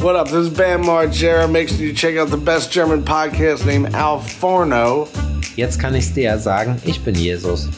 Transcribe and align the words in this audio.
What 0.00 0.14
up? 0.14 0.28
This 0.28 0.46
is 0.46 0.50
Bam 0.50 0.84
Margera. 0.84 1.50
Make 1.50 1.68
sure 1.68 1.78
you 1.78 1.92
check 1.92 2.16
out 2.16 2.30
the 2.30 2.36
best 2.36 2.70
German 2.70 3.02
podcast 3.02 3.66
named 3.66 3.96
Al 3.96 4.20
Forno. 4.20 5.08
Jetzt 5.56 5.80
kann 5.80 5.92
ich's 5.96 6.12
dir 6.14 6.22
ja 6.22 6.38
sagen, 6.38 6.80
ich 6.84 7.00
bin 7.00 7.16
Jesus. 7.16 7.68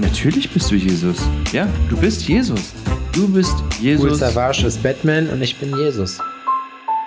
Natürlich 0.00 0.48
bist 0.52 0.70
du 0.70 0.76
Jesus. 0.76 1.16
Ja, 1.52 1.66
du 1.90 1.96
bist 1.96 2.28
Jesus. 2.28 2.72
Du 3.12 3.26
bist 3.26 3.52
Cool 3.52 3.84
Jesus. 3.84 4.18
Savage 4.20 4.64
ist 4.66 4.80
Batman 4.84 5.28
und 5.30 5.42
ich 5.42 5.56
bin 5.58 5.76
Jesus. 5.76 6.20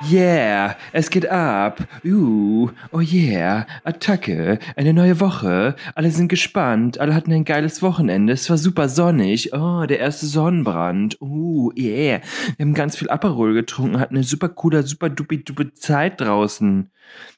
Yeah, 0.10 0.76
es 0.92 1.10
geht 1.10 1.28
ab. 1.30 1.80
Uh, 2.04 2.70
oh 2.92 3.00
yeah, 3.00 3.66
Attacke, 3.84 4.60
eine 4.76 4.94
neue 4.94 5.20
Woche. 5.20 5.76
Alle 5.96 6.12
sind 6.12 6.28
gespannt, 6.28 7.00
alle 7.00 7.16
hatten 7.16 7.32
ein 7.32 7.46
geiles 7.46 7.82
Wochenende. 7.82 8.34
Es 8.34 8.50
war 8.50 8.58
super 8.58 8.90
sonnig. 8.90 9.54
Oh, 9.54 9.86
der 9.88 10.00
erste 10.00 10.26
Sonnenbrand. 10.26 11.18
Uh, 11.22 11.72
yeah. 11.78 12.22
Wir 12.58 12.66
haben 12.66 12.74
ganz 12.74 12.98
viel 12.98 13.10
Aperol 13.10 13.54
getrunken, 13.54 14.00
hatten 14.00 14.16
eine 14.16 14.24
super 14.24 14.50
coole, 14.50 14.84
super 14.84 15.10
dupi 15.10 15.44
dupi 15.44 15.74
Zeit 15.74 16.22
draußen. 16.22 16.92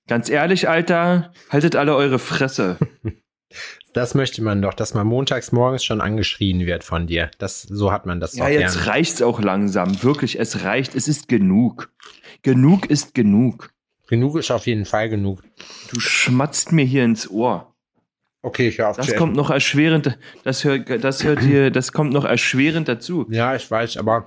Ganz 0.08 0.30
ehrlich, 0.30 0.68
Alter, 0.68 1.32
haltet 1.50 1.76
alle 1.76 1.96
eure 1.96 2.20
Fresse. 2.20 2.78
Das 3.94 4.14
möchte 4.14 4.44
man 4.44 4.62
doch, 4.62 4.74
dass 4.76 4.94
man 4.94 5.08
montags 5.08 5.52
morgens 5.52 5.84
schon 5.84 6.02
angeschrien 6.02 6.68
wird 6.68 6.84
von 6.84 7.08
dir. 7.08 7.32
Das, 7.40 7.64
so 7.64 7.92
hat 7.92 8.06
man 8.06 8.20
das 8.20 8.36
Ja, 8.36 8.44
doch 8.46 8.52
jetzt 8.52 8.76
gerne. 8.76 8.88
reicht's 8.88 9.22
auch 9.24 9.42
langsam. 9.42 10.04
Wirklich, 10.04 10.38
es 10.38 10.64
reicht. 10.64 10.94
Es 10.94 11.08
ist 11.08 11.28
genug. 11.28 11.90
Genug 12.44 12.86
ist 12.90 13.14
genug. 13.14 13.72
Genug 14.08 14.38
ist 14.38 14.52
auf 14.52 14.68
jeden 14.68 14.86
Fall 14.86 15.10
genug. 15.10 15.44
Du 15.92 16.00
schmatzt 16.00 16.72
mir 16.72 16.86
hier 16.86 17.04
ins 17.04 17.30
Ohr. 17.30 17.74
Okay, 18.42 18.70
ich 18.70 18.78
höre 18.78 18.90
auf 18.90 18.98
Das 18.98 19.14
kommt 19.16 19.36
noch 19.36 19.50
erschwerend, 19.50 20.18
das 20.44 20.64
hört, 20.64 21.04
das 21.04 21.24
hört 21.24 21.42
hier, 21.42 21.72
das 21.72 21.92
kommt 21.92 22.14
noch 22.14 22.24
erschwerend 22.24 22.88
dazu. 22.88 23.26
Ja, 23.30 23.56
ich 23.56 23.70
weiß, 23.70 23.98
aber 23.98 24.26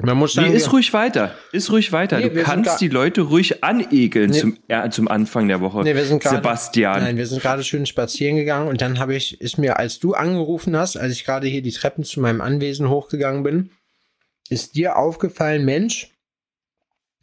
man 0.00 0.16
muss 0.16 0.36
Nee, 0.36 0.42
sagen, 0.42 0.54
ist 0.54 0.72
ruhig 0.72 0.92
weiter. 0.92 1.34
Ist 1.50 1.72
ruhig 1.72 1.90
weiter. 1.90 2.18
Nee, 2.20 2.28
du 2.28 2.42
kannst 2.44 2.80
die 2.80 2.86
Leute 2.86 3.22
ruhig 3.22 3.64
anekeln 3.64 4.30
Nee. 4.30 4.38
zum, 4.38 4.56
äh, 4.68 4.88
zum 4.90 5.08
Anfang 5.08 5.48
der 5.48 5.60
Woche. 5.60 5.82
Nee, 5.82 5.96
wir 5.96 6.04
sind 6.04 6.22
gerade- 6.22 6.36
Sebastian. 6.36 7.00
Nein, 7.02 7.16
wir 7.16 7.26
sind 7.26 7.42
gerade 7.42 7.64
schön 7.64 7.84
spazieren 7.86 8.36
gegangen 8.36 8.68
und 8.68 8.80
dann 8.80 9.00
habe 9.00 9.16
ich, 9.16 9.40
ist 9.40 9.58
mir, 9.58 9.76
als 9.80 9.98
du 9.98 10.14
angerufen 10.14 10.76
hast, 10.76 10.96
als 10.96 11.14
ich 11.14 11.24
gerade 11.24 11.48
hier 11.48 11.62
die 11.62 11.72
Treppen 11.72 12.04
zu 12.04 12.20
meinem 12.20 12.40
Anwesen 12.40 12.88
hochgegangen 12.88 13.42
bin, 13.42 13.70
ist 14.48 14.76
dir 14.76 14.96
aufgefallen, 14.96 15.64
Mensch, 15.64 16.12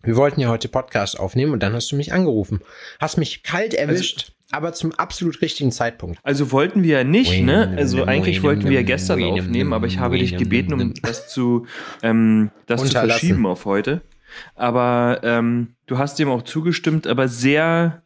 wir 0.06 0.16
wollten 0.16 0.40
ja 0.40 0.50
heute 0.50 0.68
Podcast 0.70 1.20
aufnehmen 1.20 1.54
und 1.54 1.62
dann 1.62 1.74
hast 1.74 1.92
du 1.92 1.96
mich 1.96 2.14
angerufen. 2.14 2.62
Hast 3.00 3.18
mich 3.18 3.44
kalt 3.44 3.74
erwischt, 3.74 4.34
aber 4.52 4.74
zum 4.74 4.92
absolut 4.94 5.42
richtigen 5.42 5.72
Zeitpunkt. 5.72 6.20
Also 6.24 6.52
wollten 6.52 6.84
wir 6.84 7.00
ja 7.00 7.04
nicht, 7.04 7.42
ne? 7.42 7.74
Also 7.78 8.04
eigentlich 8.06 8.44
wollten 8.44 8.66
wir 8.66 8.74
ja 8.74 8.84
gestern 8.84 9.24
aufnehmen, 9.24 9.74
aber 9.74 9.88
ich 9.88 10.00
habe 10.00 10.18
dich 10.18 10.38
gebeten, 10.38 10.74
um 10.74 10.94
das 11.02 11.30
zu, 11.30 11.66
ähm, 12.04 12.52
das 12.68 12.84
zu 12.84 12.92
verschieben 12.92 13.46
auf 13.46 13.66
heute. 13.66 14.02
Aber 14.54 15.22
ähm, 15.24 15.76
du 15.86 15.98
hast 15.98 16.20
dem 16.20 16.30
auch 16.30 16.42
zugestimmt, 16.42 17.08
aber 17.08 17.28
sehr 17.28 18.04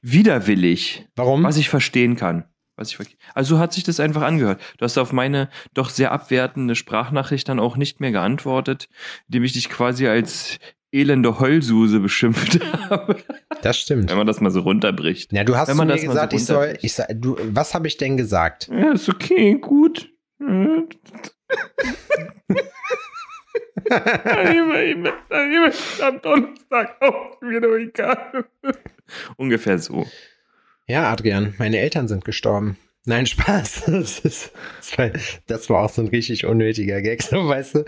widerwillig. 0.00 1.06
Warum? 1.16 1.42
Was 1.42 1.56
ich 1.56 1.68
verstehen 1.68 2.16
kann. 2.16 2.44
Was 2.76 2.90
ich, 2.90 2.96
ver- 2.96 3.04
also 3.34 3.54
so 3.56 3.60
hat 3.60 3.72
sich 3.72 3.84
das 3.84 4.00
einfach 4.00 4.22
angehört. 4.22 4.60
Du 4.78 4.84
hast 4.84 4.98
auf 4.98 5.12
meine 5.12 5.48
doch 5.74 5.90
sehr 5.90 6.10
abwertende 6.12 6.74
Sprachnachricht 6.74 7.48
dann 7.48 7.60
auch 7.60 7.76
nicht 7.76 8.00
mehr 8.00 8.10
geantwortet, 8.12 8.88
indem 9.28 9.44
ich 9.44 9.52
dich 9.52 9.68
quasi 9.70 10.08
als 10.08 10.58
elende 10.92 11.38
Heulsuse 11.40 11.98
beschimpft 12.00 12.60
habe, 12.90 13.16
Das 13.62 13.78
stimmt. 13.78 14.10
wenn 14.10 14.16
man 14.16 14.26
das 14.28 14.40
mal 14.40 14.50
so 14.50 14.60
runterbricht. 14.60 15.32
Ja, 15.32 15.42
du 15.44 15.56
hast 15.56 15.68
Wenn 15.68 15.76
man 15.76 15.88
mir 15.88 15.94
das 15.94 16.02
mal 16.04 16.08
so 16.12 16.14
gesagt, 16.14 16.32
ich 16.32 16.44
soll, 16.46 16.78
ich 16.82 16.94
sag, 16.94 17.08
du, 17.14 17.36
was 17.50 17.74
habe 17.74 17.86
ich 17.88 17.96
denn 17.96 18.16
gesagt? 18.16 18.68
Ja, 18.72 18.92
ist 18.92 19.08
okay, 19.08 19.54
gut. 19.54 20.08
Hm. 20.38 20.88
Am 26.00 26.20
Donnerstag 26.22 26.96
auch 27.02 27.40
wieder 27.42 27.68
egal. 27.76 28.44
Ungefähr 29.36 29.78
so. 29.78 30.06
Ja, 30.86 31.10
Adrian, 31.10 31.54
meine 31.58 31.78
Eltern 31.78 32.08
sind 32.08 32.24
gestorben. 32.24 32.76
Nein, 33.06 33.26
Spaß. 33.26 33.84
Das, 33.86 34.18
ist, 34.20 34.52
das, 35.46 35.68
war, 35.68 35.84
auch 35.84 35.90
so 35.90 36.02
ein 36.02 36.08
richtig 36.08 36.46
unnötiger 36.46 37.02
Gag, 37.02 37.22
so 37.22 37.48
weißt 37.48 37.74
du. 37.74 37.84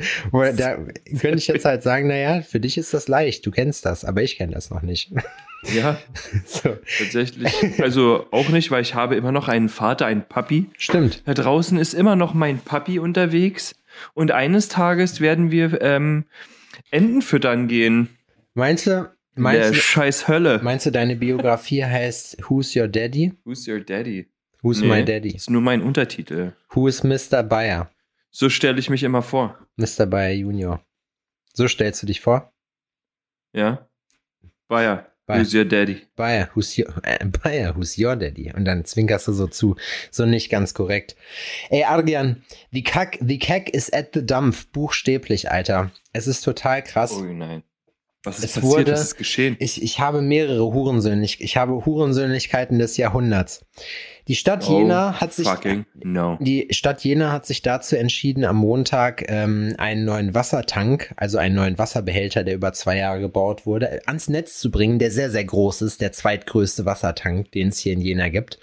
Da 0.56 0.76
könnte 1.18 1.38
ich 1.38 1.46
jetzt 1.46 1.64
halt 1.64 1.82
sagen, 1.82 2.08
naja, 2.08 2.42
für 2.42 2.60
dich 2.60 2.76
ist 2.76 2.92
das 2.92 3.08
leicht, 3.08 3.44
du 3.46 3.50
kennst 3.50 3.86
das, 3.86 4.04
aber 4.04 4.22
ich 4.22 4.36
kenne 4.36 4.52
das 4.52 4.70
noch 4.70 4.82
nicht. 4.82 5.12
Ja, 5.74 5.98
So, 6.46 6.76
tatsächlich. 6.98 7.82
Also 7.82 8.26
auch 8.30 8.48
nicht, 8.50 8.70
weil 8.70 8.82
ich 8.82 8.94
habe 8.94 9.16
immer 9.16 9.32
noch 9.32 9.48
einen 9.48 9.68
Vater, 9.68 10.06
einen 10.06 10.22
Papi. 10.22 10.66
stimmt. 10.76 11.22
Da 11.26 11.34
draußen 11.34 11.78
ist 11.78 11.94
immer 11.94 12.16
noch 12.16 12.34
mein 12.34 12.58
Papi 12.58 12.98
unterwegs. 12.98 13.74
Und 14.12 14.30
eines 14.30 14.68
Tages 14.68 15.20
werden 15.20 15.50
wir 15.50 15.80
ähm, 15.80 16.26
Enten 16.90 17.22
füttern 17.22 17.68
gehen. 17.68 18.10
Meinst 18.54 18.86
du, 18.86 19.10
Der 19.36 19.42
meinst, 19.42 19.70
du, 19.70 19.74
scheiß 19.74 20.28
Hölle. 20.28 20.60
meinst 20.62 20.86
du, 20.86 20.90
deine 20.90 21.14
Biografie 21.16 21.84
heißt 21.84 22.38
Who's 22.48 22.74
Your 22.74 22.88
Daddy? 22.88 23.34
Who's 23.44 23.66
your 23.68 23.80
daddy? 23.80 24.26
Who's 24.62 24.80
Nee, 24.80 24.88
my 24.88 25.04
daddy? 25.04 25.36
Ist 25.36 25.50
nur 25.50 25.60
mein 25.60 25.82
Untertitel. 25.82 26.52
Who 26.74 26.88
is 26.88 27.04
Mr. 27.04 27.42
Bayer? 27.42 27.90
So 28.30 28.48
stelle 28.48 28.78
ich 28.78 28.90
mich 28.90 29.02
immer 29.02 29.22
vor. 29.22 29.58
Mr. 29.76 30.06
Bayer 30.06 30.32
Junior. 30.32 30.82
So 31.52 31.68
stellst 31.68 32.02
du 32.02 32.06
dich 32.06 32.20
vor? 32.20 32.52
Ja? 33.52 33.86
Bayer. 34.68 35.12
Bayer. 35.26 35.40
Who's 35.40 35.54
your 35.54 35.64
daddy? 35.64 36.06
Bayer, 36.16 36.48
who's 36.54 36.78
your, 36.78 36.86
äh, 37.02 37.24
Bayer, 37.26 37.74
who's 37.76 37.98
your 37.98 38.16
daddy? 38.16 38.52
Und 38.54 38.64
dann 38.64 38.84
zwinkerst 38.84 39.26
du 39.28 39.32
so 39.32 39.46
zu. 39.48 39.76
So 40.10 40.24
nicht 40.24 40.50
ganz 40.50 40.72
korrekt. 40.72 41.16
Ey, 41.68 41.84
Adrian, 41.84 42.42
the 42.72 42.82
cack, 42.82 43.18
the 43.20 43.38
cack 43.38 43.68
is 43.70 43.92
at 43.92 44.10
the 44.14 44.24
dump. 44.24 44.56
Buchstäblich, 44.72 45.50
Alter. 45.50 45.90
Es 46.12 46.26
ist 46.26 46.42
total 46.42 46.82
krass. 46.82 47.12
Oh 47.12 47.22
nein. 47.24 47.62
Was 48.26 48.38
ist 48.38 48.44
Es 48.44 48.52
passiert? 48.54 48.64
wurde- 48.72 48.92
Was 48.92 49.02
ist 49.02 49.16
geschehen? 49.16 49.56
Ich, 49.60 49.82
ich 49.82 50.00
habe 50.00 50.20
mehrere 50.20 50.64
Hurensöhnlich, 50.64 51.40
ich 51.40 51.56
habe 51.56 51.86
Hurensöhnlichkeiten 51.86 52.78
des 52.78 52.96
Jahrhunderts. 52.96 53.64
Die 54.28 54.34
Stadt 54.34 54.64
Jena 54.68 55.20
hat 55.20 55.32
sich, 55.32 55.46
Oh, 55.46 55.54
no. 56.02 56.36
die 56.40 56.66
Stadt 56.70 57.04
Jena 57.04 57.30
hat 57.30 57.46
sich 57.46 57.62
dazu 57.62 57.96
entschieden, 57.96 58.44
am 58.44 58.56
Montag 58.56 59.24
ähm, 59.30 59.74
einen 59.78 60.04
neuen 60.04 60.34
Wassertank, 60.34 61.12
also 61.16 61.38
einen 61.38 61.54
neuen 61.54 61.78
Wasserbehälter, 61.78 62.42
der 62.42 62.54
über 62.54 62.72
zwei 62.72 62.96
Jahre 62.98 63.20
gebaut 63.20 63.66
wurde, 63.66 64.00
ans 64.06 64.28
Netz 64.28 64.58
zu 64.58 64.70
bringen, 64.72 64.98
der 64.98 65.12
sehr, 65.12 65.30
sehr 65.30 65.44
groß 65.44 65.82
ist, 65.82 66.00
der 66.00 66.10
zweitgrößte 66.12 66.84
Wassertank, 66.84 67.52
den 67.52 67.68
es 67.68 67.78
hier 67.78 67.92
in 67.92 68.00
Jena 68.00 68.28
gibt. 68.28 68.58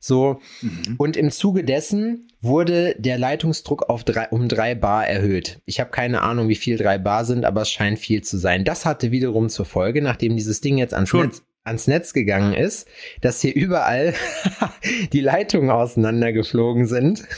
So, 0.00 0.40
Mhm. 0.62 0.94
und 0.98 1.16
im 1.18 1.30
Zuge 1.30 1.64
dessen 1.64 2.28
wurde 2.40 2.94
der 2.98 3.18
Leitungsdruck 3.18 3.88
auf 3.88 4.04
drei, 4.04 4.28
um 4.28 4.48
drei 4.48 4.74
Bar 4.74 5.06
erhöht. 5.06 5.60
Ich 5.66 5.80
habe 5.80 5.90
keine 5.90 6.22
Ahnung, 6.22 6.48
wie 6.48 6.54
viel 6.56 6.76
drei 6.78 6.98
Bar 6.98 7.24
sind, 7.24 7.44
aber 7.44 7.62
es 7.62 7.70
scheint 7.70 7.98
viel 7.98 8.22
zu 8.22 8.36
sein. 8.38 8.64
Das 8.64 8.84
hatte 8.86 9.10
wiederum 9.10 9.48
zur 9.48 9.64
Folge, 9.66 10.02
nachdem 10.02 10.36
dieses 10.36 10.60
Ding 10.60 10.76
jetzt 10.78 10.94
ans 10.94 11.08
Schon. 11.10 11.26
Netz 11.26 11.42
ans 11.64 11.86
Netz 11.86 12.12
gegangen 12.12 12.52
ist, 12.54 12.86
dass 13.20 13.40
hier 13.40 13.54
überall 13.54 14.14
die 15.12 15.20
Leitungen 15.20 15.70
auseinandergeflogen 15.70 16.86
sind. 16.86 17.24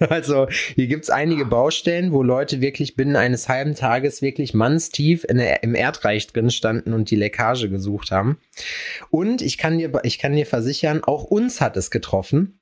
Also 0.00 0.48
hier 0.74 0.88
gibt's 0.88 1.08
einige 1.08 1.44
Baustellen, 1.44 2.12
wo 2.12 2.24
Leute 2.24 2.60
wirklich 2.60 2.96
binnen 2.96 3.14
eines 3.14 3.48
halben 3.48 3.76
Tages 3.76 4.22
wirklich 4.22 4.52
mannstief 4.52 5.24
in 5.24 5.38
der, 5.38 5.62
im 5.62 5.76
Erdreich 5.76 6.26
drin 6.26 6.50
standen 6.50 6.92
und 6.92 7.12
die 7.12 7.16
Leckage 7.16 7.70
gesucht 7.70 8.10
haben. 8.10 8.38
Und 9.10 9.40
ich 9.40 9.56
kann 9.56 9.78
dir, 9.78 9.92
ich 10.02 10.18
kann 10.18 10.34
dir 10.34 10.46
versichern, 10.46 11.04
auch 11.04 11.22
uns 11.22 11.60
hat 11.60 11.76
es 11.76 11.92
getroffen 11.92 12.58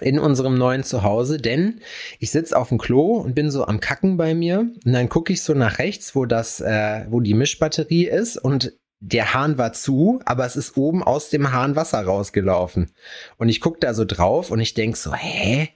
in 0.00 0.20
unserem 0.20 0.56
neuen 0.56 0.84
Zuhause, 0.84 1.38
denn 1.38 1.80
ich 2.20 2.30
sitze 2.30 2.56
auf 2.56 2.68
dem 2.68 2.78
Klo 2.78 3.16
und 3.16 3.34
bin 3.34 3.50
so 3.50 3.66
am 3.66 3.80
Kacken 3.80 4.16
bei 4.16 4.34
mir 4.34 4.60
und 4.84 4.92
dann 4.92 5.08
gucke 5.08 5.32
ich 5.32 5.42
so 5.42 5.54
nach 5.54 5.78
rechts, 5.78 6.14
wo 6.14 6.24
das, 6.24 6.60
äh, 6.60 7.06
wo 7.10 7.20
die 7.20 7.34
Mischbatterie 7.34 8.06
ist 8.06 8.36
und 8.36 8.72
der 9.06 9.34
Hahn 9.34 9.58
war 9.58 9.74
zu, 9.74 10.20
aber 10.24 10.46
es 10.46 10.56
ist 10.56 10.78
oben 10.78 11.02
aus 11.02 11.28
dem 11.28 11.52
Hahn 11.52 11.76
Wasser 11.76 12.02
rausgelaufen. 12.02 12.90
Und 13.36 13.50
ich 13.50 13.60
guck 13.60 13.78
da 13.80 13.92
so 13.92 14.06
drauf 14.06 14.50
und 14.50 14.60
ich 14.60 14.72
denk 14.72 14.96
so, 14.96 15.12
hä? 15.14 15.68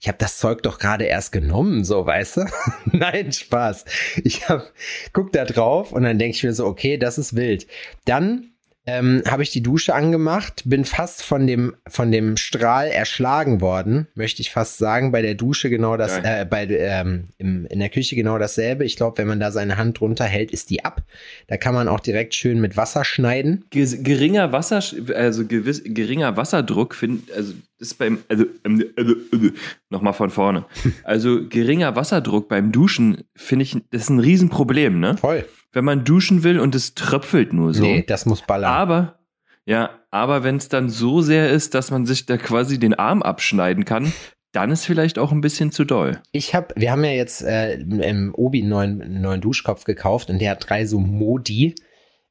Ich 0.00 0.08
habe 0.08 0.18
das 0.18 0.36
Zeug 0.36 0.62
doch 0.62 0.78
gerade 0.78 1.04
erst 1.04 1.32
genommen, 1.32 1.84
so 1.84 2.04
weißt 2.04 2.36
du? 2.36 2.46
Nein, 2.92 3.32
Spaß. 3.32 3.86
Ich 4.22 4.48
hab, 4.48 4.70
guck 5.14 5.32
da 5.32 5.46
drauf 5.46 5.92
und 5.92 6.02
dann 6.02 6.18
denke 6.18 6.36
ich 6.36 6.44
mir 6.44 6.52
so, 6.52 6.66
okay, 6.66 6.98
das 6.98 7.16
ist 7.16 7.34
wild. 7.34 7.66
Dann 8.04 8.53
ähm, 8.86 9.22
habe 9.26 9.42
ich 9.42 9.50
die 9.50 9.62
Dusche 9.62 9.94
angemacht, 9.94 10.62
bin 10.66 10.84
fast 10.84 11.22
von 11.22 11.46
dem, 11.46 11.74
von 11.88 12.12
dem 12.12 12.36
Strahl 12.36 12.88
erschlagen 12.88 13.60
worden, 13.60 14.08
möchte 14.14 14.42
ich 14.42 14.50
fast 14.50 14.78
sagen. 14.78 15.10
Bei 15.10 15.22
der 15.22 15.34
Dusche 15.34 15.70
genau 15.70 15.96
das, 15.96 16.18
äh, 16.18 16.44
bei, 16.44 16.66
ähm, 16.66 17.24
im, 17.38 17.64
in 17.66 17.78
der 17.78 17.88
Küche 17.88 18.14
genau 18.14 18.38
dasselbe. 18.38 18.84
Ich 18.84 18.96
glaube, 18.96 19.18
wenn 19.18 19.26
man 19.28 19.40
da 19.40 19.50
seine 19.52 19.76
Hand 19.78 20.00
drunter 20.00 20.24
hält, 20.26 20.50
ist 20.50 20.68
die 20.70 20.84
ab. 20.84 21.02
Da 21.46 21.56
kann 21.56 21.72
man 21.74 21.88
auch 21.88 22.00
direkt 22.00 22.34
schön 22.34 22.60
mit 22.60 22.76
Wasser 22.76 23.04
schneiden. 23.04 23.64
Ge- 23.70 24.02
Geringer 24.02 24.52
Wasser, 24.52 24.82
also 25.14 25.46
gewiss, 25.46 25.82
geringer 25.84 26.36
Wasserdruck 26.36 26.94
find, 26.94 27.32
also 27.32 27.54
das 27.78 27.88
ist 27.88 27.94
beim, 27.94 28.18
also, 28.28 28.44
also, 28.62 28.84
also 29.32 29.50
nochmal 29.90 30.12
von 30.12 30.30
vorne. 30.30 30.64
Also 31.04 31.48
geringer 31.48 31.96
Wasserdruck 31.96 32.48
beim 32.48 32.70
Duschen 32.72 33.24
finde 33.34 33.62
ich, 33.64 33.76
das 33.90 34.02
ist 34.02 34.10
ein 34.10 34.20
Riesenproblem, 34.20 35.00
ne? 35.00 35.16
Voll. 35.16 35.44
Wenn 35.74 35.84
man 35.84 36.04
duschen 36.04 36.44
will 36.44 36.60
und 36.60 36.74
es 36.74 36.94
tröpfelt 36.94 37.52
nur 37.52 37.74
so. 37.74 37.82
Nee, 37.82 38.04
das 38.06 38.26
muss 38.26 38.42
ballern. 38.42 38.70
Aber, 38.70 39.18
ja, 39.66 39.90
aber 40.10 40.44
wenn 40.44 40.56
es 40.56 40.68
dann 40.68 40.88
so 40.88 41.20
sehr 41.20 41.50
ist, 41.50 41.74
dass 41.74 41.90
man 41.90 42.06
sich 42.06 42.26
da 42.26 42.36
quasi 42.36 42.78
den 42.78 42.94
Arm 42.94 43.22
abschneiden 43.22 43.84
kann, 43.84 44.12
dann 44.52 44.70
ist 44.70 44.84
vielleicht 44.84 45.18
auch 45.18 45.32
ein 45.32 45.40
bisschen 45.40 45.72
zu 45.72 45.84
doll. 45.84 46.22
Ich 46.30 46.54
habe, 46.54 46.68
wir 46.76 46.92
haben 46.92 47.02
ja 47.04 47.10
jetzt 47.10 47.42
äh, 47.42 47.74
im 47.74 48.32
Obi 48.34 48.60
einen 48.60 48.68
neuen, 48.68 49.20
neuen 49.20 49.40
Duschkopf 49.40 49.84
gekauft 49.84 50.30
und 50.30 50.38
der 50.38 50.52
hat 50.52 50.68
drei 50.68 50.86
so 50.86 51.00
Modi. 51.00 51.74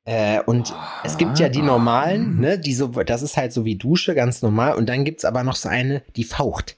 Äh, 0.06 0.42
und 0.46 0.74
oh, 0.74 0.80
es 1.04 1.18
gibt 1.18 1.40
ja 1.40 1.50
die 1.50 1.62
normalen, 1.62 2.40
ne, 2.40 2.58
die 2.58 2.74
so, 2.74 2.88
das 2.88 3.22
ist 3.24 3.36
halt 3.36 3.52
so 3.52 3.66
wie 3.66 3.76
Dusche, 3.76 4.16
ganz 4.16 4.42
normal. 4.42 4.76
Und 4.76 4.88
dann 4.88 5.04
gibt's 5.04 5.26
aber 5.26 5.44
noch 5.44 5.56
so 5.56 5.68
eine, 5.68 6.02
die 6.16 6.24
faucht. 6.24 6.78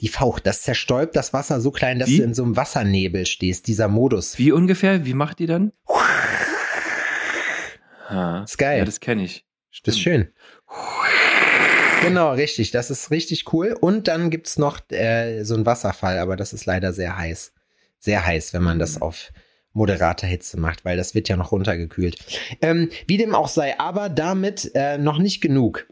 Die 0.00 0.08
faucht, 0.08 0.46
das 0.46 0.62
zerstäubt 0.62 1.16
das 1.16 1.32
Wasser 1.32 1.60
so 1.60 1.70
klein, 1.70 1.98
dass 1.98 2.08
wie? 2.08 2.18
du 2.18 2.22
in 2.22 2.34
so 2.34 2.44
einem 2.44 2.56
Wassernebel 2.56 3.26
stehst, 3.26 3.66
dieser 3.66 3.88
Modus. 3.88 4.38
Wie 4.38 4.52
ungefähr? 4.52 5.04
Wie 5.04 5.14
macht 5.14 5.40
die 5.40 5.46
dann? 5.46 5.72
Ha. 8.08 8.42
Ist 8.44 8.58
geil. 8.58 8.78
Ja, 8.78 8.84
das 8.84 9.00
kenne 9.00 9.24
ich. 9.24 9.44
Stimmt. 9.70 9.86
Das 9.86 9.94
ist 9.96 10.00
schön. 10.00 10.28
Genau, 12.02 12.32
richtig. 12.32 12.70
Das 12.70 12.90
ist 12.90 13.10
richtig 13.10 13.52
cool. 13.52 13.76
Und 13.78 14.08
dann 14.08 14.30
gibt 14.30 14.46
es 14.46 14.58
noch 14.58 14.80
äh, 14.90 15.42
so 15.42 15.54
einen 15.54 15.66
Wasserfall, 15.66 16.18
aber 16.18 16.36
das 16.36 16.52
ist 16.52 16.64
leider 16.64 16.92
sehr 16.92 17.18
heiß. 17.18 17.52
Sehr 17.98 18.24
heiß, 18.24 18.54
wenn 18.54 18.62
man 18.62 18.78
das 18.78 18.96
mhm. 18.96 19.02
auf 19.02 19.32
moderate 19.72 20.26
Hitze 20.26 20.58
macht, 20.58 20.84
weil 20.84 20.96
das 20.96 21.14
wird 21.14 21.28
ja 21.28 21.36
noch 21.36 21.52
runtergekühlt. 21.52 22.16
Ähm, 22.62 22.90
wie 23.06 23.16
dem 23.16 23.34
auch 23.34 23.48
sei, 23.48 23.78
aber 23.78 24.08
damit 24.08 24.70
äh, 24.74 24.98
noch 24.98 25.18
nicht 25.18 25.40
genug. 25.40 25.86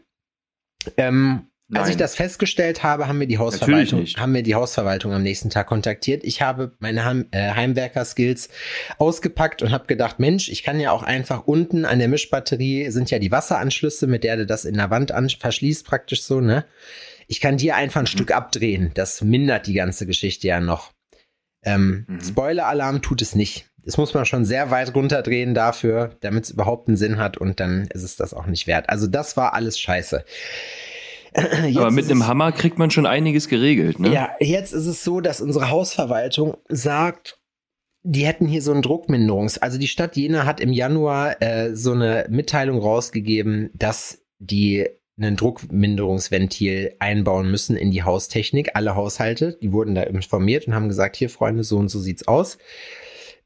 Ähm, 0.97 1.47
Nein. 1.69 1.81
Als 1.81 1.89
ich 1.89 1.97
das 1.97 2.15
festgestellt 2.15 2.83
habe, 2.83 3.09
haben 3.09 3.19
wir 3.19 3.27
die 3.27 3.39
Hausverwaltung, 3.39 4.05
haben 4.05 4.33
wir 4.33 4.41
die 4.41 4.55
Hausverwaltung 4.55 5.11
am 5.11 5.21
nächsten 5.21 5.49
Tag 5.49 5.67
kontaktiert. 5.67 6.23
Ich 6.23 6.41
habe 6.41 6.71
meine 6.79 7.03
Heim, 7.03 7.25
äh, 7.31 7.51
Heimwerker-Skills 7.51 8.47
ausgepackt 8.99 9.61
und 9.61 9.71
habe 9.71 9.85
gedacht, 9.85 10.17
Mensch, 10.17 10.47
ich 10.47 10.63
kann 10.63 10.79
ja 10.79 10.91
auch 10.91 11.03
einfach 11.03 11.45
unten 11.45 11.83
an 11.83 11.99
der 11.99 12.07
Mischbatterie 12.07 12.89
sind 12.89 13.11
ja 13.11 13.19
die 13.19 13.31
Wasseranschlüsse, 13.31 14.07
mit 14.07 14.23
der 14.23 14.37
du 14.37 14.45
das 14.45 14.63
in 14.63 14.75
der 14.75 14.89
Wand 14.91 15.11
verschließt, 15.41 15.85
praktisch 15.85 16.23
so, 16.23 16.39
ne? 16.39 16.63
Ich 17.27 17.41
kann 17.41 17.57
dir 17.57 17.75
einfach 17.75 17.99
ein 17.99 18.03
mhm. 18.03 18.07
Stück 18.07 18.31
abdrehen. 18.31 18.91
Das 18.93 19.21
mindert 19.21 19.67
die 19.67 19.73
ganze 19.73 20.05
Geschichte 20.05 20.47
ja 20.47 20.61
noch. 20.61 20.93
Ähm, 21.63 22.05
mhm. 22.07 22.21
Spoiler-Alarm 22.21 23.01
tut 23.01 23.21
es 23.21 23.35
nicht. 23.35 23.65
Das 23.83 23.97
muss 23.97 24.13
man 24.13 24.25
schon 24.25 24.45
sehr 24.45 24.71
weit 24.71 24.95
runterdrehen 24.95 25.53
dafür, 25.53 26.15
damit 26.21 26.45
es 26.45 26.51
überhaupt 26.51 26.87
einen 26.87 26.95
Sinn 26.95 27.17
hat 27.17 27.37
und 27.37 27.59
dann 27.59 27.87
ist 27.93 28.03
es 28.03 28.15
das 28.15 28.33
auch 28.33 28.45
nicht 28.45 28.67
wert. 28.67 28.89
Also 28.89 29.07
das 29.07 29.35
war 29.35 29.53
alles 29.53 29.77
scheiße. 29.79 30.23
Jetzt 31.37 31.77
Aber 31.77 31.91
mit 31.91 32.05
einem 32.05 32.21
es, 32.21 32.27
Hammer 32.27 32.51
kriegt 32.51 32.79
man 32.79 32.91
schon 32.91 33.05
einiges 33.05 33.47
geregelt, 33.47 33.99
ne? 33.99 34.11
Ja, 34.11 34.31
jetzt 34.39 34.73
ist 34.73 34.87
es 34.87 35.03
so, 35.03 35.21
dass 35.21 35.41
unsere 35.41 35.69
Hausverwaltung 35.69 36.57
sagt, 36.67 37.39
die 38.03 38.25
hätten 38.25 38.47
hier 38.47 38.61
so 38.61 38.73
ein 38.73 38.81
Druckminderungs-, 38.81 39.59
also 39.59 39.77
die 39.77 39.87
Stadt 39.87 40.15
Jena 40.15 40.45
hat 40.45 40.59
im 40.59 40.73
Januar 40.73 41.41
äh, 41.41 41.75
so 41.75 41.91
eine 41.91 42.25
Mitteilung 42.29 42.79
rausgegeben, 42.79 43.69
dass 43.73 44.25
die 44.39 44.87
einen 45.19 45.35
Druckminderungsventil 45.35 46.95
einbauen 46.99 47.49
müssen 47.49 47.75
in 47.75 47.91
die 47.91 48.03
Haustechnik. 48.03 48.75
Alle 48.75 48.95
Haushalte, 48.95 49.57
die 49.61 49.73
wurden 49.73 49.95
da 49.95 50.03
informiert 50.03 50.67
und 50.67 50.75
haben 50.75 50.89
gesagt, 50.89 51.15
hier 51.15 51.29
Freunde, 51.29 51.63
so 51.63 51.77
und 51.77 51.89
so 51.89 51.99
sieht's 51.99 52.27
aus 52.27 52.57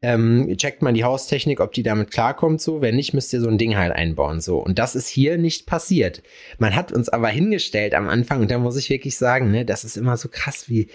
ähm, 0.02 0.56
checkt 0.58 0.82
man 0.82 0.94
die 0.94 1.04
Haustechnik, 1.04 1.60
ob 1.60 1.74
die 1.74 1.84
damit 1.84 2.12
klarkommt, 2.12 2.62
so. 2.62 2.82
Wenn 2.82 2.96
nicht, 2.96 3.14
müsst 3.14 3.34
ihr 3.34 3.42
so 3.42 3.50
ein 3.50 3.58
Ding 3.58 3.78
halt 3.78 3.94
einbauen, 3.94 4.42
so. 4.42 4.58
Und 4.58 4.80
das 4.80 4.96
ist 4.96 5.08
hier 5.08 5.38
nicht 5.38 5.68
passiert. 5.68 6.24
Man 6.58 6.76
hat 6.76 6.92
uns 6.92 7.10
aber 7.10 7.30
hingestellt 7.30 7.94
am 7.94 8.08
Anfang, 8.10 8.42
und 8.42 8.52
da 8.52 8.58
muss 8.58 8.78
ich 8.78 8.90
wirklich 8.90 9.18
sagen, 9.18 9.52
ne, 9.52 9.66
das 9.66 9.84
ist 9.84 9.98
immer 9.98 10.18
so 10.18 10.30
krass, 10.30 10.70
wie 10.70 10.88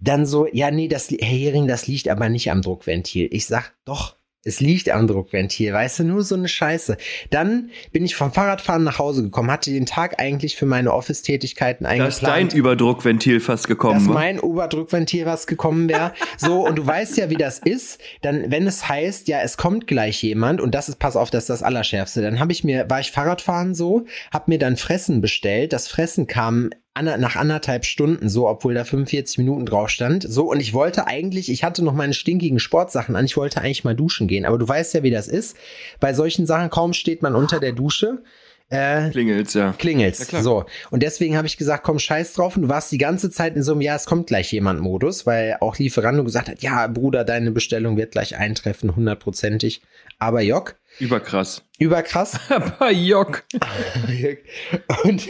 dann 0.00 0.24
so, 0.24 0.46
ja, 0.50 0.70
nee, 0.70 0.88
das, 0.88 1.10
Herr 1.10 1.28
Hering, 1.28 1.68
das 1.68 1.86
liegt 1.86 2.08
aber 2.08 2.28
nicht 2.30 2.50
am 2.50 2.62
Druckventil. 2.62 3.28
Ich 3.30 3.46
sag, 3.46 3.74
doch, 3.84 4.16
es 4.42 4.60
liegt 4.60 4.88
am 4.88 5.06
Druckventil, 5.06 5.72
weißt 5.72 5.98
du, 5.98 6.04
nur 6.04 6.22
so 6.22 6.34
eine 6.34 6.48
Scheiße. 6.48 6.96
Dann 7.28 7.70
bin 7.92 8.06
ich 8.06 8.16
vom 8.16 8.32
Fahrradfahren 8.32 8.82
nach 8.82 8.98
Hause 8.98 9.22
gekommen, 9.22 9.50
hatte 9.50 9.70
den 9.70 9.84
Tag 9.84 10.18
eigentlich 10.18 10.56
für 10.56 10.64
meine 10.64 10.94
Office-Tätigkeiten 10.94 11.84
eingeplant. 11.84 12.12
Dass 12.12 12.20
dein 12.20 12.48
Überdruckventil 12.48 13.40
fast 13.40 13.68
gekommen 13.68 13.98
Dass 13.98 14.08
mein 14.08 14.38
Überdruckventil 14.38 15.26
was 15.26 15.46
gekommen 15.46 15.90
wäre. 15.90 16.12
so, 16.38 16.66
und 16.66 16.76
du 16.76 16.86
weißt 16.86 17.18
ja, 17.18 17.28
wie 17.28 17.36
das 17.36 17.58
ist. 17.58 18.00
Dann, 18.22 18.50
wenn 18.50 18.66
es 18.66 18.88
heißt, 18.88 19.28
ja, 19.28 19.40
es 19.42 19.58
kommt 19.58 19.86
gleich 19.86 20.22
jemand, 20.22 20.62
und 20.62 20.74
das 20.74 20.88
ist, 20.88 20.98
pass 20.98 21.16
auf, 21.16 21.30
das 21.30 21.44
ist 21.44 21.50
das 21.50 21.62
Allerschärfste. 21.62 22.22
Dann 22.22 22.40
habe 22.40 22.52
ich 22.52 22.64
mir, 22.64 22.88
war 22.88 23.00
ich 23.00 23.10
Fahrradfahren 23.10 23.74
so, 23.74 24.06
hab 24.32 24.48
mir 24.48 24.58
dann 24.58 24.78
Fressen 24.78 25.20
bestellt. 25.20 25.74
Das 25.74 25.86
Fressen 25.86 26.26
kam 26.26 26.70
nach 26.98 27.36
anderthalb 27.36 27.84
Stunden 27.84 28.28
so, 28.28 28.48
obwohl 28.48 28.74
da 28.74 28.84
45 28.84 29.38
Minuten 29.38 29.64
drauf 29.64 29.90
stand. 29.90 30.24
So, 30.28 30.50
und 30.50 30.60
ich 30.60 30.74
wollte 30.74 31.06
eigentlich, 31.06 31.50
ich 31.50 31.64
hatte 31.64 31.84
noch 31.84 31.94
meine 31.94 32.14
stinkigen 32.14 32.58
Sportsachen 32.58 33.16
an, 33.16 33.24
ich 33.24 33.36
wollte 33.36 33.60
eigentlich 33.60 33.84
mal 33.84 33.94
duschen 33.94 34.26
gehen. 34.28 34.44
Aber 34.44 34.58
du 34.58 34.68
weißt 34.68 34.94
ja, 34.94 35.02
wie 35.02 35.10
das 35.10 35.28
ist. 35.28 35.56
Bei 36.00 36.12
solchen 36.12 36.46
Sachen 36.46 36.70
kaum 36.70 36.92
steht 36.92 37.22
man 37.22 37.34
unter 37.34 37.60
der 37.60 37.72
Dusche. 37.72 38.22
Äh, 38.70 39.10
klingelt's, 39.10 39.54
ja. 39.54 39.74
Klingelt's. 39.76 40.30
Ja, 40.30 40.42
so. 40.42 40.64
Und 40.90 41.02
deswegen 41.02 41.36
habe 41.36 41.46
ich 41.46 41.56
gesagt, 41.56 41.82
komm, 41.82 41.98
scheiß 41.98 42.34
drauf. 42.34 42.56
Und 42.56 42.62
du 42.62 42.68
warst 42.68 42.92
die 42.92 42.98
ganze 42.98 43.30
Zeit 43.30 43.56
in 43.56 43.64
so 43.64 43.72
einem, 43.72 43.80
ja, 43.80 43.96
es 43.96 44.06
kommt 44.06 44.28
gleich 44.28 44.52
jemand 44.52 44.80
Modus, 44.80 45.26
weil 45.26 45.56
auch 45.60 45.76
Lieferando 45.78 46.22
gesagt 46.22 46.48
hat, 46.48 46.62
ja, 46.62 46.86
Bruder, 46.86 47.24
deine 47.24 47.50
Bestellung 47.50 47.96
wird 47.96 48.12
gleich 48.12 48.36
eintreffen, 48.36 48.94
hundertprozentig. 48.94 49.82
Aber 50.20 50.40
Jock. 50.40 50.76
Überkrass. 51.00 51.64
Überkrass. 51.78 52.38
Aber 52.48 52.92
Jock. 52.92 53.42
und 55.04 55.28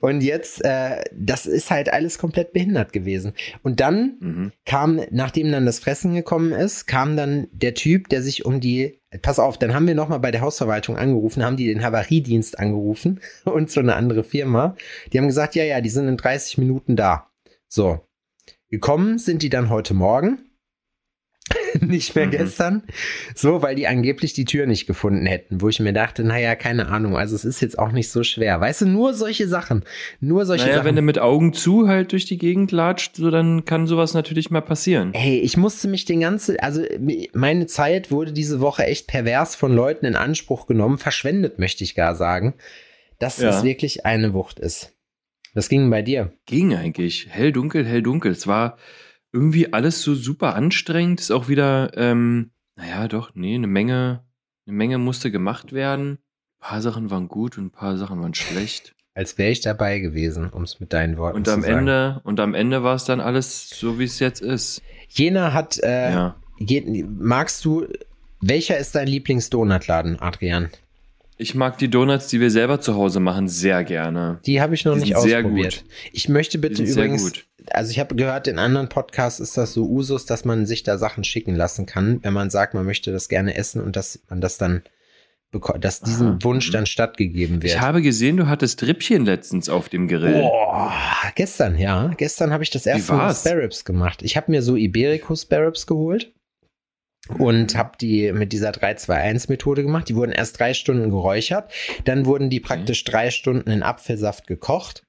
und 0.00 0.22
jetzt, 0.22 0.64
äh, 0.64 1.02
das 1.12 1.46
ist 1.46 1.70
halt 1.70 1.92
alles 1.92 2.18
komplett 2.18 2.52
behindert 2.52 2.92
gewesen. 2.92 3.34
Und 3.62 3.80
dann 3.80 4.16
mhm. 4.20 4.52
kam, 4.64 5.00
nachdem 5.10 5.50
dann 5.52 5.66
das 5.66 5.80
Fressen 5.80 6.14
gekommen 6.14 6.52
ist, 6.52 6.86
kam 6.86 7.16
dann 7.16 7.48
der 7.52 7.74
Typ, 7.74 8.08
der 8.08 8.22
sich 8.22 8.44
um 8.44 8.60
die, 8.60 9.00
pass 9.22 9.38
auf, 9.38 9.58
dann 9.58 9.74
haben 9.74 9.86
wir 9.86 9.94
nochmal 9.94 10.20
bei 10.20 10.30
der 10.30 10.40
Hausverwaltung 10.40 10.96
angerufen, 10.96 11.44
haben 11.44 11.56
die 11.56 11.66
den 11.66 11.82
Havariedienst 11.82 12.58
angerufen 12.58 13.20
und 13.44 13.70
so 13.70 13.80
eine 13.80 13.96
andere 13.96 14.24
Firma. 14.24 14.76
Die 15.12 15.18
haben 15.18 15.28
gesagt, 15.28 15.54
ja, 15.54 15.64
ja, 15.64 15.80
die 15.80 15.90
sind 15.90 16.08
in 16.08 16.16
30 16.16 16.58
Minuten 16.58 16.96
da. 16.96 17.30
So. 17.68 18.00
Gekommen 18.68 19.18
sind 19.18 19.42
die 19.42 19.50
dann 19.50 19.68
heute 19.68 19.94
Morgen 19.94 20.49
nicht 21.80 22.14
mehr 22.14 22.26
mhm. 22.26 22.30
gestern. 22.30 22.82
So, 23.34 23.62
weil 23.62 23.74
die 23.74 23.86
angeblich 23.86 24.32
die 24.32 24.44
Tür 24.44 24.66
nicht 24.66 24.86
gefunden 24.86 25.26
hätten, 25.26 25.60
wo 25.60 25.68
ich 25.68 25.80
mir 25.80 25.92
dachte, 25.92 26.24
naja, 26.24 26.54
keine 26.54 26.88
Ahnung, 26.88 27.16
also 27.16 27.34
es 27.34 27.44
ist 27.44 27.60
jetzt 27.60 27.78
auch 27.78 27.92
nicht 27.92 28.10
so 28.10 28.22
schwer. 28.22 28.60
Weißt 28.60 28.82
du, 28.82 28.86
nur 28.86 29.14
solche 29.14 29.48
Sachen. 29.48 29.84
Nur 30.20 30.46
solche 30.46 30.64
naja, 30.64 30.76
Sachen. 30.76 30.86
wenn 30.86 30.96
du 30.96 31.02
mit 31.02 31.18
Augen 31.18 31.52
zu 31.52 31.88
halt 31.88 32.12
durch 32.12 32.24
die 32.24 32.38
Gegend 32.38 32.72
latscht, 32.72 33.16
so 33.16 33.30
dann 33.30 33.64
kann 33.64 33.86
sowas 33.86 34.14
natürlich 34.14 34.50
mal 34.50 34.60
passieren. 34.60 35.12
Hey, 35.14 35.38
ich 35.38 35.56
musste 35.56 35.88
mich 35.88 36.04
den 36.04 36.20
ganzen, 36.20 36.58
also 36.60 36.82
meine 37.32 37.66
Zeit 37.66 38.10
wurde 38.10 38.32
diese 38.32 38.60
Woche 38.60 38.84
echt 38.84 39.06
pervers 39.06 39.56
von 39.56 39.72
Leuten 39.72 40.06
in 40.06 40.16
Anspruch 40.16 40.66
genommen, 40.66 40.98
verschwendet, 40.98 41.58
möchte 41.58 41.84
ich 41.84 41.94
gar 41.94 42.14
sagen, 42.14 42.54
dass 43.18 43.38
ja. 43.38 43.50
es 43.50 43.62
wirklich 43.62 44.06
eine 44.06 44.34
Wucht 44.34 44.58
ist. 44.58 44.94
Was 45.54 45.68
ging 45.68 45.90
bei 45.90 46.02
dir? 46.02 46.32
Ging 46.46 46.74
eigentlich. 46.74 47.26
Hell, 47.28 47.52
dunkel, 47.52 47.84
hell, 47.84 48.02
dunkel. 48.02 48.32
Es 48.32 48.46
war, 48.46 48.78
irgendwie 49.32 49.72
alles 49.72 50.02
so 50.02 50.14
super 50.14 50.54
anstrengend. 50.54 51.20
Ist 51.20 51.30
auch 51.30 51.48
wieder, 51.48 51.92
ähm, 51.96 52.50
naja, 52.76 53.08
doch, 53.08 53.34
nee, 53.34 53.54
eine 53.54 53.66
Menge, 53.66 54.24
eine 54.66 54.76
Menge 54.76 54.98
musste 54.98 55.30
gemacht 55.30 55.72
werden. 55.72 56.18
Ein 56.58 56.68
paar 56.68 56.82
Sachen 56.82 57.10
waren 57.10 57.28
gut 57.28 57.58
und 57.58 57.66
ein 57.66 57.70
paar 57.70 57.96
Sachen 57.96 58.20
waren 58.20 58.34
schlecht. 58.34 58.94
Als 59.14 59.38
wäre 59.38 59.50
ich 59.50 59.60
dabei 59.60 59.98
gewesen, 59.98 60.50
um 60.50 60.62
es 60.62 60.78
mit 60.80 60.92
deinen 60.92 61.16
Worten 61.16 61.38
und 61.38 61.46
zu 61.46 61.52
am 61.52 61.62
sagen. 61.62 61.78
Ende 61.78 62.20
Und 62.24 62.40
am 62.40 62.54
Ende 62.54 62.82
war 62.82 62.94
es 62.94 63.04
dann 63.04 63.20
alles 63.20 63.68
so, 63.70 63.98
wie 63.98 64.04
es 64.04 64.18
jetzt 64.18 64.40
ist. 64.40 64.82
Jena 65.08 65.52
hat, 65.52 65.78
äh, 65.82 66.12
ja. 66.12 66.36
je, 66.58 67.04
magst 67.04 67.64
du, 67.64 67.86
welcher 68.40 68.78
ist 68.78 68.94
dein 68.94 69.08
Lieblingsdonutladen, 69.08 70.20
Adrian? 70.20 70.70
Ich 71.40 71.54
mag 71.54 71.78
die 71.78 71.88
Donuts, 71.88 72.28
die 72.28 72.38
wir 72.38 72.50
selber 72.50 72.82
zu 72.82 72.94
Hause 72.96 73.18
machen, 73.18 73.48
sehr 73.48 73.82
gerne. 73.82 74.40
Die 74.44 74.60
habe 74.60 74.74
ich 74.74 74.84
noch 74.84 74.92
die 74.94 75.00
nicht 75.00 75.16
ausprobiert. 75.16 75.84
Ich 76.12 76.28
möchte 76.28 76.58
bitte 76.58 76.82
übrigens, 76.82 77.32
also 77.70 77.90
ich 77.90 77.98
habe 77.98 78.14
gehört, 78.14 78.46
in 78.46 78.58
anderen 78.58 78.90
Podcasts 78.90 79.40
ist 79.40 79.56
das 79.56 79.72
so 79.72 79.88
Usus, 79.88 80.26
dass 80.26 80.44
man 80.44 80.66
sich 80.66 80.82
da 80.82 80.98
Sachen 80.98 81.24
schicken 81.24 81.54
lassen 81.54 81.86
kann, 81.86 82.22
wenn 82.22 82.34
man 82.34 82.50
sagt, 82.50 82.74
man 82.74 82.84
möchte 82.84 83.10
das 83.10 83.30
gerne 83.30 83.54
essen 83.54 83.82
und 83.82 83.96
dass 83.96 84.20
man 84.28 84.42
das 84.42 84.58
dann 84.58 84.82
dass 85.80 86.00
diesem 86.00 86.28
ah, 86.28 86.38
Wunsch 86.42 86.68
mhm. 86.68 86.72
dann 86.74 86.86
stattgegeben 86.86 87.60
wird. 87.62 87.72
Ich 87.72 87.80
habe 87.80 88.02
gesehen, 88.02 88.36
du 88.36 88.46
hattest 88.46 88.84
Rippchen 88.84 89.24
letztens 89.24 89.68
auf 89.68 89.88
dem 89.88 90.06
Grill. 90.06 90.42
Boah, 90.42 90.92
gestern, 91.34 91.76
ja. 91.76 92.12
Gestern 92.18 92.52
habe 92.52 92.62
ich 92.62 92.70
das 92.70 92.86
erste 92.86 93.14
Mal 93.14 93.34
Spare 93.34 93.62
Ribs 93.62 93.84
gemacht. 93.84 94.22
Ich 94.22 94.36
habe 94.36 94.50
mir 94.52 94.62
so 94.62 94.76
Iberico 94.76 95.34
Spare 95.34 95.66
Ribs 95.66 95.86
geholt 95.86 96.32
und 97.38 97.76
habe 97.76 97.92
die 98.00 98.32
mit 98.32 98.52
dieser 98.52 98.70
3-2-1-Methode 98.70 99.82
gemacht. 99.82 100.08
Die 100.08 100.16
wurden 100.16 100.32
erst 100.32 100.58
drei 100.58 100.74
Stunden 100.74 101.10
geräuchert, 101.10 101.72
dann 102.04 102.26
wurden 102.26 102.50
die 102.50 102.60
praktisch 102.60 103.04
drei 103.04 103.30
Stunden 103.30 103.70
in 103.70 103.82
Apfelsaft 103.82 104.46
gekocht. 104.46 105.04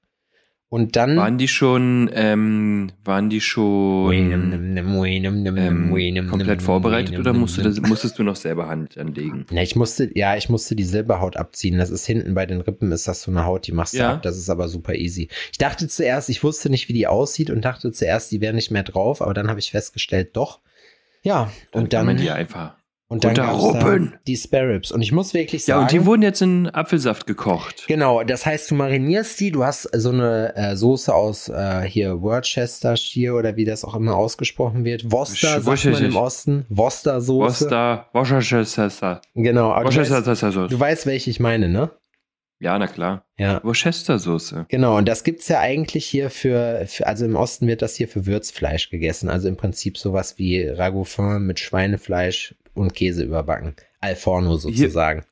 Und 0.72 0.96
dann 0.96 1.18
waren 1.18 1.36
die 1.36 1.48
schon, 1.48 2.10
ähm, 2.14 2.92
waren 3.04 3.28
die 3.28 3.42
schon 3.42 4.14
ähm, 4.14 4.64
komplett 6.30 6.62
vorbereitet 6.62 7.18
oder 7.18 7.34
musstest 7.34 7.76
du, 7.76 7.82
musstest 7.82 8.18
du 8.18 8.22
noch 8.22 8.36
selber 8.36 8.68
Hand 8.68 8.96
anlegen? 8.96 9.44
Na, 9.50 9.60
ich 9.60 9.76
musste, 9.76 10.10
ja, 10.14 10.34
ich 10.34 10.48
musste 10.48 10.74
die 10.74 10.84
Silberhaut 10.84 11.36
abziehen. 11.36 11.76
Das 11.76 11.90
ist 11.90 12.06
hinten 12.06 12.32
bei 12.32 12.46
den 12.46 12.62
Rippen 12.62 12.90
ist 12.90 13.06
das 13.06 13.20
so 13.20 13.30
eine 13.30 13.44
Haut, 13.44 13.66
die 13.66 13.72
machst 13.72 13.92
du 13.92 13.98
ja. 13.98 14.14
ab. 14.14 14.22
Das 14.22 14.38
ist 14.38 14.48
aber 14.48 14.68
super 14.68 14.94
easy. 14.94 15.28
Ich 15.50 15.58
dachte 15.58 15.88
zuerst, 15.88 16.30
ich 16.30 16.42
wusste 16.42 16.70
nicht, 16.70 16.88
wie 16.88 16.94
die 16.94 17.06
aussieht 17.06 17.50
und 17.50 17.66
dachte 17.66 17.92
zuerst, 17.92 18.32
die 18.32 18.40
wäre 18.40 18.54
nicht 18.54 18.70
mehr 18.70 18.82
drauf, 18.82 19.20
aber 19.20 19.34
dann 19.34 19.50
habe 19.50 19.60
ich 19.60 19.72
festgestellt, 19.72 20.38
doch. 20.38 20.60
Ja, 21.22 21.50
dann 21.72 21.84
und 21.84 21.92
dann. 21.92 22.00
Kann 22.00 22.06
man 22.06 22.16
die 22.16 22.30
einfach 22.30 22.74
Und 23.08 23.24
dann 23.24 23.34
gab's 23.34 23.62
die 24.26 24.36
Spare 24.36 24.68
Ribs. 24.70 24.90
Und 24.90 25.02
ich 25.02 25.12
muss 25.12 25.34
wirklich 25.34 25.66
Ja, 25.66 25.74
sagen. 25.76 25.82
und 25.82 25.92
die 25.92 26.06
wurden 26.06 26.22
jetzt 26.22 26.40
in 26.42 26.68
Apfelsaft 26.70 27.26
gekocht. 27.26 27.84
Genau, 27.86 28.22
das 28.24 28.46
heißt, 28.46 28.70
du 28.70 28.74
marinierst 28.74 29.38
die, 29.38 29.50
du 29.50 29.64
hast 29.64 29.82
so 29.92 30.10
eine 30.10 30.54
äh, 30.56 30.76
Soße 30.76 31.14
aus 31.14 31.48
äh, 31.48 31.82
hier 31.82 32.22
Worcestershire 32.22 33.34
oder 33.34 33.56
wie 33.56 33.64
das 33.64 33.84
auch 33.84 33.94
immer 33.94 34.16
ausgesprochen 34.16 34.84
wird. 34.84 35.10
Worcester 35.12 35.60
sagt 35.60 35.84
man 35.84 36.04
im 36.04 36.14
Worcestershire. 36.14 36.22
Osten. 36.22 36.66
Worcester-Soße. 36.70 37.64
Was 37.64 37.68
da? 37.68 38.08
Worcestershire. 38.12 39.20
Genau, 39.34 39.72
aber 39.72 39.90
du 39.90 39.96
weißt, 39.96 40.10
Worcestershire. 40.10 40.68
du 40.68 40.80
weißt, 40.80 41.06
welche 41.06 41.30
ich 41.30 41.38
meine, 41.40 41.68
ne? 41.68 41.90
Ja, 42.62 42.78
na 42.78 42.86
klar. 42.86 43.26
Ja. 43.38 43.60
Worcestersoße. 43.64 44.66
Genau, 44.68 44.96
und 44.96 45.08
das 45.08 45.24
gibt's 45.24 45.48
ja 45.48 45.58
eigentlich 45.58 46.06
hier 46.06 46.30
für, 46.30 46.84
für, 46.86 47.08
also 47.08 47.24
im 47.24 47.34
Osten 47.34 47.66
wird 47.66 47.82
das 47.82 47.96
hier 47.96 48.06
für 48.06 48.24
Würzfleisch 48.24 48.88
gegessen. 48.88 49.28
Also 49.28 49.48
im 49.48 49.56
Prinzip 49.56 49.98
sowas 49.98 50.38
wie 50.38 50.62
Ragoufin 50.68 51.42
mit 51.44 51.58
Schweinefleisch 51.58 52.54
und 52.74 52.94
Käse 52.94 53.24
überbacken. 53.24 53.74
Al 53.98 54.14
forno 54.14 54.54
sozusagen. 54.58 55.24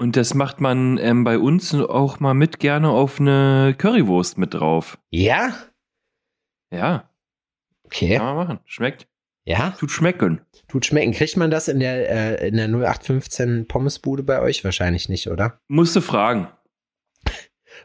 Und 0.00 0.14
das 0.14 0.32
macht 0.34 0.60
man 0.60 0.96
ähm, 0.98 1.24
bei 1.24 1.40
uns 1.40 1.74
auch 1.74 2.20
mal 2.20 2.34
mit 2.34 2.60
gerne 2.60 2.90
auf 2.90 3.18
eine 3.18 3.74
Currywurst 3.76 4.38
mit 4.38 4.54
drauf. 4.54 4.96
Ja? 5.10 5.54
Ja, 6.72 7.10
Okay. 7.82 8.16
kann 8.16 8.26
man 8.26 8.36
machen. 8.36 8.60
Schmeckt. 8.64 9.07
Ja? 9.48 9.70
Tut 9.80 9.90
schmecken. 9.90 10.42
Tut 10.68 10.84
schmecken. 10.84 11.12
Kriegt 11.12 11.38
man 11.38 11.50
das 11.50 11.68
in 11.68 11.80
der, 11.80 12.42
äh, 12.42 12.48
in 12.48 12.56
der 12.56 12.68
0815 12.68 13.66
Pommesbude 13.66 14.22
bei 14.22 14.42
euch? 14.42 14.62
Wahrscheinlich 14.62 15.08
nicht, 15.08 15.28
oder? 15.28 15.58
Musst 15.68 15.96
du 15.96 16.02
fragen. 16.02 16.48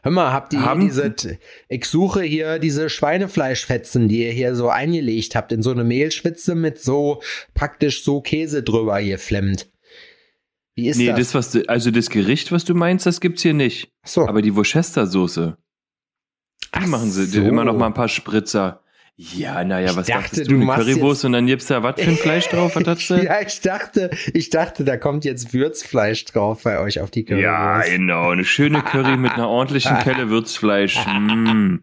Hör 0.02 0.12
mal, 0.12 0.30
habt 0.30 0.52
ihr 0.52 0.60
Haben- 0.60 0.80
diese, 0.82 1.14
ich 1.70 1.86
suche 1.86 2.20
hier 2.22 2.58
diese 2.58 2.90
Schweinefleischfetzen, 2.90 4.08
die 4.08 4.24
ihr 4.24 4.32
hier 4.32 4.54
so 4.54 4.68
eingelegt 4.68 5.34
habt 5.34 5.52
in 5.52 5.62
so 5.62 5.70
eine 5.70 5.84
Mehlschwitze 5.84 6.54
mit 6.54 6.82
so 6.82 7.22
praktisch 7.54 8.04
so 8.04 8.20
Käse 8.20 8.62
drüber 8.62 8.98
hier 8.98 9.18
flemmt. 9.18 9.70
Wie 10.74 10.88
ist 10.88 10.98
nee, 10.98 11.06
das? 11.06 11.16
das, 11.18 11.34
was 11.34 11.50
du, 11.52 11.66
also 11.66 11.90
das 11.90 12.10
Gericht, 12.10 12.52
was 12.52 12.66
du 12.66 12.74
meinst, 12.74 13.06
das 13.06 13.22
gibt's 13.22 13.40
hier 13.40 13.54
nicht. 13.54 13.90
Ach 14.02 14.08
so. 14.08 14.28
Aber 14.28 14.42
die 14.42 14.54
Worcestersoße, 14.54 15.56
die 15.56 16.68
Ach 16.72 16.86
machen 16.88 17.10
sie 17.10 17.24
so. 17.24 17.40
immer 17.40 17.64
noch 17.64 17.78
mal 17.78 17.86
ein 17.86 17.94
paar 17.94 18.08
Spritzer. 18.08 18.83
Ja, 19.16 19.62
naja, 19.62 19.90
Ich 19.90 19.96
was 19.96 20.06
dachte, 20.08 20.22
dachtest 20.22 20.50
du 20.50 20.58
du? 20.58 20.66
Currywurst 20.66 21.24
und 21.24 21.32
dann 21.32 21.46
gibt's 21.46 21.66
da 21.66 21.84
was 21.84 22.00
für 22.00 22.10
ein 22.10 22.16
Fleisch 22.16 22.48
drauf? 22.48 22.74
Was 22.74 22.84
hast 22.84 23.10
du? 23.10 23.14
ja, 23.24 23.40
ich 23.46 23.60
dachte, 23.60 24.10
ich 24.32 24.50
dachte, 24.50 24.82
da 24.82 24.96
kommt 24.96 25.24
jetzt 25.24 25.54
Würzfleisch 25.54 26.24
drauf 26.24 26.64
bei 26.64 26.80
euch 26.80 27.00
auf 27.00 27.12
die 27.12 27.24
Currywurst. 27.24 27.44
Ja, 27.44 27.80
genau. 27.82 28.30
Eine 28.30 28.44
schöne 28.44 28.82
Curry 28.82 29.16
mit 29.16 29.32
einer 29.32 29.48
ordentlichen 29.48 29.96
Kelle 30.00 30.30
Würzfleisch. 30.30 30.98
Mm. 31.06 31.76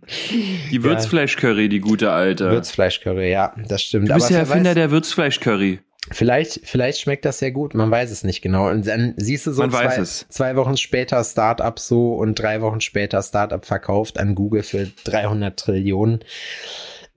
Die 0.71 0.83
Würzfleisch-Curry, 0.83 1.69
die 1.69 1.79
gute 1.79 2.11
alte. 2.11 2.51
Würzfleischcurry, 2.51 3.31
ja, 3.31 3.55
das 3.65 3.83
stimmt. 3.83 4.09
du 4.09 4.13
bist 4.13 4.25
Aber 4.25 4.33
wer 4.33 4.39
Erfinder 4.41 4.69
weiß, 4.71 4.75
der 4.75 4.91
Würzfleisch-Curry. 4.91 5.79
vielleicht, 6.11 6.59
vielleicht 6.65 6.99
schmeckt 6.99 7.23
das 7.23 7.39
sehr 7.39 7.51
gut, 7.51 7.75
man 7.75 7.89
weiß 7.89 8.11
es 8.11 8.25
nicht 8.25 8.41
genau. 8.41 8.69
Und 8.69 8.87
dann 8.87 9.13
siehst 9.15 9.47
du 9.47 9.53
so 9.53 9.65
zwei, 9.65 9.85
weiß 9.85 9.97
es. 9.99 10.25
zwei 10.27 10.57
Wochen 10.57 10.75
später 10.75 11.23
Startup 11.23 11.79
so 11.79 12.13
und 12.15 12.35
drei 12.35 12.59
Wochen 12.61 12.81
später 12.81 13.21
Startup 13.23 13.65
verkauft 13.65 14.19
an 14.19 14.35
Google 14.35 14.63
für 14.63 14.87
300 15.05 15.57
Trillionen. 15.57 16.25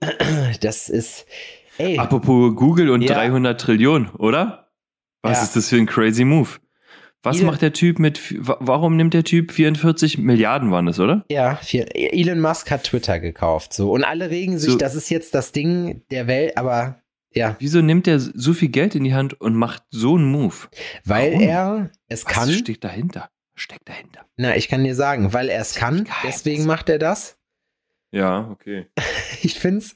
Das 0.61 0.89
ist, 0.89 1.25
ey, 1.77 1.97
Apropos 1.97 2.55
Google 2.55 2.89
und 2.89 3.01
Ja. 3.01 3.15
300 3.15 3.59
Trillionen, 3.59 4.09
oder? 4.11 4.69
Was 5.21 5.37
Ja. 5.39 5.43
ist 5.43 5.55
das 5.55 5.69
für 5.69 5.77
ein 5.77 5.85
crazy 5.85 6.23
Move? 6.25 6.49
Was 7.23 7.37
Elon- 7.37 7.47
macht 7.47 7.61
der 7.63 7.73
Typ 7.73 7.97
mit, 7.97 8.35
wa- 8.47 8.57
warum 8.59 8.95
nimmt 8.97 9.13
der 9.15 9.23
Typ 9.23 9.51
44 9.51 10.19
Milliarden 10.19 10.69
waren 10.71 10.85
das, 10.85 10.99
oder? 10.99 11.25
Ja, 11.31 11.55
viel, 11.55 11.87
Elon 11.93 12.39
Musk 12.39 12.69
hat 12.69 12.83
Twitter 12.83 13.19
gekauft, 13.19 13.73
so. 13.73 13.91
Und 13.91 14.03
alle 14.03 14.29
regen 14.29 14.59
sich, 14.59 14.73
So. 14.73 14.77
das 14.77 14.93
ist 14.93 15.09
jetzt 15.09 15.33
das 15.33 15.51
Ding 15.51 16.03
der 16.11 16.27
Welt, 16.27 16.55
aber 16.57 17.01
ja, 17.33 17.55
Wieso 17.59 17.81
nimmt 17.81 18.07
er 18.07 18.19
so 18.19 18.53
viel 18.53 18.69
Geld 18.69 18.95
in 18.95 19.03
die 19.03 19.13
Hand 19.15 19.41
und 19.41 19.55
macht 19.55 19.83
so 19.89 20.15
einen 20.15 20.31
Move? 20.31 20.55
weil 21.03 21.31
Warum? 21.33 21.41
er 21.47 21.89
es 22.07 22.25
Was 22.25 22.31
kann. 22.31 22.49
steckt 22.51 22.83
dahinter? 22.83 23.29
Was 23.55 23.63
steckt 23.63 23.89
dahinter? 23.89 24.25
Na, 24.37 24.55
ich 24.55 24.67
kann 24.69 24.83
dir 24.83 24.95
sagen, 24.95 25.33
weil 25.33 25.49
er 25.49 25.61
es 25.61 25.73
kann, 25.75 26.07
deswegen 26.23 26.65
macht 26.65 26.89
er 26.89 26.99
das. 26.99 27.37
Ja, 28.15 28.49
okay. 28.51 28.85
Ich 29.41 29.59
find's, 29.59 29.93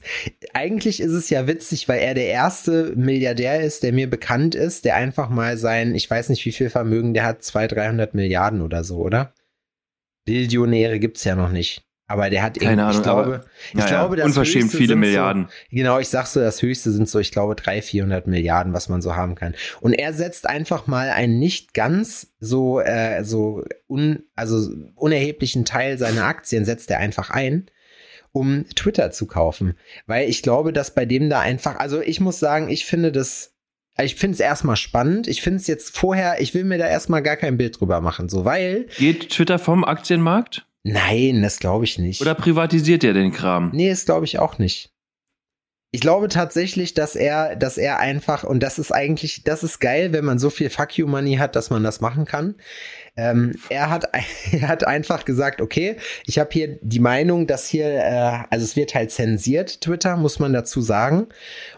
eigentlich 0.54 1.00
ist 1.00 1.10
es 1.12 1.28
ja 1.30 1.46
witzig, 1.48 1.88
weil 1.88 1.98
er 2.00 2.14
der 2.14 2.26
erste 2.26 2.92
Milliardär 2.94 3.62
ist, 3.62 3.82
der 3.82 3.92
mir 3.92 4.08
bekannt 4.08 4.54
ist, 4.54 4.84
der 4.84 4.94
einfach 4.94 5.28
mal 5.28 5.56
sein, 5.56 5.94
ich 5.96 6.08
weiß 6.08 6.28
nicht 6.28 6.44
wie 6.44 6.52
viel 6.52 6.70
Vermögen 6.70 7.14
der 7.14 7.24
hat, 7.24 7.42
200, 7.42 7.72
300 7.78 8.14
Milliarden 8.14 8.60
oder 8.60 8.84
so, 8.84 8.98
oder? 8.98 9.32
Billionäre 10.24 11.00
gibt's 11.00 11.24
ja 11.24 11.34
noch 11.34 11.50
nicht. 11.50 11.82
Aber 12.06 12.28
der 12.28 12.42
hat 12.42 12.58
Keine 12.58 12.72
irgendwie, 12.72 12.82
Ahnung, 12.82 12.96
ich 12.96 13.02
glaube, 13.02 13.22
aber- 13.22 13.44
ich 13.68 13.74
Naja, 13.74 13.86
glaube, 13.88 14.16
das 14.16 14.26
unverschämt 14.26 14.64
höchste 14.64 14.76
viele 14.78 14.88
sind 14.88 15.00
Milliarden. 15.00 15.46
So, 15.48 15.76
genau, 15.76 15.98
ich 16.00 16.08
sag 16.08 16.26
so, 16.26 16.40
das 16.40 16.60
höchste 16.60 16.90
sind 16.92 17.08
so, 17.08 17.18
ich 17.18 17.32
glaube, 17.32 17.54
300, 17.54 17.84
400 17.84 18.26
Milliarden, 18.26 18.72
was 18.72 18.88
man 18.88 19.00
so 19.00 19.16
haben 19.16 19.36
kann. 19.36 19.54
Und 19.80 19.94
er 19.94 20.12
setzt 20.12 20.46
einfach 20.48 20.86
mal 20.86 21.10
einen 21.10 21.38
nicht 21.38 21.72
ganz 21.72 22.32
so, 22.40 22.80
äh, 22.80 23.24
so 23.24 23.64
un, 23.88 24.24
also 24.36 24.68
unerheblichen 24.96 25.64
Teil 25.64 25.98
seiner 25.98 26.24
Aktien 26.24 26.64
setzt 26.64 26.90
er 26.90 26.98
einfach 26.98 27.30
ein, 27.30 27.66
um 28.32 28.64
Twitter 28.74 29.10
zu 29.10 29.26
kaufen. 29.26 29.76
Weil 30.06 30.28
ich 30.28 30.42
glaube, 30.42 30.72
dass 30.72 30.94
bei 30.94 31.04
dem 31.04 31.30
da 31.30 31.40
einfach, 31.40 31.76
also 31.76 32.00
ich 32.00 32.20
muss 32.20 32.38
sagen, 32.38 32.68
ich 32.68 32.84
finde 32.84 33.12
das, 33.12 33.54
ich 34.00 34.14
finde 34.14 34.34
es 34.34 34.40
erstmal 34.40 34.76
spannend. 34.76 35.28
Ich 35.28 35.42
finde 35.42 35.58
es 35.58 35.66
jetzt 35.66 35.96
vorher, 35.96 36.40
ich 36.40 36.54
will 36.54 36.64
mir 36.64 36.78
da 36.78 36.86
erstmal 36.86 37.22
gar 37.22 37.36
kein 37.36 37.56
Bild 37.56 37.80
drüber 37.80 38.00
machen, 38.00 38.28
so, 38.28 38.44
weil, 38.44 38.86
Geht 38.96 39.30
Twitter 39.30 39.58
vom 39.58 39.84
Aktienmarkt? 39.84 40.66
nein, 40.82 41.42
das 41.42 41.58
glaube 41.58 41.84
ich 41.84 41.98
nicht. 41.98 42.22
Oder 42.22 42.34
privatisiert 42.34 43.04
er 43.04 43.12
den 43.12 43.32
Kram? 43.32 43.70
Nee, 43.74 43.90
das 43.90 44.06
glaube 44.06 44.24
ich 44.24 44.38
auch 44.38 44.58
nicht. 44.58 44.90
Ich 45.92 46.00
glaube 46.00 46.28
tatsächlich, 46.28 46.94
dass 46.94 47.16
er, 47.16 47.56
dass 47.56 47.76
er 47.76 47.98
einfach, 47.98 48.44
und 48.44 48.62
das 48.62 48.78
ist 48.78 48.92
eigentlich, 48.92 49.42
das 49.42 49.64
ist 49.64 49.80
geil, 49.80 50.12
wenn 50.12 50.24
man 50.24 50.38
so 50.38 50.48
viel 50.48 50.70
Fuck 50.70 50.96
You 50.96 51.08
Money 51.08 51.36
hat, 51.36 51.56
dass 51.56 51.68
man 51.68 51.82
das 51.82 52.00
machen 52.00 52.26
kann. 52.26 52.54
Ähm, 53.20 53.52
er, 53.68 53.90
hat, 53.90 54.08
er 54.52 54.68
hat 54.68 54.86
einfach 54.86 55.24
gesagt, 55.24 55.60
okay, 55.60 55.96
ich 56.26 56.38
habe 56.38 56.48
hier 56.52 56.78
die 56.80 57.00
Meinung, 57.00 57.46
dass 57.46 57.66
hier, 57.68 57.86
äh, 57.86 58.38
also 58.50 58.64
es 58.64 58.76
wird 58.76 58.94
halt 58.94 59.10
zensiert, 59.10 59.82
Twitter, 59.82 60.16
muss 60.16 60.38
man 60.38 60.52
dazu 60.52 60.80
sagen. 60.80 61.26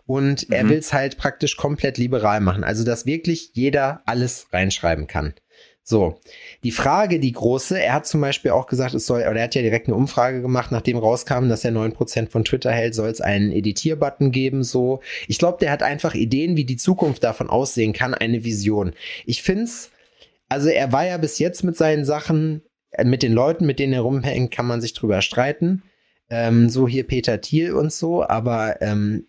Und 0.06 0.50
er 0.50 0.64
Mhm. 0.64 0.68
will 0.70 0.78
es 0.78 0.92
halt 0.92 1.18
praktisch 1.18 1.56
komplett 1.56 1.98
liberal 1.98 2.40
machen. 2.40 2.62
Also, 2.64 2.84
dass 2.84 3.06
wirklich 3.06 3.50
jeder 3.54 4.02
alles 4.06 4.46
reinschreiben 4.52 5.06
kann. 5.06 5.34
So, 5.84 6.20
die 6.62 6.70
Frage, 6.70 7.18
die 7.18 7.32
große, 7.32 7.82
er 7.82 7.94
hat 7.94 8.06
zum 8.06 8.20
Beispiel 8.20 8.52
auch 8.52 8.68
gesagt, 8.68 8.94
es 8.94 9.04
soll, 9.04 9.22
oder 9.22 9.34
er 9.34 9.42
hat 9.44 9.56
ja 9.56 9.62
direkt 9.62 9.88
eine 9.88 9.96
Umfrage 9.96 10.40
gemacht, 10.40 10.70
nachdem 10.70 10.96
rauskam, 10.96 11.48
dass 11.48 11.64
er 11.64 11.72
9% 11.72 12.30
von 12.30 12.44
Twitter 12.44 12.70
hält, 12.70 12.94
soll 12.94 13.08
es 13.08 13.20
einen 13.20 13.50
Editierbutton 13.50 14.30
geben, 14.30 14.62
so. 14.62 15.00
Ich 15.26 15.38
glaube, 15.38 15.58
der 15.60 15.72
hat 15.72 15.82
einfach 15.82 16.14
Ideen, 16.14 16.56
wie 16.56 16.64
die 16.64 16.76
Zukunft 16.76 17.24
davon 17.24 17.50
aussehen 17.50 17.92
kann, 17.92 18.14
eine 18.14 18.44
Vision. 18.44 18.92
Ich 19.26 19.42
find's, 19.42 19.90
also 20.52 20.68
er 20.68 20.92
war 20.92 21.06
ja 21.06 21.16
bis 21.16 21.38
jetzt 21.38 21.64
mit 21.64 21.76
seinen 21.76 22.04
Sachen, 22.04 22.62
äh, 22.90 23.04
mit 23.04 23.22
den 23.22 23.32
Leuten, 23.32 23.66
mit 23.66 23.78
denen 23.78 23.92
er 23.92 24.02
rumhängt, 24.02 24.52
kann 24.52 24.66
man 24.66 24.80
sich 24.80 24.92
drüber 24.94 25.22
streiten. 25.22 25.82
Ähm, 26.30 26.68
so 26.68 26.86
hier 26.86 27.06
Peter 27.06 27.40
Thiel 27.40 27.72
und 27.72 27.92
so, 27.92 28.22
aber 28.26 28.80
ähm, 28.80 29.26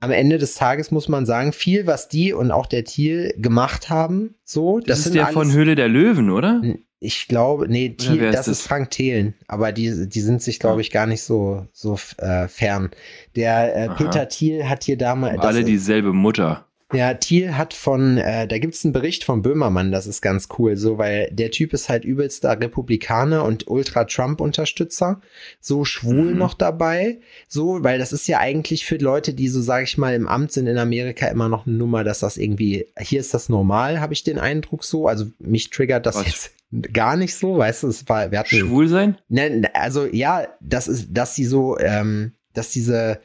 am 0.00 0.10
Ende 0.10 0.38
des 0.38 0.54
Tages 0.54 0.90
muss 0.90 1.08
man 1.08 1.26
sagen, 1.26 1.52
viel, 1.52 1.86
was 1.86 2.08
die 2.08 2.32
und 2.32 2.50
auch 2.50 2.66
der 2.66 2.84
Thiel 2.84 3.34
gemacht 3.38 3.88
haben, 3.88 4.34
so, 4.44 4.78
Das, 4.80 4.86
das, 4.86 4.98
ist 4.98 5.04
sind 5.04 5.14
der 5.14 5.26
alles, 5.26 5.34
von 5.34 5.52
Höhle 5.52 5.74
der 5.76 5.88
Löwen, 5.88 6.28
oder? 6.30 6.60
ich 6.98 7.26
glaube, 7.26 7.68
nee, 7.68 7.90
Thiel, 7.90 8.22
ist 8.22 8.34
das 8.34 8.46
das? 8.46 8.58
ist 8.58 8.66
Frank 8.66 8.90
Thelen, 8.90 9.34
aber 9.48 9.72
die, 9.72 10.08
die 10.08 10.20
sind 10.20 10.40
sich, 10.42 10.58
glaube 10.60 10.76
Ja. 10.76 10.80
ich, 10.82 10.90
gar 10.90 11.06
nicht 11.06 11.22
so, 11.22 11.66
so 11.72 11.98
äh, 12.18 12.48
fern. 12.48 12.90
Der 13.34 13.74
äh. 13.76 13.88
Peter 13.96 14.28
Thiel 14.28 14.68
hat 14.68 14.84
hier 14.84 14.96
damals. 14.98 15.40
Alle 15.40 15.64
dieselbe 15.64 16.12
Mutter. 16.12 16.66
Ja, 16.92 17.14
Thiel 17.14 17.56
hat 17.56 17.74
von, 17.74 18.18
äh, 18.18 18.46
da 18.46 18.58
gibt's 18.58 18.84
einen 18.84 18.92
Bericht 18.92 19.24
von 19.24 19.42
Böhmermann, 19.42 19.92
das 19.92 20.06
ist 20.06 20.20
ganz 20.20 20.48
cool, 20.58 20.76
so, 20.76 20.98
weil 20.98 21.28
der 21.32 21.50
Typ 21.50 21.72
ist 21.72 21.88
halt 21.88 22.04
übelster 22.04 22.60
Republikaner 22.60 23.44
und 23.44 23.68
Ultra-Trump-Unterstützer, 23.68 25.20
so 25.60 25.84
schwul 25.84 26.32
Mhm. 26.32 26.38
noch 26.38 26.54
dabei, 26.54 27.20
so, 27.48 27.82
weil 27.82 27.98
das 27.98 28.12
ist 28.12 28.28
ja 28.28 28.38
eigentlich 28.38 28.84
für 28.84 28.96
Leute, 28.96 29.34
die 29.34 29.48
so, 29.48 29.60
sag 29.60 29.84
ich 29.84 29.98
mal, 29.98 30.14
im 30.14 30.28
Amt 30.28 30.52
sind 30.52 30.66
in 30.66 30.78
Amerika 30.78 31.26
immer 31.28 31.48
noch 31.48 31.66
eine 31.66 31.76
Nummer, 31.76 32.04
dass 32.04 32.20
das 32.20 32.36
irgendwie, 32.36 32.86
hier 32.98 33.20
ist 33.20 33.34
das 33.34 33.48
normal, 33.48 34.00
habe 34.00 34.12
ich 34.12 34.24
den 34.24 34.38
Eindruck 34.38 34.84
so, 34.84 35.08
also 35.08 35.26
mich 35.38 35.70
triggert 35.70 36.06
das 36.06 36.16
Was? 36.16 36.26
jetzt 36.26 36.50
gar 36.92 37.16
nicht 37.16 37.34
so, 37.34 37.58
weißt 37.58 37.82
du, 37.82 37.88
es 37.88 38.08
war, 38.08 38.30
wir 38.30 38.38
hatten, 38.38 38.56
Schwul 38.56 38.88
sein? 38.88 39.18
Ne, 39.28 39.70
also 39.74 40.06
ja, 40.06 40.46
das 40.60 40.88
ist, 40.88 41.08
dass 41.10 41.34
sie 41.34 41.44
so, 41.44 41.78
ähm, 41.78 42.32
dass 42.54 42.70
diese 42.70 43.20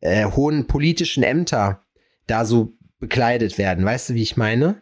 äh, 0.00 0.26
hohen 0.26 0.66
politischen 0.66 1.22
Ämter 1.22 1.82
da 2.26 2.44
so 2.44 2.72
bekleidet 3.00 3.58
werden. 3.58 3.84
Weißt 3.84 4.10
du, 4.10 4.14
wie 4.14 4.22
ich 4.22 4.36
meine? 4.36 4.80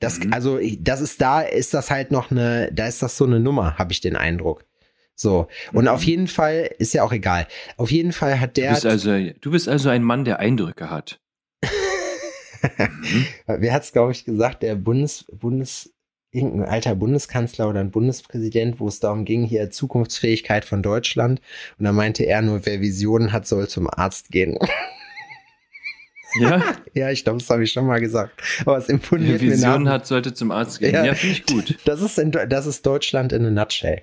Das, 0.00 0.18
Mhm. 0.18 0.32
also, 0.34 0.58
das 0.80 1.00
ist 1.00 1.20
da, 1.22 1.40
ist 1.40 1.72
das 1.72 1.90
halt 1.90 2.10
noch 2.10 2.30
eine, 2.30 2.70
da 2.72 2.86
ist 2.86 3.02
das 3.02 3.16
so 3.16 3.24
eine 3.24 3.40
Nummer, 3.40 3.78
habe 3.78 3.92
ich 3.92 4.00
den 4.02 4.16
Eindruck. 4.16 4.66
So. 5.14 5.48
Und 5.72 5.84
Mhm. 5.84 5.88
auf 5.88 6.02
jeden 6.02 6.26
Fall, 6.28 6.70
ist 6.78 6.92
ja 6.92 7.02
auch 7.02 7.12
egal. 7.12 7.46
Auf 7.78 7.90
jeden 7.90 8.12
Fall 8.12 8.38
hat 8.38 8.58
Du 8.58 8.60
der. 8.60 8.72
bist, 8.72 8.84
also, 8.84 9.16
du 9.40 9.50
bist 9.50 9.68
also 9.68 9.88
ein 9.88 10.02
Mann, 10.02 10.26
der 10.26 10.38
Eindrücke 10.40 10.90
hat. 10.90 11.18
Mhm. 12.78 13.26
Wer 13.46 13.72
hat's, 13.72 13.92
glaube 13.92 14.12
ich, 14.12 14.24
gesagt? 14.24 14.62
Der 14.62 14.74
Bundes, 14.74 15.24
Bundes, 15.32 15.92
irgendein 16.32 16.68
alter 16.68 16.94
Bundeskanzler 16.96 17.68
oder 17.68 17.80
ein 17.80 17.90
Bundespräsident, 17.92 18.80
wo 18.80 18.88
es 18.88 18.98
darum 18.98 19.24
ging, 19.24 19.44
hier 19.44 19.70
Zukunftsfähigkeit 19.70 20.64
von 20.64 20.82
Deutschland. 20.82 21.40
Und 21.78 21.84
da 21.84 21.92
meinte 21.92 22.24
er 22.24 22.42
nur, 22.42 22.66
wer 22.66 22.80
Visionen 22.80 23.32
hat, 23.32 23.46
soll 23.46 23.68
zum 23.68 23.88
Arzt 23.88 24.30
gehen. 24.30 24.58
Ja? 26.40 26.62
Ja, 26.94 27.10
ich 27.10 27.24
glaube, 27.24 27.40
das 27.40 27.50
habe 27.50 27.62
ich 27.62 27.72
schon 27.72 27.86
mal 27.86 28.00
gesagt. 28.00 28.40
Aber 28.64 28.78
es 28.78 28.88
imponiert 28.88 29.42
Wer 29.42 29.50
mir 29.50 29.56
nach. 29.58 29.74
Vision 29.74 29.88
hat, 29.90 30.06
sollte 30.06 30.32
zum 30.32 30.50
Arzt 30.50 30.78
gehen. 30.80 30.94
Ja. 30.94 31.04
Ja, 31.04 31.12
finde 31.12 31.36
ich 31.36 31.44
gut. 31.44 31.76
Das 31.84 32.00
ist, 32.00 32.18
in, 32.18 32.30
das 32.30 32.64
ist 32.64 32.86
Deutschland 32.86 33.34
in 33.34 33.44
a 33.44 33.50
nutshell. 33.50 34.00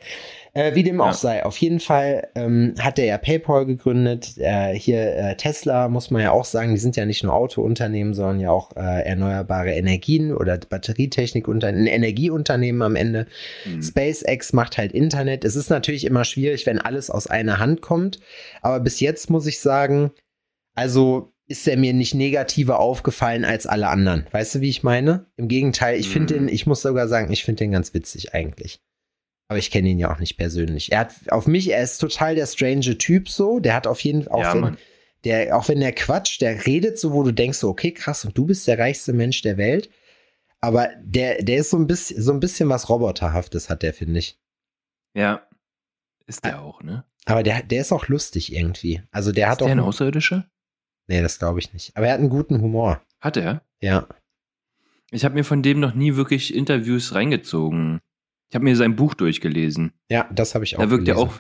Äh, 0.53 0.75
wie 0.75 0.83
dem 0.83 0.99
Ja. 0.99 1.05
auch 1.09 1.13
sei, 1.13 1.43
auf 1.43 1.57
jeden 1.57 1.79
Fall 1.79 2.27
ähm, 2.35 2.75
hat 2.79 2.99
er 2.99 3.05
ja 3.05 3.17
PayPal 3.17 3.65
gegründet. 3.65 4.37
Äh, 4.37 4.75
hier 4.75 5.15
äh, 5.15 5.35
Tesla, 5.37 5.89
muss 5.89 6.11
man 6.11 6.21
ja 6.21 6.29
auch 6.29 6.45
sagen, 6.45 6.69
die 6.69 6.79
sind 6.79 6.95
ja 6.95 7.07
nicht 7.07 7.23
nur 7.23 7.33
Autounternehmen, 7.33 8.13
sondern 8.13 8.39
ja 8.39 8.51
auch 8.51 8.75
äh, 8.75 9.03
erneuerbare 9.03 9.71
Energien 9.71 10.31
oder 10.31 10.59
Batterietechnikunternehmen, 10.59 11.87
Energieunternehmen 11.87 12.83
am 12.83 12.95
Ende. 12.95 13.25
Hm. 13.63 13.81
SpaceX 13.81 14.53
macht 14.53 14.77
halt 14.77 14.91
Internet. 14.91 15.43
Es 15.45 15.55
ist 15.55 15.71
natürlich 15.71 16.05
immer 16.05 16.25
schwierig, 16.25 16.67
wenn 16.67 16.77
alles 16.77 17.09
aus 17.09 17.25
einer 17.25 17.57
Hand 17.57 17.81
kommt. 17.81 18.19
Aber 18.61 18.79
bis 18.79 18.99
jetzt 18.99 19.31
muss 19.31 19.47
ich 19.47 19.59
sagen, 19.59 20.11
also 20.75 21.32
ist 21.47 21.67
er 21.67 21.77
mir 21.77 21.93
nicht 21.93 22.13
negativer 22.13 22.79
aufgefallen 22.79 23.43
als 23.45 23.65
alle 23.67 23.87
anderen. 23.89 24.25
Weißt 24.31 24.55
du, 24.55 24.61
wie 24.61 24.69
ich 24.69 24.83
meine? 24.83 25.25
Im 25.35 25.47
Gegenteil, 25.47 25.99
ich 25.99 26.09
finde 26.09 26.35
Mhm. 26.35 26.47
den, 26.47 26.47
ich 26.55 26.65
muss 26.65 26.81
sogar 26.81 27.07
sagen, 27.07 27.31
ich 27.31 27.43
finde 27.43 27.63
den 27.65 27.71
ganz 27.71 27.93
witzig 27.93 28.33
eigentlich. 28.33 28.81
Aber 29.49 29.59
ich 29.59 29.69
kenne 29.69 29.89
ihn 29.89 29.99
ja 29.99 30.11
auch 30.11 30.19
nicht 30.19 30.37
persönlich. 30.37 30.91
Er 30.91 30.99
hat 30.99 31.13
auf 31.29 31.45
mich, 31.47 31.69
er 31.69 31.83
ist 31.83 31.97
total 31.99 32.35
der 32.35 32.45
strange 32.47 32.97
Typ 32.97 33.29
so. 33.29 33.59
Der 33.59 33.75
hat 33.75 33.87
auf 33.87 33.99
jeden 33.99 34.23
Fall, 34.23 34.33
auch 34.33 34.41
Ja, 34.41 34.61
wenn, 34.61 34.77
der, 35.25 35.55
auch 35.57 35.67
wenn 35.67 35.79
der 35.81 35.91
quatscht, 35.91 36.41
der 36.41 36.65
redet 36.65 36.97
so, 36.97 37.11
wo 37.11 37.23
du 37.23 37.31
denkst, 37.33 37.57
so, 37.59 37.69
okay, 37.69 37.91
krass, 37.91 38.23
und 38.25 38.37
du 38.37 38.45
bist 38.45 38.65
der 38.67 38.79
reichste 38.79 39.11
Mensch 39.13 39.41
der 39.41 39.57
Welt. 39.57 39.89
Aber 40.61 40.89
der, 41.03 41.43
der 41.43 41.57
ist 41.57 41.71
so 41.71 41.77
ein 41.77 41.87
bisschen, 41.87 42.21
so 42.21 42.31
ein 42.31 42.39
bisschen 42.39 42.69
was 42.69 42.87
Roboterhaftes, 42.89 43.69
hat 43.69 43.83
der, 43.83 43.93
finde 43.93 44.19
ich. 44.19 44.39
Ja. 45.13 45.45
Ist 46.25 46.45
der 46.45 46.61
auch, 46.61 46.81
ne? 46.81 47.03
Aber 47.25 47.43
der, 47.43 47.63
der 47.63 47.81
ist 47.81 47.91
auch 47.91 48.07
lustig 48.07 48.53
irgendwie. 48.53 49.01
Also 49.11 49.31
der 49.33 49.47
hat 49.49 49.55
Ist 49.55 49.59
der 49.59 49.67
auch. 49.67 49.71
ein 49.71 49.79
Außerirdischer? 49.81 50.49
Nee, 51.07 51.21
das 51.21 51.39
glaube 51.39 51.59
ich 51.59 51.73
nicht. 51.73 51.95
Aber 51.95 52.07
er 52.07 52.13
hat 52.13 52.19
einen 52.19 52.29
guten 52.29 52.61
Humor. 52.61 53.01
Hat 53.19 53.37
er? 53.37 53.61
Ja. 53.81 54.07
Ich 55.11 55.23
habe 55.25 55.35
mir 55.35 55.43
von 55.43 55.61
dem 55.61 55.79
noch 55.79 55.93
nie 55.93 56.15
wirklich 56.15 56.53
Interviews 56.55 57.13
reingezogen. 57.13 57.99
Ich 58.49 58.55
habe 58.55 58.65
mir 58.65 58.75
sein 58.75 58.95
Buch 58.95 59.13
durchgelesen. 59.13 59.93
Ja, 60.09 60.29
das 60.33 60.55
habe 60.55 60.63
ich 60.65 60.75
auch. 60.77 60.81
Da 60.81 60.89
wirkt 60.89 61.07
er 61.07 61.15
gelesen. 61.15 61.29
auch, 61.29 61.39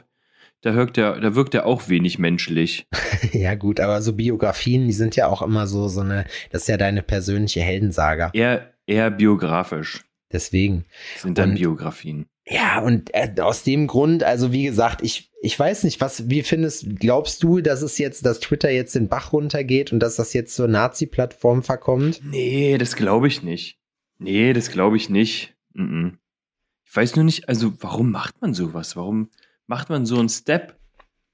da 0.61 0.75
wirkt 0.75 0.97
er, 0.97 1.19
da 1.19 1.35
wirkt 1.35 1.53
er 1.55 1.65
auch 1.65 1.89
wenig 1.89 2.19
menschlich. 2.19 2.87
ja, 3.33 3.55
gut, 3.55 3.79
aber 3.79 4.01
so 4.01 4.13
Biografien, 4.13 4.87
die 4.87 4.93
sind 4.93 5.15
ja 5.15 5.27
auch 5.27 5.41
immer 5.41 5.67
so, 5.67 5.87
so 5.87 6.01
eine, 6.01 6.25
das 6.51 6.63
ist 6.63 6.67
ja 6.67 6.77
deine 6.77 7.03
persönliche 7.03 7.61
Heldensaga. 7.61 8.29
Eher, 8.33 8.73
eher 8.87 9.11
biografisch 9.11 10.03
Deswegen. 10.31 10.85
sind 11.17 11.37
dann 11.37 11.51
Und- 11.51 11.55
Biografien. 11.55 12.27
Ja, 12.45 12.81
und 12.81 13.09
äh, 13.13 13.33
aus 13.41 13.63
dem 13.63 13.87
Grund, 13.87 14.23
also 14.23 14.51
wie 14.51 14.63
gesagt, 14.63 15.01
ich, 15.01 15.31
ich 15.41 15.57
weiß 15.57 15.83
nicht, 15.85 16.01
was, 16.01 16.29
wie 16.29 16.43
findest, 16.43 16.99
glaubst 16.99 17.41
du, 17.41 17.61
dass 17.61 17.81
es 17.81 17.97
jetzt, 17.97 18.25
dass 18.25 18.39
Twitter 18.41 18.69
jetzt 18.69 18.95
den 18.95 19.07
Bach 19.07 19.31
runtergeht 19.31 19.93
und 19.93 19.99
dass 20.01 20.17
das 20.17 20.33
jetzt 20.33 20.55
zur 20.55 20.67
Nazi-Plattform 20.67 21.63
verkommt? 21.63 22.19
Nee, 22.23 22.77
das 22.77 22.95
glaube 22.97 23.27
ich 23.27 23.43
nicht. 23.43 23.79
Nee, 24.19 24.51
das 24.53 24.71
glaube 24.71 24.97
ich 24.97 25.09
nicht. 25.09 25.55
Mhm. 25.73 26.17
Ich 26.85 26.95
weiß 26.95 27.15
nur 27.15 27.25
nicht, 27.25 27.47
also 27.49 27.73
warum 27.79 28.11
macht 28.11 28.41
man 28.41 28.53
sowas? 28.53 28.95
Warum 28.97 29.29
macht 29.65 29.89
man 29.89 30.05
so 30.05 30.19
einen 30.19 30.29
Step? 30.29 30.77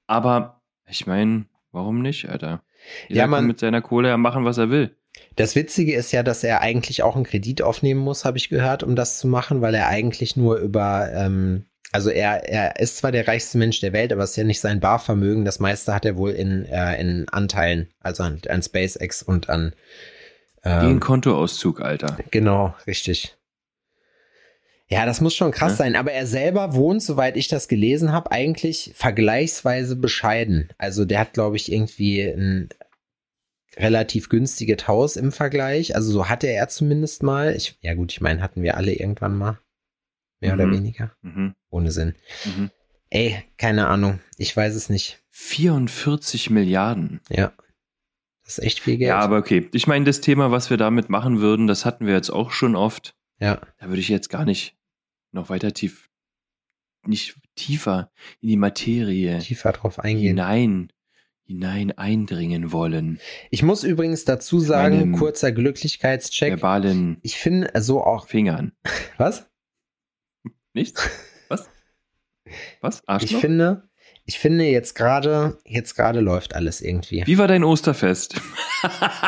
Aber 0.06 0.62
ich 0.88 1.06
meine, 1.06 1.46
warum 1.72 2.02
nicht, 2.02 2.28
Alter? 2.28 2.62
Jeder 3.08 3.20
Ja, 3.22 3.26
man- 3.26 3.40
kann 3.40 3.46
mit 3.48 3.58
seiner 3.58 3.82
Kohle 3.82 4.08
ja 4.08 4.16
machen, 4.16 4.44
was 4.44 4.58
er 4.58 4.70
will. 4.70 4.96
Das 5.36 5.56
Witzige 5.56 5.94
ist 5.94 6.12
ja, 6.12 6.22
dass 6.22 6.44
er 6.44 6.60
eigentlich 6.60 7.02
auch 7.02 7.16
einen 7.16 7.24
Kredit 7.24 7.62
aufnehmen 7.62 8.00
muss, 8.00 8.24
habe 8.24 8.38
ich 8.38 8.48
gehört, 8.48 8.82
um 8.82 8.94
das 8.96 9.18
zu 9.18 9.26
machen, 9.26 9.60
weil 9.60 9.74
er 9.74 9.88
eigentlich 9.88 10.36
nur 10.36 10.56
über, 10.58 11.10
ähm, 11.12 11.66
also 11.92 12.10
er, 12.10 12.48
er 12.48 12.78
ist 12.78 12.98
zwar 12.98 13.10
der 13.10 13.26
reichste 13.26 13.58
Mensch 13.58 13.80
der 13.80 13.92
Welt, 13.92 14.12
aber 14.12 14.22
es 14.22 14.30
ist 14.30 14.36
ja 14.36 14.44
nicht 14.44 14.60
sein 14.60 14.80
Barvermögen. 14.80 15.44
Das 15.44 15.58
meiste 15.58 15.94
hat 15.94 16.04
er 16.04 16.16
wohl 16.16 16.30
in, 16.30 16.64
äh, 16.66 17.00
in 17.00 17.28
Anteilen, 17.30 17.88
also 18.00 18.22
an, 18.22 18.40
an 18.48 18.62
SpaceX 18.62 19.22
und 19.22 19.48
an 19.48 19.74
Wie 20.62 20.68
ein 20.68 20.84
ähm, 20.90 21.00
Kontoauszug, 21.00 21.80
Alter. 21.80 22.18
Genau, 22.30 22.74
richtig. 22.86 23.36
Ja, 24.88 25.06
das 25.06 25.20
muss 25.20 25.34
schon 25.36 25.52
krass 25.52 25.72
Ja. 25.72 25.76
sein. 25.76 25.96
Aber 25.96 26.12
er 26.12 26.26
selber 26.26 26.74
wohnt, 26.74 27.02
soweit 27.02 27.36
ich 27.36 27.46
das 27.48 27.68
gelesen 27.68 28.12
habe, 28.12 28.32
eigentlich 28.32 28.92
vergleichsweise 28.96 29.94
bescheiden. 29.96 30.68
Also 30.78 31.04
der 31.04 31.20
hat, 31.20 31.32
glaube 31.32 31.56
ich, 31.56 31.70
irgendwie 31.72 32.22
ein 32.22 32.68
relativ 33.76 34.28
günstiges 34.28 34.86
Haus 34.88 35.16
im 35.16 35.32
Vergleich. 35.32 35.94
Also 35.94 36.10
so 36.12 36.28
hatte 36.28 36.46
er 36.48 36.68
zumindest 36.68 37.22
mal. 37.22 37.54
Ich, 37.54 37.76
ja 37.80 37.94
gut, 37.94 38.12
ich 38.12 38.20
meine, 38.20 38.42
hatten 38.42 38.62
wir 38.62 38.76
alle 38.76 38.92
irgendwann 38.92 39.36
mal. 39.36 39.58
Mehr 40.40 40.54
oder 40.54 40.66
Mhm. 40.66 40.72
weniger. 40.72 41.12
Mhm. 41.22 41.54
Ohne 41.70 41.90
Sinn. 41.92 42.14
Mhm. 42.44 42.70
Ey, 43.10 43.42
keine 43.58 43.88
Ahnung. 43.88 44.20
Ich 44.38 44.56
weiß 44.56 44.74
es 44.74 44.88
nicht. 44.88 45.22
44 45.30 46.50
Milliarden. 46.50 47.20
Ja. 47.28 47.52
Das 48.44 48.58
ist 48.58 48.64
echt 48.64 48.80
viel 48.80 48.96
Geld. 48.96 49.08
Ja, 49.08 49.18
aber 49.20 49.36
okay. 49.38 49.68
Ich 49.72 49.86
meine, 49.86 50.04
das 50.04 50.20
Thema, 50.20 50.50
was 50.50 50.70
wir 50.70 50.76
damit 50.76 51.08
machen 51.08 51.40
würden, 51.40 51.66
das 51.66 51.84
hatten 51.84 52.06
wir 52.06 52.14
jetzt 52.14 52.30
auch 52.30 52.50
schon 52.50 52.74
oft. 52.76 53.14
ja. 53.38 53.60
Da 53.78 53.88
würde 53.88 54.00
ich 54.00 54.08
jetzt 54.08 54.28
gar 54.28 54.44
nicht 54.44 54.76
noch 55.32 55.48
weiter 55.48 55.72
tief, 55.72 56.08
nicht 57.06 57.36
tiefer 57.54 58.10
in 58.40 58.48
die 58.48 58.56
Materie 58.56 59.38
tiefer 59.38 59.72
drauf 59.72 59.98
eingehen. 60.00 60.28
hinein, 60.36 60.92
hinein 61.50 61.90
eindringen 61.90 62.70
wollen. 62.70 63.18
Ich 63.50 63.64
muss 63.64 63.82
übrigens 63.82 64.24
dazu 64.24 64.60
sagen, 64.60 65.12
kurzer 65.12 65.50
Glücklichkeitscheck. 65.50 66.52
Verbalen 66.52 67.18
Ich 67.22 67.38
finde 67.38 67.72
so 67.80 68.04
auch. 68.04 68.28
Fingern. 68.28 68.72
Was? 69.18 69.50
Nichts? 70.72 71.10
Was? 71.48 71.68
Was? 72.80 72.98
Ich 73.00 73.08
Arschloch? 73.08 73.40
finde, 73.40 73.89
ich 74.26 74.38
finde 74.38 74.64
jetzt 74.64 74.94
gerade, 74.94 75.58
jetzt 75.64 75.94
gerade 75.96 76.20
läuft 76.20 76.54
alles 76.54 76.80
irgendwie. 76.80 77.22
Wie 77.26 77.38
war 77.38 77.48
dein 77.48 77.64
Osterfest? 77.64 78.40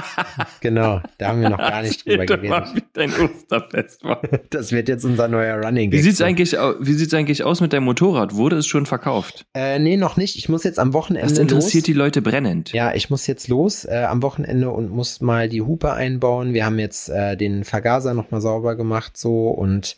Genau, 0.60 1.00
da 1.18 1.28
haben 1.28 1.42
wir 1.42 1.50
noch 1.50 1.58
gar 1.58 1.82
nicht 1.82 2.06
drüber 2.06 2.22
Erzähl 2.22 2.48
mal, 2.48 2.60
geredet. 2.62 2.76
wie 2.76 2.82
dein 2.92 3.12
Osterfest 3.12 4.04
war. 4.04 4.22
Das 4.50 4.72
wird 4.72 4.88
jetzt 4.88 5.04
unser 5.04 5.28
neuer 5.28 5.62
Running 5.62 5.90
Wie 5.92 6.00
sieht's 6.00 6.20
eigentlich, 6.20 6.58
au- 6.58 6.74
wie 6.80 6.92
sieht's 6.94 7.12
eigentlich 7.14 7.42
aus 7.42 7.60
mit 7.60 7.72
deinem 7.72 7.84
Motorrad? 7.84 8.34
Wurde 8.34 8.56
es 8.56 8.66
schon 8.66 8.86
verkauft? 8.86 9.44
Äh, 9.54 9.78
nee, 9.78 9.96
noch 9.96 10.16
nicht. 10.16 10.36
Ich 10.36 10.48
muss 10.48 10.64
jetzt 10.64 10.78
am 10.78 10.92
Wochenende 10.92 11.28
Das 11.28 11.38
interessiert 11.38 11.82
los. 11.82 11.86
die 11.86 11.92
Leute 11.92 12.22
brennend. 12.22 12.72
Ja, 12.72 12.94
ich 12.94 13.10
muss 13.10 13.26
jetzt 13.26 13.48
los 13.48 13.84
äh, 13.84 14.04
am 14.08 14.22
Wochenende 14.22 14.70
und 14.70 14.90
muss 14.90 15.20
mal 15.20 15.48
die 15.48 15.62
Hupe 15.62 15.92
einbauen. 15.92 16.54
Wir 16.54 16.64
haben 16.64 16.78
jetzt 16.78 17.08
äh, 17.08 17.36
den 17.36 17.64
Vergaser 17.64 18.14
nochmal 18.14 18.40
sauber 18.40 18.76
gemacht 18.76 19.16
so 19.16 19.48
und 19.48 19.96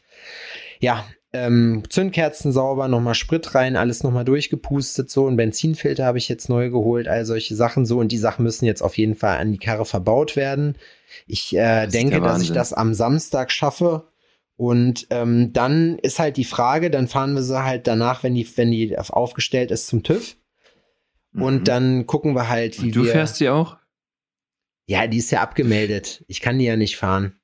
ja, 0.81 1.05
ähm, 1.35 1.83
Zündkerzen 1.91 2.53
sauber, 2.53 2.89
nochmal 2.89 3.15
Sprit 3.15 3.55
rein, 3.55 3.77
alles 3.77 4.03
nochmal 4.03 4.25
durchgepustet 4.25 5.11
so. 5.11 5.27
Ein 5.29 5.37
Benzinfilter 5.37 6.07
habe 6.07 6.19
ich 6.19 6.29
jetzt 6.29 6.49
neu 6.49 6.71
geholt, 6.71 7.09
all 7.09 7.27
solche 7.27 7.55
Sachen 7.55 7.85
so 7.85 7.99
und 7.99 8.13
die 8.13 8.19
Sachen 8.19 8.45
müssen 8.45 8.65
jetzt 8.65 8.83
auf 8.83 8.97
jeden 8.97 9.15
Fall 9.17 9.39
an 9.39 9.53
die 9.53 9.59
Karre 9.59 9.85
verbaut 9.85 10.37
werden. 10.37 10.77
Ich 11.27 11.55
äh, 11.57 11.87
ist 11.87 11.95
denke, 11.95 12.21
dass 12.21 12.41
ich 12.43 12.53
das 12.53 12.73
am 12.73 12.95
Samstag 12.95 13.51
schaffe. 13.51 14.09
Und 14.57 15.09
ähm, 15.11 15.53
dann 15.53 15.99
ist 15.99 16.21
halt 16.21 16.37
die 16.37 16.45
Frage, 16.45 16.89
dann 16.91 17.09
fahren 17.09 17.35
wir 17.35 17.43
sie 17.43 17.65
halt 17.65 17.89
danach, 17.89 18.23
wenn 18.23 18.35
die, 18.37 18.47
wenn 18.57 18.71
die 18.71 18.97
aufgestellt 18.97 19.73
ist, 19.73 19.89
zum 19.89 20.05
TÜV. 20.05 20.37
Und 21.35 21.61
Mhm. 21.61 21.65
dann 21.65 22.07
gucken 22.07 22.35
wir 22.35 22.49
halt, 22.49 22.81
wie 22.81 22.87
Und 22.87 22.95
du 22.97 23.05
wir. 23.05 23.11
fährst 23.11 23.37
sie 23.37 23.49
auch? 23.49 23.77
Ja, 24.87 25.07
die 25.09 25.19
ist 25.19 25.33
ja 25.33 25.41
abgemeldet. 25.41 26.25
Ich 26.29 26.41
kann 26.41 26.59
die 26.59 26.67
ja 26.67 26.77
nicht 26.77 26.97
fahren. 26.97 27.41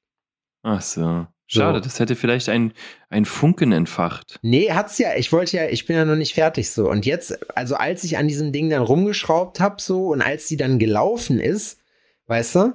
Ach 0.62 0.82
so. 0.82 1.26
Schade, 1.52 1.78
So. 1.78 1.84
das 1.84 1.98
hätte 1.98 2.14
vielleicht 2.14 2.48
ein, 2.48 2.72
ein 3.08 3.24
Funken 3.24 3.72
entfacht. 3.72 4.38
Nee, 4.42 4.70
hat's 4.70 4.98
ja. 4.98 5.16
Ich 5.16 5.32
wollte 5.32 5.56
ja, 5.56 5.68
ich 5.68 5.86
bin 5.86 5.96
ja 5.96 6.04
noch 6.04 6.14
nicht 6.14 6.34
fertig 6.34 6.70
so. 6.70 6.88
Und 6.88 7.06
jetzt, 7.06 7.38
also 7.56 7.74
als 7.74 8.04
ich 8.04 8.18
an 8.18 8.28
diesem 8.28 8.52
Ding 8.52 8.70
dann 8.70 8.82
rumgeschraubt 8.82 9.58
hab 9.58 9.80
so 9.80 10.08
und 10.08 10.22
als 10.22 10.46
die 10.46 10.56
dann 10.56 10.78
gelaufen 10.78 11.40
ist, 11.40 11.80
weißt 12.28 12.54
du? 12.54 12.72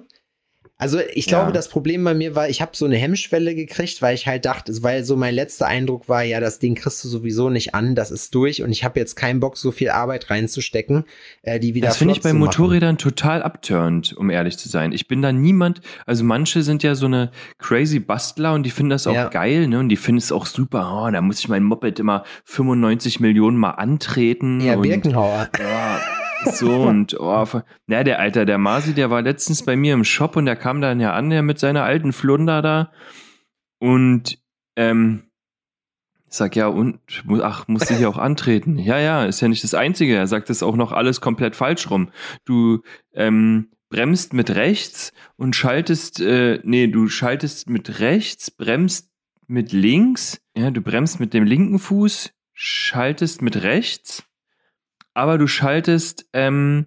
Also 0.78 1.00
ich 1.14 1.28
glaube, 1.28 1.48
Ja. 1.48 1.52
das 1.54 1.70
Problem 1.70 2.04
bei 2.04 2.14
mir 2.14 2.36
war, 2.36 2.50
ich 2.50 2.62
habe 2.62 2.72
so 2.76 2.84
eine 2.86 2.98
Hemmschwelle 2.98 3.56
gekriegt, 3.56 4.02
weil 4.02 4.14
ich 4.14 4.28
halt 4.28 4.44
dachte, 4.44 4.74
weil 4.84 5.06
so 5.06 5.16
mein 5.16 5.34
letzter 5.34 5.68
Eindruck 5.68 6.10
war, 6.10 6.24
ja, 6.24 6.42
das 6.42 6.60
Ding 6.60 6.76
kriegst 6.76 7.02
du 7.04 7.08
sowieso 7.08 7.50
nicht 7.50 7.74
an, 7.74 7.96
das 7.96 8.12
ist 8.12 8.36
durch 8.36 8.62
und 8.62 8.72
ich 8.74 8.84
habe 8.84 9.00
jetzt 9.00 9.16
keinen 9.16 9.40
Bock, 9.40 9.56
so 9.56 9.72
viel 9.72 9.90
Arbeit 9.90 10.30
reinzustecken, 10.30 11.06
äh, 11.44 11.62
die 11.62 11.76
wieder 11.76 11.88
Das 11.88 11.98
finde 11.98 12.14
ich 12.14 12.22
bei. 12.22 12.34
Motorrädern 12.34 12.98
total 12.98 13.42
abturnt, 13.42 14.18
um 14.18 14.30
ehrlich 14.30 14.58
zu 14.58 14.68
sein. 14.68 14.92
Ich 14.92 15.08
bin 15.08 15.22
da 15.22 15.32
niemand, 15.32 15.80
also 16.06 16.26
manche 16.26 16.62
sind 16.62 16.84
ja 16.84 16.94
so 16.96 17.06
eine 17.06 17.32
crazy 17.58 18.00
Bastler 18.00 18.54
und 18.54 18.64
die 18.64 18.70
finden 18.72 18.90
das 18.90 19.08
auch 19.08 19.14
Ja. 19.14 19.30
geil, 19.30 19.68
ne? 19.68 19.80
Und 19.80 19.88
die 19.88 19.96
finden 19.96 20.18
es 20.20 20.34
auch 20.34 20.46
super, 20.46 21.04
oh, 21.08 21.10
da 21.10 21.22
muss 21.22 21.40
ich 21.40 21.48
mein 21.48 21.64
Moped 21.64 22.00
immer 22.00 22.26
95 22.44 23.22
Millionen 23.22 23.58
mal 23.58 23.72
antreten. 23.72 24.60
Ja, 24.60 24.76
und, 24.76 24.82
Birkenhauer. 24.82 25.48
Ja, 25.58 26.02
so 26.46 26.72
und 26.84 27.20
oh, 27.20 27.46
na, 27.88 28.04
der 28.04 28.20
Alter, 28.20 28.46
der 28.46 28.58
Masi, 28.58 28.94
der 28.94 29.10
war 29.10 29.22
letztens 29.22 29.64
bei 29.64 29.76
mir 29.76 29.94
im 29.94 30.04
Shop 30.04 30.36
und 30.36 30.46
der 30.46 30.56
kam 30.56 30.82
dann 30.82 31.00
ja 31.00 31.14
an, 31.14 31.30
der 31.30 31.42
mit 31.42 31.60
seiner 31.60 31.84
alten 31.84 32.14
Flunder 32.14 32.62
da. 32.62 32.92
Und 33.80 34.40
ähm, 34.76 35.24
ich 36.28 36.38
sag, 36.38 36.56
ja, 36.56 36.68
und 36.68 37.00
ach, 37.42 37.68
musste 37.68 37.94
ich 37.94 38.06
auch 38.06 38.18
antreten. 38.18 38.78
Ja, 38.86 39.00
ja, 39.00 39.26
ist 39.26 39.42
ja 39.42 39.48
nicht 39.48 39.64
das 39.64 39.74
Einzige. 39.74 40.16
Er 40.16 40.28
sagt 40.28 40.50
das 40.50 40.64
auch 40.64 40.76
noch 40.76 40.92
alles 40.92 41.22
komplett 41.22 41.56
falsch 41.56 41.90
rum. 41.90 42.10
Du 42.46 42.82
ähm, 43.14 43.70
bremst 43.90 44.34
mit 44.34 44.50
rechts 44.52 45.14
und 45.38 45.56
schaltest, 45.56 46.20
äh, 46.20 46.60
nee, 46.64 46.88
du 46.88 47.08
schaltest 47.08 47.70
mit 47.70 48.00
rechts, 48.00 48.52
bremst 48.52 49.10
mit 49.48 49.72
links, 49.72 50.42
ja, 50.58 50.72
du 50.72 50.82
bremst 50.82 51.20
mit 51.20 51.34
dem 51.34 51.44
linken 51.44 51.80
Fuß, 51.80 52.32
schaltest 52.54 53.42
mit 53.42 53.64
rechts, 53.64 54.24
aber 55.16 55.38
du 55.40 55.48
schaltest 55.48 56.28
ähm, 56.34 56.86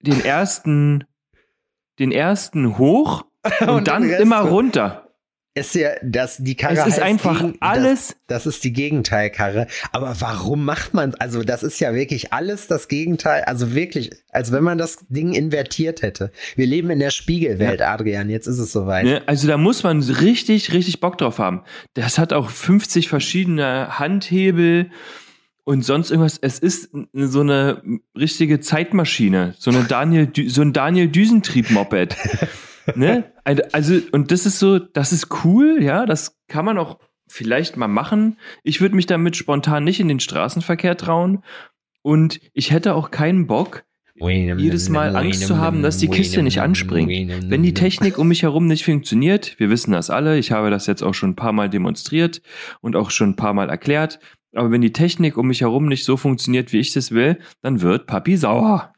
den 0.00 0.24
ersten 0.24 1.04
den 1.98 2.12
ersten 2.12 2.76
hoch 2.78 3.24
und, 3.60 3.68
Und 3.68 3.88
dann 3.88 4.10
immer 4.10 4.40
runter. 4.40 5.02
Ist 5.54 5.74
ja, 5.74 5.92
das, 6.02 6.36
die 6.36 6.54
Karre 6.54 6.74
Es 6.80 6.86
ist 6.86 7.00
einfach 7.00 7.40
gegen, 7.40 7.56
alles- 7.60 8.08
Das, 8.08 8.44
das 8.44 8.46
ist 8.46 8.64
die 8.64 8.74
Gegenteilkarre. 8.74 9.68
Aber 9.90 10.14
warum 10.20 10.66
macht 10.66 10.92
man, 10.92 11.14
also 11.14 11.42
das 11.42 11.62
ist 11.62 11.80
ja 11.80 11.94
wirklich 11.94 12.34
alles 12.34 12.66
das 12.66 12.88
Gegenteil. 12.88 13.44
Also 13.44 13.74
wirklich, 13.74 14.10
als 14.28 14.52
wenn 14.52 14.62
man 14.62 14.76
das 14.76 14.98
Ding 15.08 15.32
invertiert 15.32 16.02
hätte. 16.02 16.30
Wir 16.56 16.66
leben 16.66 16.90
in 16.90 16.98
der 16.98 17.08
Spiegelwelt, 17.08 17.80
Adrian. 17.80 18.28
Jetzt 18.28 18.48
ist 18.48 18.58
es 18.58 18.70
soweit. 18.70 19.04
Ne? 19.06 19.22
Also 19.24 19.48
da 19.48 19.56
muss 19.56 19.82
man 19.82 20.02
richtig, 20.02 20.74
richtig 20.74 21.00
Bock 21.00 21.16
drauf 21.16 21.38
haben. 21.38 21.62
Das 21.94 22.18
hat 22.18 22.34
auch 22.34 22.50
50 22.50 23.08
verschiedene 23.08 23.98
Handhebel 23.98 24.90
und 25.66 25.84
sonst 25.84 26.12
irgendwas. 26.12 26.38
Es 26.40 26.60
ist 26.60 26.90
so 27.12 27.40
eine 27.40 27.82
richtige 28.16 28.60
Zeitmaschine, 28.60 29.54
so 29.58 29.72
eine 29.72 29.82
Daniel, 29.82 30.30
so 30.46 30.62
ein 30.62 30.72
Daniel 30.72 31.08
Düsentrieb-Moped. 31.08 32.16
ne? 32.94 33.24
Also, 33.72 34.00
und 34.12 34.30
das 34.30 34.46
ist 34.46 34.60
so, 34.60 34.78
das 34.78 35.12
ist 35.12 35.44
cool, 35.44 35.82
ja, 35.82 36.06
das 36.06 36.38
kann 36.46 36.64
man 36.64 36.78
auch 36.78 37.00
vielleicht 37.26 37.76
mal 37.76 37.88
machen. 37.88 38.38
Ich 38.62 38.80
würde 38.80 38.94
mich 38.94 39.06
damit 39.06 39.36
spontan 39.36 39.82
nicht 39.82 39.98
in 39.98 40.06
den 40.06 40.20
Straßenverkehr 40.20 40.96
trauen. 40.96 41.42
Und 42.02 42.40
ich 42.54 42.70
hätte 42.70 42.94
auch 42.94 43.10
keinen 43.10 43.48
Bock, 43.48 43.84
jedes 44.18 44.88
Mal 44.88 45.16
Angst 45.16 45.46
zu 45.46 45.58
haben, 45.58 45.82
dass 45.82 45.98
die 45.98 46.08
Kiste 46.08 46.42
nicht 46.44 46.60
anspringt. 46.60 47.10
Wenn 47.50 47.64
die 47.64 47.74
Technik 47.74 48.18
um 48.18 48.28
mich 48.28 48.42
herum 48.42 48.66
nicht 48.66 48.84
funktioniert, 48.84 49.58
wir 49.58 49.68
wissen 49.68 49.92
das 49.92 50.10
alle, 50.10 50.38
ich 50.38 50.52
habe 50.52 50.70
das 50.70 50.86
jetzt 50.86 51.02
auch 51.02 51.12
schon 51.12 51.30
ein 51.30 51.36
paar 51.36 51.52
Mal 51.52 51.68
demonstriert 51.68 52.40
und 52.80 52.94
auch 52.94 53.10
schon 53.10 53.30
ein 53.30 53.36
paar 53.36 53.52
Mal 53.52 53.68
erklärt, 53.68 54.20
aber 54.56 54.70
wenn 54.70 54.80
die 54.80 54.92
Technik 54.92 55.36
um 55.36 55.48
mich 55.48 55.60
herum 55.60 55.86
nicht 55.86 56.04
so 56.04 56.16
funktioniert, 56.16 56.72
wie 56.72 56.80
ich 56.80 56.92
das 56.92 57.10
will, 57.12 57.38
dann 57.62 57.80
wird 57.80 58.06
Papi 58.06 58.36
sauer. 58.36 58.92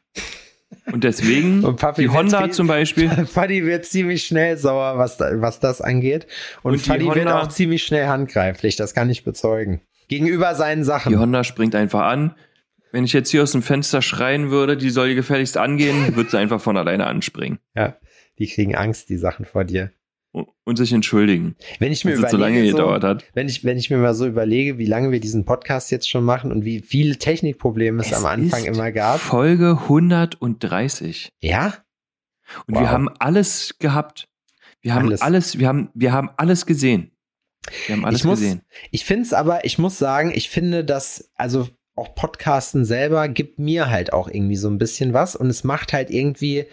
Und 0.91 1.03
deswegen, 1.03 1.63
Und 1.63 1.79
Papi 1.79 2.03
die 2.03 2.09
Honda 2.09 2.49
zum 2.51 2.67
Beispiel, 2.67 3.09
Fadi 3.25 3.65
wird 3.65 3.85
ziemlich 3.85 4.25
schnell 4.25 4.57
sauer, 4.57 4.97
was, 4.97 5.19
was 5.19 5.59
das 5.59 5.81
angeht. 5.81 6.27
Und, 6.63 6.73
Und 6.73 6.85
die 6.85 6.89
Fadi 6.89 7.05
wird 7.05 7.27
auch 7.27 7.47
ziemlich 7.47 7.83
schnell 7.83 8.07
handgreiflich, 8.07 8.75
das 8.75 8.93
kann 8.93 9.09
ich 9.09 9.23
bezeugen. 9.23 9.81
Gegenüber 10.07 10.55
seinen 10.55 10.79
die 10.79 10.85
Sachen. 10.85 11.19
Honda 11.19 11.43
springt 11.43 11.75
einfach 11.75 12.01
an. 12.01 12.35
Wenn 12.91 13.03
ich 13.03 13.13
jetzt 13.13 13.29
hier 13.29 13.43
aus 13.43 13.51
dem 13.51 13.61
Fenster 13.61 14.01
schreien 14.01 14.49
würde, 14.49 14.75
die 14.75 14.89
soll 14.89 15.13
gefälligst 15.13 15.57
angehen, 15.57 16.15
wird 16.15 16.31
sie 16.31 16.37
einfach 16.37 16.59
von 16.59 16.75
alleine 16.77 17.05
anspringen 17.05 17.59
Ja, 17.75 17.97
die 18.39 18.47
kriegen 18.47 18.75
Angst, 18.75 19.09
die 19.09 19.17
Sachen 19.17 19.45
vor 19.45 19.63
dir. 19.63 19.91
Und, 20.31 20.77
sich 20.77 20.93
entschuldigen, 20.93 21.55
Wenn 21.79 21.91
ich 21.91 22.05
mir 22.05 22.15
dass 22.15 22.25
es 22.25 22.31
so 22.31 22.37
lange 22.37 22.57
überlege, 22.57 22.75
gedauert 22.77 23.03
hat. 23.03 23.25
wenn 23.33 23.47
ich, 23.49 23.63
wenn 23.63 23.77
ich 23.77 23.89
mir 23.89 23.97
mal 23.97 24.13
so 24.13 24.27
überlege, 24.27 24.77
wie 24.77 24.85
lange 24.85 25.11
wir 25.11 25.19
diesen 25.19 25.43
Podcast 25.45 25.89
jetzt 25.91 26.07
schon 26.09 26.23
machen 26.23 26.51
und 26.51 26.63
wie 26.65 26.81
viele 26.81 27.17
Technikprobleme 27.17 28.01
es, 28.03 28.13
am 28.13 28.25
Anfang 28.25 28.63
immer 28.65 28.91
gab. 28.91 29.19
Folge 29.19 29.79
130. 29.81 31.29
Ja? 31.41 31.73
Und 32.67 32.75
Wow. 32.75 32.81
wir 32.83 32.91
haben 32.91 33.09
alles 33.19 33.75
gehabt. 33.79 34.27
Wir 34.81 34.93
haben 34.93 35.07
Alles. 35.07 35.21
alles, 35.21 35.59
wir 35.59 35.67
haben, 35.67 35.89
wir 35.93 36.11
haben 36.13 36.29
alles 36.37 36.65
gesehen. 36.65 37.11
Wir 37.87 37.95
haben 37.95 38.05
alles 38.05 38.19
Ich 38.21 38.25
muss- 38.25 38.39
gesehen. 38.39 38.61
Ich 38.91 39.05
finde 39.05 39.23
es 39.23 39.33
aber, 39.33 39.65
ich 39.65 39.77
muss 39.77 39.97
sagen, 39.97 40.31
ich 40.33 40.49
finde, 40.49 40.85
dass, 40.85 41.31
also 41.35 41.67
auch 41.95 42.15
Podcasten 42.15 42.85
selber 42.85 43.27
gibt 43.27 43.59
mir 43.59 43.89
halt 43.89 44.13
auch 44.13 44.29
irgendwie 44.29 44.55
so 44.55 44.69
ein 44.69 44.77
bisschen 44.77 45.13
was 45.13 45.35
und 45.35 45.47
es 45.47 45.63
macht 45.65 45.91
halt 45.91 46.09
irgendwie, 46.09 46.65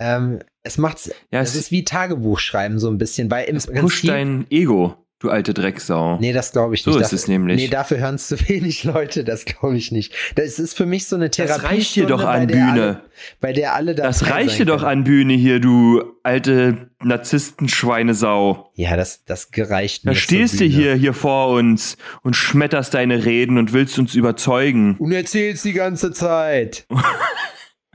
ähm, 0.00 0.40
es 0.62 0.78
macht's, 0.78 1.10
Ja, 1.30 1.40
es 1.40 1.54
ist 1.56 1.70
wie 1.70 1.84
Tagebuchschreiben 1.84 2.78
so 2.78 2.88
ein 2.88 2.98
bisschen, 2.98 3.30
weil 3.30 3.44
im 3.46 3.56
es 3.56 3.66
pusht 3.66 3.80
Prinzip, 3.80 4.10
dein 4.10 4.46
Ego, 4.50 4.96
du 5.18 5.30
alte 5.30 5.54
Drecksau. 5.54 6.18
nee, 6.20 6.32
das 6.32 6.50
glaube 6.52 6.74
ich 6.74 6.82
so 6.82 6.90
nicht. 6.90 7.00
ist 7.00 7.04
dafür, 7.12 7.16
es 7.16 7.28
nämlich. 7.28 7.56
Nee, 7.56 7.68
dafür 7.68 7.98
hören 7.98 8.16
es 8.16 8.28
zu 8.28 8.48
wenig 8.48 8.82
Leute, 8.84 9.22
das 9.24 9.44
glaube 9.44 9.76
ich 9.76 9.92
nicht. 9.92 10.14
Das 10.34 10.58
ist 10.58 10.76
für 10.76 10.86
mich 10.86 11.06
so 11.06 11.16
eine 11.16 11.30
Therapie. 11.30 11.62
das 11.62 11.70
reicht 11.70 11.96
dir 11.96 12.06
doch 12.06 12.24
an 12.24 12.46
bei 12.46 12.52
Bühne. 12.54 12.70
Alle, 12.72 13.00
bei 13.40 13.52
der 13.52 13.74
alle 13.74 13.94
das 13.94 14.18
dabei 14.20 14.32
reicht 14.32 14.58
dir 14.58 14.66
doch 14.66 14.82
an 14.82 15.04
Bühne 15.04 15.34
hier, 15.34 15.60
du 15.60 16.02
alte 16.24 16.90
Narzisstenschweinesau. 17.02 18.70
Ja, 18.74 18.96
das, 18.96 19.24
das 19.24 19.50
gereicht 19.50 20.04
Da 20.06 20.10
mir. 20.10 20.16
stehst 20.16 20.58
zur 20.58 20.66
du 20.66 20.72
hier, 20.72 20.94
hier 20.94 21.14
vor 21.14 21.48
uns 21.48 21.96
und 22.22 22.34
schmetterst 22.34 22.94
deine 22.94 23.24
Reden 23.24 23.58
und 23.58 23.72
willst 23.72 23.98
uns 23.98 24.14
überzeugen. 24.14 24.96
Und 24.98 25.12
erzählst 25.12 25.64
die 25.64 25.72
ganze 25.72 26.12
Zeit. 26.12 26.86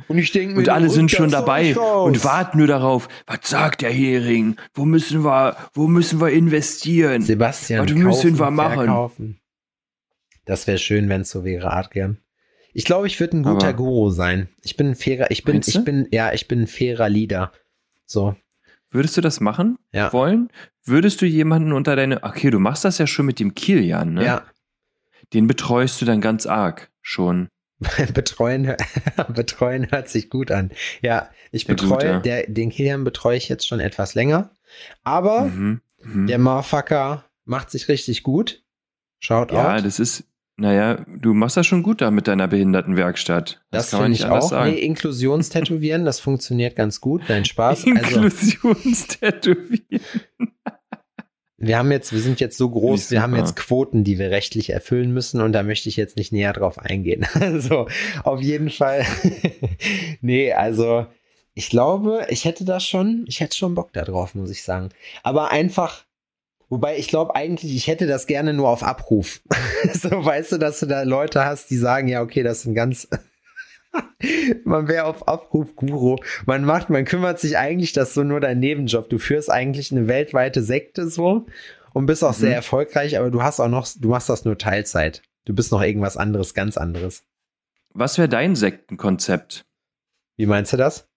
Und 0.07 0.17
ich 0.17 0.31
denke 0.31 0.57
Und 0.59 0.69
alle 0.69 0.89
sind 0.89 1.11
schon 1.11 1.29
dabei 1.31 1.77
und 1.77 2.23
warten 2.23 2.59
nur 2.59 2.67
darauf, 2.67 3.09
was 3.25 3.39
sagt 3.43 3.81
der 3.81 3.91
Hering? 3.91 4.55
Wo 4.73 4.85
müssen 4.85 5.23
wir, 5.25 5.57
wo 5.73 5.87
müssen 5.87 6.21
wir 6.21 6.29
investieren? 6.29 7.21
Sebastian, 7.21 7.87
Was 7.87 7.93
müssen 7.95 8.33
wir 8.39 8.45
kaufen, 8.45 8.55
machen? 8.55 8.75
verkaufen. 8.75 9.39
Das 10.45 10.65
wäre 10.67 10.77
schön, 10.77 11.09
wenn 11.09 11.21
es 11.21 11.29
so 11.29 11.43
wäre, 11.43 11.73
Adrian. 11.73 12.17
Ich 12.73 12.85
glaube, 12.85 13.07
ich 13.07 13.19
würde 13.19 13.37
ein 13.37 13.43
guter 13.43 13.69
Aber- 13.69 13.77
Guru 13.77 14.09
sein. 14.11 14.47
Ich 14.63 14.77
bin 14.77 14.89
ein 14.91 14.95
fairer, 14.95 15.29
ich 15.31 15.43
bin, 15.43 15.61
ich 15.65 15.83
bin, 15.83 16.07
ja, 16.11 16.31
ich 16.31 16.47
bin 16.47 16.61
ein 16.61 16.67
fairer 16.67 17.09
Leader. 17.09 17.51
So, 18.05 18.35
Würdest 18.89 19.17
du 19.17 19.21
das 19.21 19.41
machen 19.41 19.77
Ja. 19.91 20.13
wollen? 20.13 20.49
Würdest 20.85 21.21
du 21.21 21.25
jemanden 21.25 21.73
unter 21.73 21.97
deine, 21.97 22.23
okay, 22.23 22.49
du 22.49 22.59
machst 22.59 22.85
das 22.85 22.97
ja 22.99 23.05
schon 23.07 23.25
mit 23.25 23.37
dem 23.39 23.53
Kilian, 23.53 24.13
ne? 24.13 24.23
ja. 24.25 24.43
Den 25.33 25.45
betreust 25.47 26.01
du 26.01 26.05
dann 26.05 26.21
ganz 26.21 26.45
arg 26.45 26.89
schon. 27.01 27.49
betreuen, 28.13 28.75
betreuen 29.33 29.91
hört 29.91 30.09
sich 30.09 30.29
gut 30.29 30.51
an. 30.51 30.71
Ja, 31.01 31.29
ich 31.51 31.63
Ja, 31.67 31.75
gut, 31.75 31.89
betreue, 31.89 32.05
ja. 32.11 32.19
der, 32.19 32.47
den 32.47 32.69
Kilian 32.69 33.03
betreue 33.03 33.37
ich 33.37 33.49
jetzt 33.49 33.67
schon 33.67 33.79
etwas 33.79 34.15
länger. 34.15 34.51
Aber 35.03 35.45
Mhm. 35.45 35.81
Mhm. 36.03 36.27
der 36.27 36.37
Motherfucker 36.39 37.25
macht 37.45 37.69
sich 37.71 37.87
richtig 37.87 38.23
gut. 38.23 38.63
Schaut 39.19 39.51
ja, 39.51 39.75
out. 39.75 39.85
das 39.85 39.99
ist, 39.99 40.25
naja, 40.57 41.03
du 41.07 41.33
machst 41.33 41.57
das 41.57 41.65
schon 41.65 41.81
gut 41.83 42.01
da 42.01 42.11
mit 42.11 42.27
deiner 42.27 42.47
Behindertenwerkstatt. 42.47 43.61
Das, 43.71 43.89
kann 43.91 43.99
finde 44.01 44.11
nicht 44.11 44.21
ich 44.21 44.27
auch. 44.29 44.41
sagen. 44.49 44.71
Nee, 44.71 44.79
Inklusionstätowieren, 44.79 46.05
das 46.05 46.19
funktioniert 46.19 46.75
ganz 46.75 47.01
gut. 47.01 47.23
Dein 47.27 47.45
Spaß. 47.45 47.85
Also, 47.95 48.21
Inklusionstätowieren. 48.21 50.01
Wir 51.57 51.77
haben 51.77 51.91
jetzt, 51.91 52.13
wir 52.13 52.19
sind 52.19 52.39
jetzt 52.39 52.57
so 52.57 52.69
groß, 52.69 53.01
Nicht 53.01 53.11
wir 53.11 53.21
haben 53.21 53.35
jetzt 53.35 53.55
Quoten, 53.55 54.03
die 54.03 54.19
wir 54.19 54.29
rechtlich 54.29 54.69
erfüllen 54.69 55.11
müssen 55.11 55.41
und 55.41 55.53
da 55.53 55.63
möchte 55.63 55.89
ich 55.89 55.95
jetzt 55.95 56.15
nicht 56.15 56.31
näher 56.31 56.53
drauf 56.53 56.77
eingehen. 56.77 57.25
Also, 57.47 57.87
auf 58.23 58.41
jeden 58.41 58.69
Fall. 58.69 59.05
nee, 60.21 60.53
also, 60.53 61.07
ich 61.53 61.69
glaube, 61.69 62.25
ich 62.29 62.45
hätte 62.45 62.65
da 62.65 62.79
schon, 62.79 63.25
ich 63.27 63.39
hätte 63.39 63.55
schon 63.55 63.73
Bock 63.73 63.91
da 63.93 64.03
drauf, 64.03 64.35
muss 64.35 64.51
ich 64.51 64.63
sagen. 64.63 64.89
Aber 65.23 65.49
einfach, 65.49 66.05
wobei 66.69 66.97
ich 66.97 67.07
glaube 67.07 67.35
eigentlich, 67.35 67.75
ich 67.75 67.87
hätte 67.87 68.05
das 68.05 68.27
gerne 68.27 68.53
nur 68.53 68.69
auf 68.69 68.83
Abruf. 68.83 69.41
so, 69.93 70.09
weißt 70.09 70.51
du, 70.51 70.57
dass 70.57 70.79
du 70.79 70.85
da 70.85 71.03
Leute 71.03 71.45
hast, 71.45 71.71
die 71.71 71.77
sagen, 71.77 72.07
ja, 72.07 72.21
okay, 72.21 72.43
das 72.43 72.61
sind 72.61 72.75
ganz, 72.75 73.07
man 74.65 74.87
wäre 74.87 75.05
auf 75.05 75.27
Abruf 75.27 75.75
Guru. 75.75 76.17
Man 76.45 76.65
macht, 76.65 76.89
man 76.89 77.05
kümmert 77.05 77.39
sich 77.39 77.57
eigentlich, 77.57 77.93
das 77.93 78.13
so 78.13 78.23
nur 78.23 78.39
dein 78.39 78.59
Nebenjob. 78.59 79.09
Du 79.09 79.17
führst 79.19 79.49
eigentlich 79.51 79.91
eine 79.91 80.07
weltweite 80.07 80.61
Sekte 80.63 81.09
so 81.09 81.45
und 81.93 82.05
bist 82.05 82.23
auch 82.23 82.31
Mhm. 82.35 82.41
sehr 82.41 82.55
erfolgreich, 82.55 83.17
aber 83.17 83.31
du 83.31 83.43
hast 83.43 83.59
auch 83.59 83.69
noch, 83.69 83.87
du 83.97 84.09
machst 84.09 84.29
das 84.29 84.45
nur 84.45 84.57
Teilzeit. 84.57 85.21
Du 85.45 85.53
bist 85.53 85.71
noch 85.71 85.81
irgendwas 85.81 86.17
anderes, 86.17 86.53
ganz 86.53 86.77
anderes. 86.77 87.23
Was 87.93 88.17
wäre 88.17 88.29
dein 88.29 88.55
Sektenkonzept? 88.55 89.65
Wie 90.35 90.45
meinst 90.45 90.73
du 90.73 90.77
das? 90.77 91.07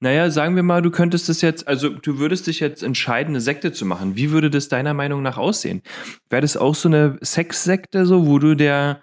Naja, 0.00 0.30
sagen 0.30 0.56
wir 0.56 0.62
mal, 0.62 0.82
du 0.82 0.90
könntest 0.90 1.28
es 1.28 1.40
jetzt, 1.40 1.66
also 1.66 1.88
du 1.88 2.18
würdest 2.18 2.46
dich 2.46 2.60
jetzt 2.60 2.82
entscheiden, 2.82 3.30
eine 3.30 3.40
Sekte 3.40 3.72
zu 3.72 3.86
machen. 3.86 4.16
Wie 4.16 4.30
würde 4.30 4.50
das 4.50 4.68
deiner 4.68 4.92
Meinung 4.94 5.22
nach 5.22 5.38
aussehen? 5.38 5.82
Wäre 6.28 6.42
das 6.42 6.56
auch 6.56 6.74
so 6.74 6.88
eine 6.88 7.18
Sexsekte, 7.24 8.04
so, 8.04 8.26
wo 8.26 8.38
du 8.38 8.54
der 8.54 9.00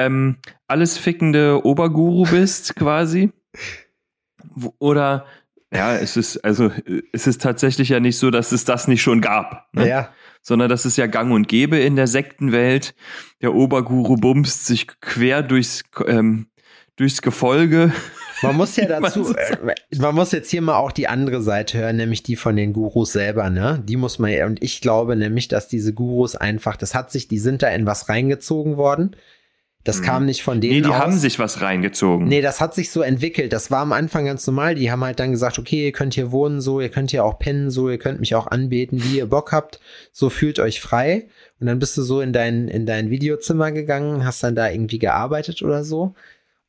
ähm, 0.00 0.36
alles 0.66 0.98
fickende 0.98 1.64
Oberguru 1.64 2.24
bist, 2.30 2.76
quasi? 2.76 3.32
Oder 4.78 5.26
ja, 5.72 5.94
es 5.94 6.16
ist, 6.16 6.38
also 6.38 6.72
es 7.12 7.26
ist 7.26 7.40
tatsächlich 7.40 7.90
ja 7.90 8.00
nicht 8.00 8.18
so, 8.18 8.30
dass 8.30 8.50
es 8.50 8.64
das 8.64 8.88
nicht 8.88 9.02
schon 9.02 9.20
gab. 9.20 9.68
Ne? 9.72 9.88
Ja. 9.88 10.08
sondern 10.42 10.68
das 10.68 10.84
ist 10.84 10.96
ja 10.96 11.06
gang 11.06 11.32
und 11.32 11.48
gäbe 11.48 11.78
in 11.78 11.96
der 11.96 12.06
Sektenwelt. 12.06 12.94
Der 13.40 13.54
Oberguru 13.54 14.16
bumst 14.16 14.66
sich 14.66 14.88
quer 15.00 15.42
durchs, 15.42 15.84
ähm, 16.06 16.48
durchs 16.96 17.22
Gefolge. 17.22 17.92
Man 18.42 18.56
muss 18.56 18.74
ja 18.76 18.86
dazu, 19.00 19.32
äh, 19.34 19.74
man 19.98 20.14
muss 20.14 20.32
jetzt 20.32 20.50
hier 20.50 20.62
mal 20.62 20.76
auch 20.76 20.92
die 20.92 21.06
andere 21.06 21.40
Seite 21.40 21.78
hören, 21.78 21.96
nämlich 21.96 22.24
die 22.24 22.36
von 22.36 22.56
den 22.56 22.72
Gurus 22.72 23.12
selber, 23.12 23.48
ne? 23.50 23.82
Die 23.86 23.96
muss 23.96 24.18
man, 24.18 24.32
und 24.44 24.62
ich 24.62 24.80
glaube 24.80 25.14
nämlich, 25.14 25.46
dass 25.46 25.68
diese 25.68 25.92
Gurus 25.92 26.34
einfach, 26.34 26.76
das 26.76 26.94
hat 26.94 27.12
sich, 27.12 27.28
die 27.28 27.38
sind 27.38 27.62
da 27.62 27.68
in 27.68 27.86
was 27.86 28.08
reingezogen 28.08 28.76
worden. 28.76 29.14
Das 29.84 30.00
Mhm. 30.00 30.04
kam 30.04 30.26
nicht 30.26 30.42
von 30.42 30.60
denen 30.60 30.74
Nee, 30.74 30.80
die 30.82 30.88
aus. 30.88 30.94
haben 30.98 31.12
sich 31.16 31.38
was 31.38 31.62
reingezogen. 31.62 32.28
Nee, 32.28 32.42
das 32.42 32.60
hat 32.60 32.74
sich 32.74 32.90
so 32.90 33.00
entwickelt. 33.00 33.52
Das 33.52 33.70
war 33.70 33.80
am 33.80 33.92
Anfang 33.92 34.26
ganz 34.26 34.46
normal. 34.46 34.74
Die 34.74 34.90
haben 34.90 35.02
halt 35.02 35.18
dann 35.20 35.30
gesagt, 35.30 35.58
okay, 35.58 35.86
ihr 35.86 35.92
könnt 35.92 36.12
hier 36.14 36.32
wohnen 36.32 36.60
so, 36.60 36.80
ihr 36.82 36.90
könnt 36.90 37.10
hier 37.12 37.24
auch 37.24 37.38
pennen 37.38 37.70
so, 37.70 37.88
ihr 37.88 37.96
könnt 37.98 38.20
mich 38.20 38.34
auch 38.34 38.46
anbeten, 38.46 39.02
wie 39.02 39.16
ihr 39.16 39.26
Bock 39.26 39.52
habt. 39.52 39.80
So 40.12 40.28
fühlt 40.28 40.58
euch 40.58 40.80
frei. 40.82 41.28
Und 41.60 41.66
dann 41.66 41.78
bist 41.78 41.96
du 41.96 42.02
so 42.02 42.20
in 42.20 42.32
dein, 42.34 42.68
in 42.68 42.84
dein 42.84 43.08
Videozimmer 43.10 43.72
gegangen, 43.72 44.24
hast 44.24 44.42
dann 44.42 44.54
da 44.54 44.68
irgendwie 44.70 44.98
gearbeitet 44.98 45.62
oder 45.62 45.82
so. 45.82 46.14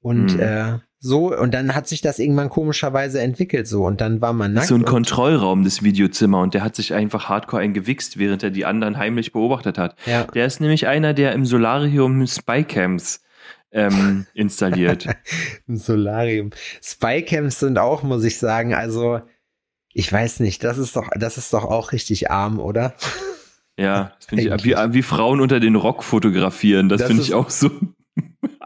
Und 0.01 0.35
Mhm. 0.35 0.39
äh, 0.39 0.77
so, 1.03 1.35
und 1.35 1.51
dann 1.55 1.73
hat 1.73 1.87
sich 1.87 2.01
das 2.01 2.19
irgendwann 2.19 2.49
komischerweise 2.49 3.19
entwickelt 3.21 3.67
so. 3.67 3.83
Und 3.85 4.01
dann 4.01 4.21
war 4.21 4.33
man 4.33 4.53
nackt. 4.53 4.67
so 4.67 4.75
ein 4.75 4.85
Kontrollraum, 4.85 5.63
das 5.63 5.81
Videozimmer, 5.81 6.41
und 6.41 6.53
der 6.53 6.63
hat 6.63 6.75
sich 6.75 6.93
einfach 6.93 7.27
hardcore 7.27 7.63
eingewichst, 7.63 8.19
während 8.19 8.43
er 8.43 8.51
die 8.51 8.65
anderen 8.65 8.99
heimlich 8.99 9.31
beobachtet 9.31 9.79
hat. 9.79 9.95
ja. 10.05 10.25
Der 10.25 10.45
ist 10.45 10.61
nämlich 10.61 10.85
einer, 10.85 11.15
der 11.15 11.31
im 11.33 11.47
Solarium 11.47 12.27
Spycams 12.27 13.21
ähm, 13.71 14.27
installiert. 14.35 15.07
Im 15.67 15.77
Solarium. 15.77 16.51
Spycams 16.83 17.59
sind 17.59 17.79
auch, 17.79 18.03
muss 18.03 18.23
ich 18.23 18.37
sagen, 18.37 18.75
also 18.75 19.21
ich 19.93 20.13
weiß 20.13 20.39
nicht, 20.39 20.63
das 20.63 20.77
ist 20.77 20.95
doch, 20.95 21.09
das 21.15 21.39
ist 21.39 21.51
doch 21.51 21.63
auch 21.63 21.93
richtig 21.93 22.29
arm, 22.29 22.59
oder? 22.59 22.93
Ja, 23.75 24.13
das 24.19 24.27
finde 24.27 24.55
ich, 24.55 24.63
wie, 24.63 24.75
wie 24.75 25.01
Frauen 25.01 25.41
unter 25.41 25.59
den 25.59 25.75
Rock 25.75 26.03
fotografieren, 26.03 26.89
das, 26.89 26.99
das 26.99 27.07
finde 27.07 27.23
ich 27.23 27.33
auch 27.33 27.49
so. 27.49 27.71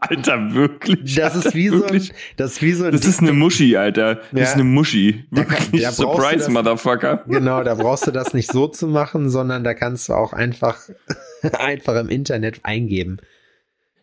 Alter, 0.02 0.54
wirklich. 0.54 1.16
Das 1.16 1.36
ist 1.36 1.56
wie 1.56 1.72
wirklich? 1.72 2.08
so 2.08 2.14
ein, 2.14 2.20
das 2.38 2.52
ist 2.54 2.62
wie 2.62 2.74
so 2.74 2.86
ein 2.86 2.92
Das 2.92 3.06
ist 3.06 3.22
eine 3.22 3.34
Muschi, 3.34 3.78
Alter. 3.78 4.16
Das 4.16 4.24
ja. 4.34 4.44
ist 4.44 4.54
eine 4.54 4.64
Muschi. 4.64 5.26
Wirklich. 5.32 5.72
Da, 5.72 5.90
da 5.90 5.92
Surprise, 5.92 6.38
das, 6.46 6.50
Motherfucker. 6.50 7.24
Genau, 7.28 7.64
da 7.64 7.76
brauchst 7.76 8.06
du 8.08 8.12
das 8.12 8.34
nicht 8.34 8.52
so 8.52 8.68
zu 8.68 8.88
machen, 8.88 9.30
sondern 9.30 9.64
da 9.64 9.74
kannst 9.74 10.10
du 10.10 10.14
auch 10.14 10.34
einfach, 10.34 10.80
einfach 11.54 11.96
im 11.96 12.10
Internet 12.10 12.60
eingeben. 12.64 13.18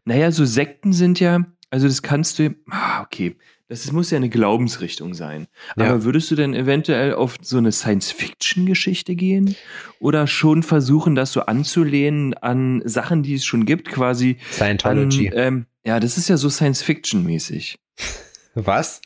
Naja, 0.05 0.31
so 0.33 0.45
Sekten 0.45 0.93
sind 0.93 1.21
ja, 1.21 1.45
also 1.71 1.87
das 1.87 2.03
kannst 2.03 2.39
du, 2.39 2.55
ah, 2.71 3.03
okay, 3.03 3.37
das 3.73 3.91
muss 3.91 4.11
ja 4.11 4.19
eine 4.19 4.29
Glaubensrichtung 4.29 5.15
sein. 5.15 5.47
Ja. 5.77 5.87
Aber 5.87 6.05
würdest 6.05 6.31
du 6.31 6.35
denn 6.35 6.53
eventuell 6.53 7.15
auf 7.15 7.37
so 7.41 7.57
eine 7.57 7.73
Science-Fiction-Geschichte 7.73 9.15
gehen? 9.15 9.57
Oder 9.99 10.27
schon 10.27 10.63
versuchen, 10.63 11.15
das 11.15 11.33
so 11.33 11.43
anzulehnen 11.43 12.35
an 12.35 12.83
Sachen, 12.85 13.23
die 13.23 13.35
es 13.35 13.45
schon 13.45 13.65
gibt, 13.65 13.89
quasi? 13.89 14.37
Scientology. 14.51 15.31
An, 15.31 15.39
ähm, 15.39 15.67
ja, 15.85 16.01
das 16.01 16.19
ist 16.19 16.29
ja 16.29 16.37
so 16.37 16.51
Science-Fiction-mäßig. 16.51 17.79
Was? 18.55 19.01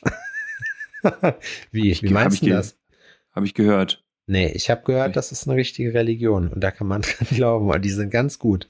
Wie? 1.71 1.97
Wie 2.01 2.09
meinst 2.09 2.41
du 2.41 2.49
das? 2.49 2.77
Habe 3.31 3.45
ich 3.45 3.53
gehört. 3.53 4.03
Nee, 4.25 4.51
ich 4.51 4.69
habe 4.69 4.81
gehört, 4.83 5.15
das 5.15 5.31
ist 5.31 5.47
eine 5.47 5.55
richtige 5.55 5.93
Religion 5.93 6.49
und 6.49 6.61
da 6.61 6.71
kann 6.71 6.87
man 6.87 7.01
dran 7.03 7.27
glauben, 7.29 7.69
weil 7.69 7.79
die 7.79 7.91
sind 7.91 8.09
ganz 8.09 8.37
gut. 8.37 8.69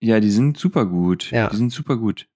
Ja, 0.00 0.20
die 0.20 0.30
sind 0.30 0.56
super 0.56 0.86
gut. 0.86 1.32
Ja. 1.32 1.48
Die 1.48 1.56
sind 1.56 1.72
super 1.72 1.96
gut. 1.96 2.28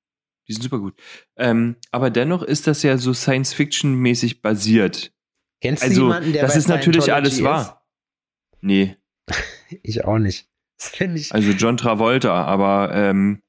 Die 0.49 0.55
sind 0.55 0.63
super 0.63 0.79
gut. 0.79 0.95
Ähm, 1.37 1.77
aber 1.91 2.11
dennoch 2.11 2.43
ist 2.43 2.67
das 2.67 2.83
ja 2.83 2.97
so 2.97 3.13
Science-Fiction-mäßig 3.13 4.41
basiert. 4.41 5.13
Kennst 5.61 5.83
also, 5.83 6.01
du 6.03 6.07
jemanden, 6.07 6.33
der 6.33 6.43
das 6.43 6.57
ist 6.57 6.69
natürlich 6.69 7.13
alles 7.13 7.43
wahr. 7.43 7.87
Nee. 8.61 8.97
ich 9.83 10.05
auch 10.05 10.19
nicht. 10.19 10.49
Das 10.79 10.93
ich. 10.93 11.35
Also 11.35 11.51
John 11.51 11.77
Travolta, 11.77 12.45
aber 12.45 12.95
ähm, 12.95 13.43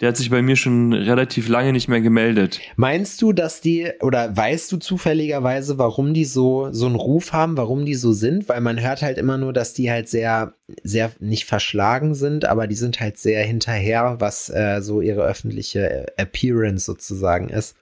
der 0.00 0.08
hat 0.08 0.16
sich 0.16 0.30
bei 0.30 0.42
mir 0.42 0.56
schon 0.56 0.92
relativ 0.92 1.48
lange 1.48 1.72
nicht 1.72 1.88
mehr 1.88 2.00
gemeldet. 2.00 2.60
Meinst 2.76 3.20
du, 3.22 3.32
dass 3.32 3.60
die, 3.60 3.90
oder 4.00 4.36
weißt 4.36 4.70
du 4.72 4.76
zufälligerweise, 4.78 5.78
warum 5.78 6.14
die 6.14 6.24
so, 6.24 6.72
so 6.72 6.86
einen 6.86 6.96
Ruf 6.96 7.32
haben, 7.32 7.56
warum 7.56 7.84
die 7.84 7.94
so 7.94 8.12
sind? 8.12 8.48
Weil 8.48 8.60
man 8.60 8.80
hört 8.80 9.02
halt 9.02 9.18
immer 9.18 9.38
nur, 9.38 9.52
dass 9.52 9.74
die 9.74 9.90
halt 9.90 10.08
sehr, 10.08 10.54
sehr 10.82 11.12
nicht 11.20 11.44
verschlagen 11.44 12.14
sind, 12.14 12.44
aber 12.44 12.66
die 12.66 12.74
sind 12.74 13.00
halt 13.00 13.18
sehr 13.18 13.44
hinterher, 13.44 14.16
was 14.18 14.50
äh, 14.50 14.80
so 14.80 15.00
ihre 15.00 15.22
öffentliche 15.22 16.06
Appearance 16.16 16.84
sozusagen 16.84 17.48
ist. 17.48 17.76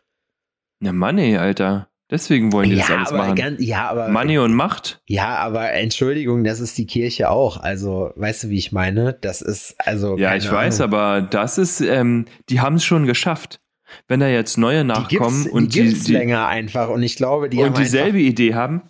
Ja, 0.80 0.92
Money, 0.92 1.36
Alter. 1.36 1.88
Deswegen 2.10 2.52
wollen 2.52 2.70
die 2.70 2.76
ja, 2.76 2.86
das 2.86 2.90
alles 2.90 3.12
machen. 3.12 3.34
Ganz, 3.34 3.62
ja, 3.62 3.88
aber 3.90 4.08
Money 4.08 4.38
und 4.38 4.54
Macht. 4.54 5.02
Ja, 5.06 5.36
aber 5.36 5.72
Entschuldigung, 5.72 6.42
das 6.42 6.60
ist 6.60 6.78
die 6.78 6.86
Kirche 6.86 7.28
auch. 7.28 7.58
Also, 7.58 8.12
weißt 8.16 8.44
du, 8.44 8.48
wie 8.48 8.56
ich 8.56 8.72
meine? 8.72 9.12
Das 9.20 9.42
ist 9.42 9.76
also. 9.78 10.16
Ja, 10.16 10.34
ich 10.34 10.48
Ahnung. 10.48 10.60
weiß, 10.60 10.80
aber 10.80 11.20
das 11.20 11.58
ist, 11.58 11.80
ähm, 11.80 12.24
die 12.48 12.60
haben 12.60 12.76
es 12.76 12.84
schon 12.84 13.06
geschafft. 13.06 13.60
Wenn 14.06 14.20
da 14.20 14.28
jetzt 14.28 14.58
neue 14.58 14.84
nachkommen 14.84 15.44
die 15.44 15.50
und 15.50 15.74
die, 15.74 15.92
die, 15.92 16.12
länger 16.12 16.46
einfach 16.46 16.88
und 16.88 17.02
ich 17.02 17.16
glaube, 17.16 17.48
die 17.48 17.58
und 17.58 17.78
dieselbe 17.78 18.18
Idee 18.18 18.54
haben, 18.54 18.82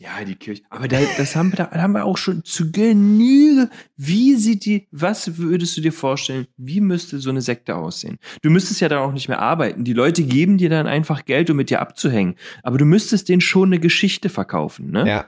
ja, 0.00 0.24
die 0.24 0.36
Kirche. 0.36 0.62
Aber 0.70 0.86
da, 0.86 1.00
das 1.16 1.34
haben, 1.34 1.52
da 1.56 1.72
haben 1.72 1.92
wir 1.92 2.04
auch 2.04 2.16
schon 2.16 2.44
zu 2.44 2.70
Genüge. 2.70 3.68
Wie 3.96 4.36
sieht 4.36 4.64
die, 4.64 4.86
was 4.92 5.38
würdest 5.38 5.76
du 5.76 5.80
dir 5.80 5.92
vorstellen? 5.92 6.46
Wie 6.56 6.80
müsste 6.80 7.18
so 7.18 7.30
eine 7.30 7.40
Sekte 7.40 7.74
aussehen? 7.74 8.18
Du 8.42 8.50
müsstest 8.50 8.80
ja 8.80 8.88
dann 8.88 9.00
auch 9.00 9.12
nicht 9.12 9.28
mehr 9.28 9.40
arbeiten. 9.40 9.82
Die 9.82 9.94
Leute 9.94 10.22
geben 10.22 10.56
dir 10.56 10.70
dann 10.70 10.86
einfach 10.86 11.24
Geld, 11.24 11.50
um 11.50 11.56
mit 11.56 11.70
dir 11.70 11.80
abzuhängen. 11.80 12.36
Aber 12.62 12.78
du 12.78 12.84
müsstest 12.84 13.28
denen 13.28 13.40
schon 13.40 13.70
eine 13.70 13.80
Geschichte 13.80 14.28
verkaufen, 14.28 14.92
ne? 14.92 15.08
Ja. 15.08 15.26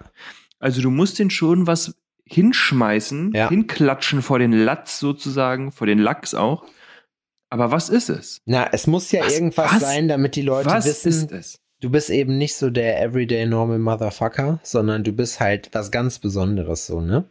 Also 0.60 0.82
du 0.82 0.90
musst 0.90 1.18
denen 1.18 1.30
schon 1.30 1.66
was 1.66 1.96
hinschmeißen, 2.24 3.32
ja. 3.34 3.48
hinklatschen 3.48 4.22
vor 4.22 4.38
den 4.38 4.52
Latz 4.52 5.00
sozusagen, 5.00 5.72
vor 5.72 5.88
den 5.88 5.98
Lachs 5.98 6.32
auch. 6.32 6.64
Aber 7.48 7.72
was 7.72 7.88
ist 7.88 8.08
es? 8.08 8.40
Na, 8.46 8.68
es 8.70 8.86
muss 8.86 9.10
ja 9.10 9.24
was, 9.24 9.34
irgendwas 9.34 9.72
was, 9.72 9.80
sein, 9.80 10.06
damit 10.06 10.36
die 10.36 10.42
Leute 10.42 10.70
was 10.70 10.86
wissen. 10.86 11.08
Ist 11.08 11.32
es? 11.32 11.60
Du 11.80 11.90
bist 11.90 12.10
eben 12.10 12.38
nicht 12.38 12.54
so 12.54 12.70
der 12.70 13.02
everyday 13.02 13.46
normal 13.46 13.78
Motherfucker, 13.78 14.60
sondern 14.62 15.04
du 15.04 15.12
bist 15.12 15.40
halt 15.40 15.70
was 15.72 15.90
ganz 15.90 16.18
Besonderes 16.18 16.86
so, 16.86 17.00
ne? 17.00 17.30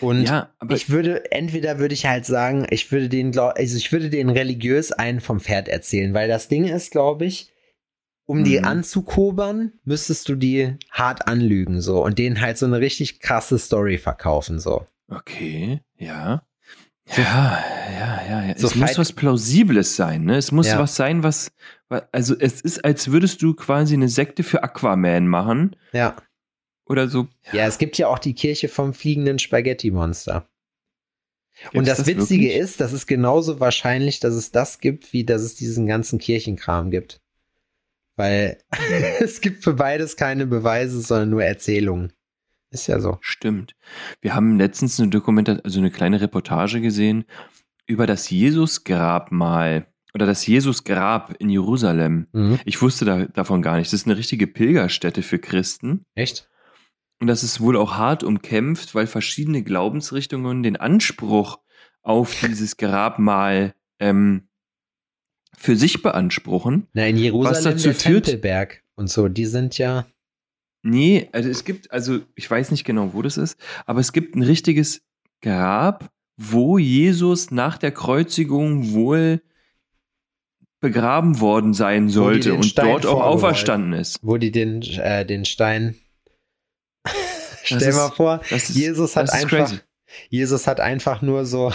Und 0.00 0.22
ja, 0.22 0.54
ich 0.70 0.90
würde, 0.90 1.30
entweder 1.32 1.80
würde 1.80 1.94
ich 1.94 2.06
halt 2.06 2.24
sagen, 2.24 2.66
ich 2.70 2.92
würde 2.92 3.08
den, 3.08 3.36
also 3.36 3.76
ich 3.76 3.90
würde 3.90 4.10
den 4.10 4.30
religiös 4.30 4.92
einen 4.92 5.20
vom 5.20 5.40
Pferd 5.40 5.66
erzählen, 5.66 6.14
weil 6.14 6.28
das 6.28 6.46
Ding 6.46 6.66
ist, 6.66 6.92
glaube 6.92 7.24
ich, 7.24 7.50
um 8.24 8.40
mhm. 8.40 8.44
die 8.44 8.60
anzukobern, 8.60 9.72
müsstest 9.84 10.28
du 10.28 10.36
die 10.36 10.76
hart 10.90 11.26
anlügen, 11.26 11.80
so, 11.80 12.04
und 12.04 12.18
denen 12.18 12.40
halt 12.40 12.58
so 12.58 12.66
eine 12.66 12.78
richtig 12.78 13.20
krasse 13.20 13.58
Story 13.58 13.98
verkaufen, 13.98 14.60
so. 14.60 14.86
Okay, 15.10 15.80
ja. 15.96 16.42
Ja, 17.16 17.64
ja, 17.90 18.22
ja, 18.28 18.44
ja. 18.44 18.58
So 18.58 18.66
es 18.66 18.74
muss 18.74 18.98
was 18.98 19.12
Plausibles 19.12 19.96
sein, 19.96 20.24
ne? 20.24 20.36
Es 20.36 20.52
muss 20.52 20.68
ja. 20.68 20.78
was 20.78 20.96
sein, 20.96 21.22
was, 21.22 21.52
also 22.12 22.34
es 22.38 22.60
ist, 22.60 22.84
als 22.84 23.10
würdest 23.10 23.42
du 23.42 23.54
quasi 23.54 23.94
eine 23.94 24.08
Sekte 24.08 24.42
für 24.42 24.62
Aquaman 24.62 25.26
machen. 25.26 25.76
Ja. 25.92 26.16
Oder 26.86 27.08
so. 27.08 27.28
Ja, 27.52 27.66
es 27.66 27.78
gibt 27.78 27.98
ja 27.98 28.08
auch 28.08 28.18
die 28.18 28.34
Kirche 28.34 28.68
vom 28.68 28.94
fliegenden 28.94 29.38
Spaghetti-Monster. 29.38 30.48
Und 31.72 31.88
das, 31.88 31.98
das 31.98 32.06
Witzige 32.06 32.44
wirklich? 32.44 32.56
ist, 32.62 32.80
das 32.80 32.92
ist 32.92 33.06
genauso 33.06 33.60
wahrscheinlich, 33.60 34.20
dass 34.20 34.34
es 34.34 34.52
das 34.52 34.78
gibt, 34.78 35.12
wie 35.12 35.24
dass 35.24 35.42
es 35.42 35.54
diesen 35.54 35.86
ganzen 35.86 36.18
Kirchenkram 36.18 36.90
gibt. 36.90 37.20
Weil 38.16 38.58
es 39.20 39.40
gibt 39.40 39.64
für 39.64 39.74
beides 39.74 40.16
keine 40.16 40.46
Beweise, 40.46 41.00
sondern 41.00 41.30
nur 41.30 41.44
Erzählungen. 41.44 42.12
Ist 42.70 42.86
ja 42.86 43.00
so. 43.00 43.18
Stimmt. 43.20 43.74
Wir 44.20 44.34
haben 44.34 44.58
letztens 44.58 45.00
eine 45.00 45.08
Dokumentation, 45.08 45.64
also 45.64 45.80
eine 45.80 45.90
kleine 45.90 46.20
Reportage 46.20 46.80
gesehen 46.80 47.24
über 47.86 48.06
das 48.06 48.28
Jesusgrabmal 48.28 49.86
oder 50.14 50.26
das 50.26 50.46
Jesusgrab 50.46 51.34
in 51.38 51.48
Jerusalem. 51.48 52.26
Mhm. 52.32 52.60
Ich 52.64 52.82
wusste 52.82 53.04
da, 53.04 53.24
davon 53.26 53.62
gar 53.62 53.76
nicht. 53.76 53.86
Das 53.88 54.00
ist 54.00 54.06
eine 54.06 54.18
richtige 54.18 54.46
Pilgerstätte 54.46 55.22
für 55.22 55.38
Christen. 55.38 56.04
Echt? 56.14 56.48
Und 57.20 57.26
das 57.26 57.42
ist 57.42 57.60
wohl 57.60 57.76
auch 57.76 57.94
hart 57.94 58.22
umkämpft, 58.22 58.94
weil 58.94 59.06
verschiedene 59.06 59.62
Glaubensrichtungen 59.62 60.62
den 60.62 60.76
Anspruch 60.76 61.58
auf 62.02 62.40
dieses 62.46 62.76
Grabmal 62.76 63.74
ähm, 63.98 64.48
für 65.56 65.76
sich 65.76 66.02
beanspruchen. 66.02 66.86
Na, 66.92 67.06
in 67.06 67.16
Jerusalem 67.16 67.56
was 67.56 67.64
dazu 67.64 67.84
der 67.84 67.94
führt, 67.94 68.24
Tempelberg 68.26 68.84
und 68.94 69.08
so, 69.08 69.28
die 69.28 69.46
sind 69.46 69.78
ja 69.78 70.06
Nee, 70.82 71.28
also 71.32 71.48
es 71.48 71.64
gibt, 71.64 71.90
also 71.90 72.20
ich 72.34 72.50
weiß 72.50 72.70
nicht 72.70 72.84
genau, 72.84 73.12
wo 73.12 73.22
das 73.22 73.36
ist, 73.36 73.58
aber 73.86 74.00
es 74.00 74.12
gibt 74.12 74.36
ein 74.36 74.42
richtiges 74.42 75.02
Grab, 75.42 76.10
wo 76.36 76.78
Jesus 76.78 77.50
nach 77.50 77.78
der 77.78 77.90
Kreuzigung 77.90 78.92
wohl 78.92 79.42
begraben 80.80 81.40
worden 81.40 81.74
sein 81.74 82.08
sollte 82.08 82.54
und 82.54 82.64
Stein 82.64 82.86
dort 82.86 83.06
auch 83.06 83.22
auferstanden 83.22 83.92
ist. 83.92 84.20
Wo 84.22 84.36
die 84.36 84.52
den, 84.52 84.82
äh, 84.82 85.26
den 85.26 85.44
Stein. 85.44 85.96
Stell 87.64 87.88
ist, 87.88 87.96
mal 87.96 88.10
vor, 88.10 88.40
ist, 88.50 88.70
Jesus 88.70 89.16
hat 89.16 89.30
einfach. 89.30 89.68
Crazy. 89.68 89.80
Jesus 90.30 90.66
hat 90.66 90.80
einfach 90.80 91.22
nur 91.22 91.44
so. 91.44 91.72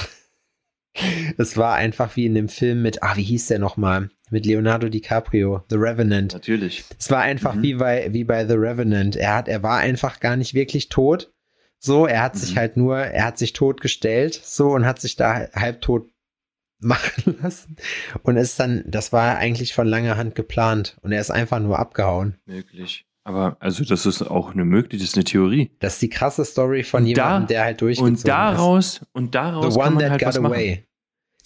Es 1.38 1.58
war 1.58 1.75
einfach 1.75 2.15
wie 2.15 2.25
in 2.25 2.36
dem 2.36 2.49
Film 2.49 2.82
mit, 2.82 3.03
ah, 3.03 3.15
wie 3.15 3.23
hieß 3.23 3.47
der 3.47 3.60
nochmal? 3.60 4.10
mit 4.34 4.45
Leonardo 4.45 4.89
DiCaprio, 4.89 5.63
The 5.69 5.77
Revenant. 5.77 6.34
Natürlich. 6.34 6.84
Es 6.99 7.10
war 7.10 7.21
einfach 7.21 7.56
mhm. 7.56 7.62
wie 7.62 7.73
bei 7.75 8.12
wie 8.12 8.23
bei 8.25 8.45
The 8.45 8.56
Revenant. 8.56 9.15
Er 9.15 9.36
hat, 9.36 9.47
er 9.47 9.63
war 9.63 9.77
einfach 9.77 10.19
gar 10.19 10.36
nicht 10.36 10.53
wirklich 10.53 10.89
tot. 10.89 11.32
So, 11.79 12.06
er 12.06 12.21
hat 12.21 12.36
mhm. 12.36 12.39
sich 12.39 12.58
halt 12.58 12.75
nur, 12.75 12.97
er 12.97 13.25
hat 13.25 13.38
sich 13.38 13.53
tot 13.53 13.79
gestellt, 13.79 14.34
so 14.43 14.71
und 14.71 14.86
hat 14.86 14.99
sich 14.99 15.15
da 15.15 15.47
halbtot 15.53 16.10
machen 16.79 17.38
lassen 17.41 17.77
und 18.23 18.36
ist 18.36 18.60
dann, 18.60 18.84
das 18.86 19.13
war 19.13 19.38
eigentlich 19.38 19.73
von 19.73 19.88
langer 19.88 20.17
Hand 20.17 20.36
geplant 20.36 20.97
und 21.01 21.13
er 21.13 21.21
ist 21.21 21.32
einfach 21.32 21.60
nur 21.60 21.79
abgehauen. 21.79 22.38
Möglich. 22.45 23.06
Aber 23.25 23.55
also 23.59 23.86
das 23.86 24.05
ist 24.05 24.21
auch 24.21 24.51
eine 24.51 24.65
Möglichkeit, 24.65 25.01
das 25.01 25.09
ist 25.09 25.15
eine 25.15 25.23
Theorie. 25.23 25.71
Das 25.79 25.93
ist 25.93 26.01
die 26.01 26.09
krasse 26.09 26.43
Story 26.43 26.83
von 26.83 27.05
jemandem, 27.05 27.47
der 27.47 27.63
halt 27.63 27.81
durchgezogen 27.81 28.17
und 28.17 28.27
daraus, 28.27 28.97
ist. 28.97 29.07
Und 29.13 29.36
daraus 29.36 29.73
The 29.73 29.79
one 29.79 29.97
that 29.97 30.12
halt 30.12 30.21
got 30.21 30.38
away. 30.38 30.71
Machen. 30.71 30.83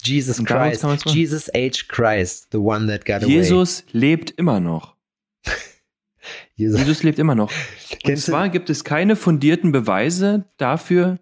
Jesus 0.02 0.44
Christ. 0.44 0.84
Jesus 1.06 1.48
H. 1.54 1.84
Christ, 1.88 2.48
the 2.52 2.58
one 2.58 2.86
that 2.88 3.04
got 3.04 3.22
away. 3.22 3.32
Jesus 3.32 3.84
lebt 3.92 4.30
immer 4.32 4.60
noch. 4.60 4.96
Jesus. 6.56 6.80
Jesus. 6.80 7.02
lebt 7.02 7.18
immer 7.18 7.34
noch. 7.34 7.50
Und 7.92 8.02
Kennst 8.02 8.26
zwar 8.26 8.46
du? 8.46 8.50
gibt 8.50 8.70
es 8.70 8.84
keine 8.84 9.16
fundierten 9.16 9.72
Beweise 9.72 10.46
dafür, 10.56 11.18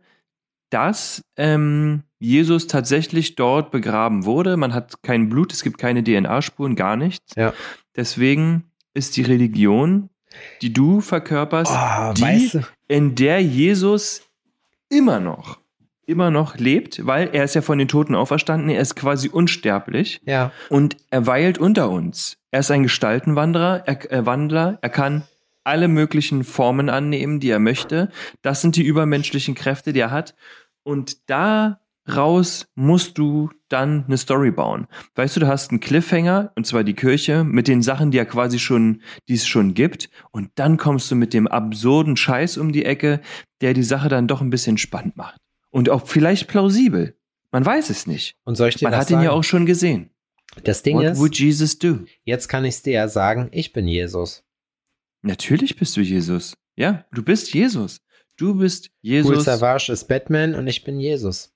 dass 0.70 1.24
ähm, 1.36 2.02
Jesus 2.18 2.66
tatsächlich 2.66 3.34
dort 3.34 3.70
begraben 3.70 4.24
wurde. 4.24 4.56
Man 4.56 4.72
hat 4.72 5.02
kein 5.02 5.28
Blut, 5.28 5.52
es 5.52 5.62
gibt 5.62 5.78
keine 5.78 6.02
DNA-Spuren, 6.02 6.76
gar 6.76 6.96
nichts. 6.96 7.34
Ja. 7.36 7.52
Deswegen 7.94 8.64
ist 8.94 9.16
die 9.16 9.22
Religion, 9.22 10.08
die 10.62 10.72
du 10.72 11.00
verkörperst, 11.00 11.72
oh, 11.72 12.12
die, 12.14 12.22
weißt 12.22 12.54
du? 12.54 12.60
in 12.88 13.14
der 13.14 13.42
Jesus 13.42 14.22
immer 14.88 15.20
noch 15.20 15.58
immer 16.06 16.30
noch 16.30 16.56
lebt, 16.56 17.04
weil 17.04 17.30
er 17.32 17.44
ist 17.44 17.54
ja 17.56 17.62
von 17.62 17.78
den 17.78 17.88
Toten 17.88 18.14
auferstanden, 18.14 18.68
er 18.70 18.80
ist 18.80 18.94
quasi 18.94 19.28
unsterblich 19.28 20.20
Ja. 20.24 20.52
und 20.70 20.96
er 21.10 21.26
weilt 21.26 21.58
unter 21.58 21.90
uns. 21.90 22.38
Er 22.52 22.60
ist 22.60 22.70
ein 22.70 22.84
Gestaltenwanderer, 22.84 23.82
er, 23.86 24.12
äh, 24.12 24.24
Wandler, 24.24 24.78
er 24.82 24.88
kann 24.88 25.24
alle 25.64 25.88
möglichen 25.88 26.44
Formen 26.44 26.88
annehmen, 26.88 27.40
die 27.40 27.50
er 27.50 27.58
möchte. 27.58 28.10
Das 28.40 28.60
sind 28.60 28.76
die 28.76 28.84
übermenschlichen 28.84 29.56
Kräfte, 29.56 29.92
die 29.92 29.98
er 29.98 30.12
hat. 30.12 30.36
Und 30.84 31.28
daraus 31.28 32.68
musst 32.76 33.18
du 33.18 33.50
dann 33.68 34.04
eine 34.06 34.16
Story 34.16 34.50
bauen. 34.50 34.86
Weißt 35.14 35.36
du, 35.36 35.40
du 35.40 35.48
hast 35.48 35.70
einen 35.70 35.80
Cliffhanger, 35.80 36.52
und 36.56 36.66
zwar 36.66 36.84
die 36.84 36.94
Kirche, 36.94 37.44
mit 37.44 37.68
den 37.68 37.82
Sachen, 37.82 38.10
die 38.10 38.18
er 38.18 38.26
quasi 38.26 38.58
schon, 38.58 39.02
die 39.28 39.34
es 39.34 39.46
schon 39.46 39.74
gibt. 39.74 40.08
Und 40.30 40.50
dann 40.54 40.76
kommst 40.76 41.10
du 41.10 41.14
mit 41.16 41.34
dem 41.34 41.46
absurden 41.46 42.16
Scheiß 42.16 42.58
um 42.58 42.72
die 42.72 42.84
Ecke, 42.84 43.20
der 43.60 43.74
die 43.74 43.82
Sache 43.82 44.08
dann 44.08 44.28
doch 44.28 44.40
ein 44.40 44.50
bisschen 44.50 44.78
spannend 44.78 45.16
macht. 45.16 45.40
Und 45.70 45.90
auch 45.90 46.06
vielleicht 46.06 46.48
plausibel. 46.48 47.16
Man 47.52 47.64
weiß 47.64 47.90
es 47.90 48.06
nicht. 48.06 48.36
Und 48.44 48.56
soll 48.56 48.68
ich 48.68 48.76
dir 48.76 48.88
Man 48.88 48.96
hat 48.98 49.08
ihn 49.10 49.14
sagen? 49.14 49.24
ja 49.24 49.32
auch 49.32 49.44
schon 49.44 49.66
gesehen. 49.66 50.10
das 50.64 50.82
Ding 50.82 50.96
What 50.96 51.04
ist, 51.04 51.18
would 51.18 51.38
Jesus 51.38 51.78
do? 51.78 52.00
jetzt 52.24 52.48
kann 52.48 52.64
ich 52.64 52.74
es 52.76 52.82
dir 52.82 52.92
ja 52.92 53.08
sagen, 53.08 53.48
ich 53.52 53.72
bin 53.72 53.86
Jesus. 53.88 54.44
Natürlich 55.22 55.76
bist 55.76 55.96
du 55.96 56.00
Jesus. 56.00 56.54
Ja, 56.76 57.04
du 57.12 57.22
bist 57.22 57.52
Jesus. 57.54 57.98
Du 58.36 58.54
bist 58.56 58.88
Cool 58.88 58.92
Jesus. 59.02 59.44
Savage 59.44 59.90
ist 59.90 60.06
Batman 60.08 60.54
und 60.54 60.66
ich 60.66 60.84
bin 60.84 61.00
Jesus. 61.00 61.52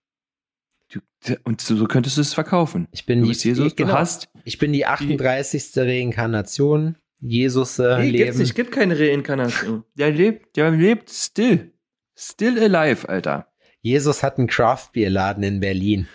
Du, 0.93 1.01
und 1.45 1.61
so, 1.61 1.77
so 1.77 1.87
könntest 1.87 2.17
du 2.17 2.21
es 2.23 2.35
verkaufen. 2.35 2.89
Ich 2.93 3.07
bin 3.07 3.21
Du 3.21 3.25
die, 3.27 3.31
bist 3.31 3.45
Jesus. 3.45 3.77
Genau. 3.77 3.91
Du 3.93 3.99
hast. 3.99 4.29
Ich 4.45 4.59
bin 4.59 4.73
die 4.73 4.87
38. 4.87 5.73
Reinkarnation. 5.77 6.97
Jesus 7.21 7.79
äh, 7.79 7.99
Nee, 7.99 8.11
leben. 8.11 8.25
gibt's 8.25 8.39
nicht. 8.39 8.55
Gibt 8.55 8.73
keine 8.73 8.99
Reinkarnation. 8.99 9.85
Der 9.95 10.11
lebt, 10.11 10.57
der 10.57 10.71
lebt 10.71 11.11
still. 11.11 11.73
Still 12.17 12.59
alive, 12.59 13.09
Alter. 13.09 13.47
Jesus 13.83 14.23
hat 14.23 14.39
einen 14.39 14.47
Craft-Bier-Laden 14.47 15.43
in 15.43 15.61
Berlin. 15.61 16.09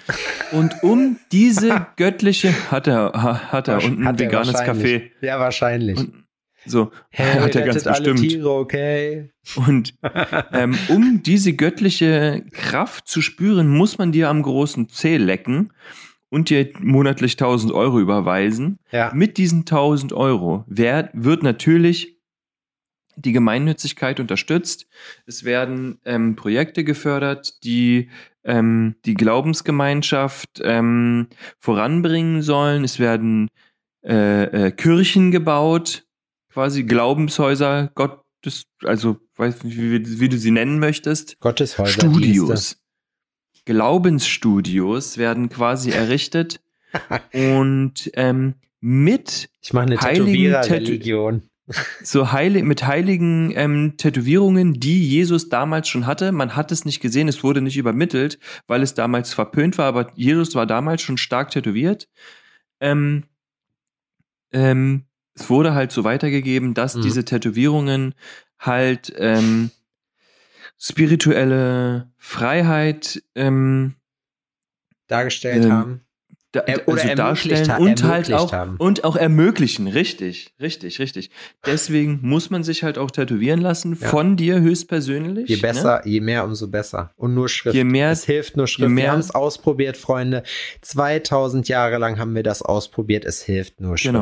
Und 0.52 0.84
um 0.84 1.18
diese 1.32 1.88
göttliche 1.96 2.54
hat 2.72 2.88
er, 2.88 3.12
ha- 3.14 3.52
hat 3.52 3.68
er 3.68 3.84
und 3.84 4.00
ein 4.02 4.06
Hat 4.08 4.22
er 4.22 4.28
veganes. 4.28 4.56
Café. 4.56 5.10
Ja, 5.22 5.40
wahrscheinlich. 5.40 5.98
Und 5.98 6.25
so 6.66 6.92
hey, 7.10 7.40
hat 7.42 7.56
er 7.56 7.66
ganz 7.66 7.84
bestimmt. 7.84 8.20
Tiere, 8.20 8.50
okay? 8.50 9.32
Und 9.68 9.96
ähm, 10.54 10.78
um 10.90 11.22
diese 11.24 11.54
göttliche 11.54 12.44
Kraft 12.52 13.08
zu 13.08 13.22
spüren, 13.22 13.68
muss 13.70 13.98
man 13.98 14.12
dir 14.12 14.30
am 14.30 14.42
großen 14.42 14.90
Zeh 14.90 15.18
lecken 15.18 15.72
und 16.30 16.50
dir 16.50 16.72
monatlich 16.80 17.34
1000 17.34 17.72
Euro 17.72 18.00
überweisen. 18.00 18.80
Ja. 18.92 19.12
Mit 19.14 19.38
diesen 19.38 19.60
1000 19.60 20.14
Euro 20.14 20.66
wer, 20.68 21.10
wird 21.14 21.44
natürlich 21.44 22.16
die 23.16 23.32
Gemeinnützigkeit 23.32 24.20
unterstützt. 24.20 24.88
Es 25.26 25.46
werden 25.46 26.00
ähm, 26.06 26.36
Projekte 26.36 26.84
gefördert, 26.84 27.64
die 27.64 28.10
ähm, 28.44 28.96
die 29.06 29.16
Glaubensgemeinschaft 29.16 30.62
ähm, 30.64 31.28
voranbringen 31.60 32.42
sollen. 32.42 32.84
Es 32.84 33.00
werden 33.00 33.50
äh, 34.04 34.68
äh, 34.68 34.72
Kirchen 34.72 35.32
gebaut, 35.32 36.05
quasi 36.56 36.84
Glaubenshäuser, 36.84 37.92
Gottes, 37.96 38.64
also 38.86 39.18
weiß 39.36 39.66
nicht, 39.66 39.78
wie, 39.78 40.22
wie 40.22 40.30
du 40.30 40.38
sie 40.38 40.52
nennen 40.52 40.80
möchtest. 40.80 41.38
Gotteshäuser. 41.42 41.92
Studios. 41.92 42.78
Glaubensstudios 43.66 45.18
werden 45.18 45.50
quasi 45.50 45.92
errichtet 45.92 46.62
und 47.34 48.10
ähm, 48.14 48.54
mit 48.80 49.50
Ich 49.62 49.74
mache 49.74 49.88
eine 49.88 50.00
Heiligen 50.00 50.28
Tätowierer-Religion. 50.28 51.42
so 52.02 52.32
heilig, 52.32 52.64
mit 52.64 52.88
heiligen 52.88 53.52
ähm, 53.54 53.98
Tätowierungen, 53.98 54.80
die 54.80 55.06
Jesus 55.10 55.50
damals 55.50 55.90
schon 55.90 56.06
hatte. 56.06 56.32
Man 56.32 56.56
hat 56.56 56.72
es 56.72 56.86
nicht 56.86 57.02
gesehen, 57.02 57.28
es 57.28 57.44
wurde 57.44 57.60
nicht 57.60 57.76
übermittelt, 57.76 58.40
weil 58.68 58.82
es 58.82 58.94
damals 58.94 59.34
verpönt 59.34 59.78
war, 59.78 59.88
aber 59.88 60.14
Jesus 60.16 60.56
war 60.56 60.66
damals 60.66 61.02
schon 61.02 61.18
stark 61.18 61.50
tätowiert. 61.50 62.08
Ähm, 62.80 63.26
ähm, 64.54 65.04
es 65.36 65.50
wurde 65.50 65.74
halt 65.74 65.92
so 65.92 66.04
weitergegeben, 66.04 66.74
dass 66.74 66.96
Mhm. 66.96 67.02
diese 67.04 67.26
Tätowierungen 67.26 68.16
halt 68.60 69.14
ähm, 69.18 69.70
spirituelle 70.80 72.10
Freiheit 72.18 73.22
ähm, 73.36 73.96
dargestellt 75.08 75.66
Ähm, 75.66 75.72
haben. 75.72 76.02
da, 76.52 76.62
oder 76.62 76.72
also 76.72 76.86
ermöglicht 77.08 77.20
darstellen 77.20 77.70
ha- 77.72 77.78
und 77.78 78.04
halt 78.04 78.32
auch 78.34 78.52
haben. 78.54 78.78
und 78.78 79.04
auch 79.04 79.16
ermöglichen, 79.18 79.88
richtig, 79.88 80.54
richtig, 80.60 81.00
richtig. 81.00 81.30
Deswegen 81.66 82.20
muss 82.22 82.50
man 82.50 82.64
sich 82.64 82.84
halt 82.84 82.98
auch 82.98 83.12
tätowieren 83.12 83.60
lassen 83.62 83.98
Ja. 84.00 84.08
von 84.08 84.38
dir 84.38 84.62
höchstpersönlich. 84.62 85.50
Je 85.50 85.58
Ne? 85.58 85.62
besser, 85.62 86.08
je 86.08 86.22
mehr, 86.22 86.46
umso 86.46 86.68
besser. 86.70 87.12
Und 87.18 87.34
nur 87.34 87.50
Schrift. 87.50 87.76
Je 87.76 87.84
mehr- 87.84 88.12
es 88.12 88.24
hilft 88.26 88.56
nur 88.58 88.68
Schrift. 88.68 88.90
mehr- 88.90 89.06
wir 89.06 89.12
haben 89.12 89.20
es 89.20 89.32
ausprobiert, 89.32 89.98
Freunde. 89.98 90.44
2000 90.82 91.68
Jahre 91.68 91.98
lang 91.98 92.18
haben 92.20 92.34
wir 92.36 92.44
das 92.44 92.62
ausprobiert. 92.62 93.26
Es 93.26 93.42
hilft 93.44 93.82
nur 93.82 93.96
Genau. 93.96 94.22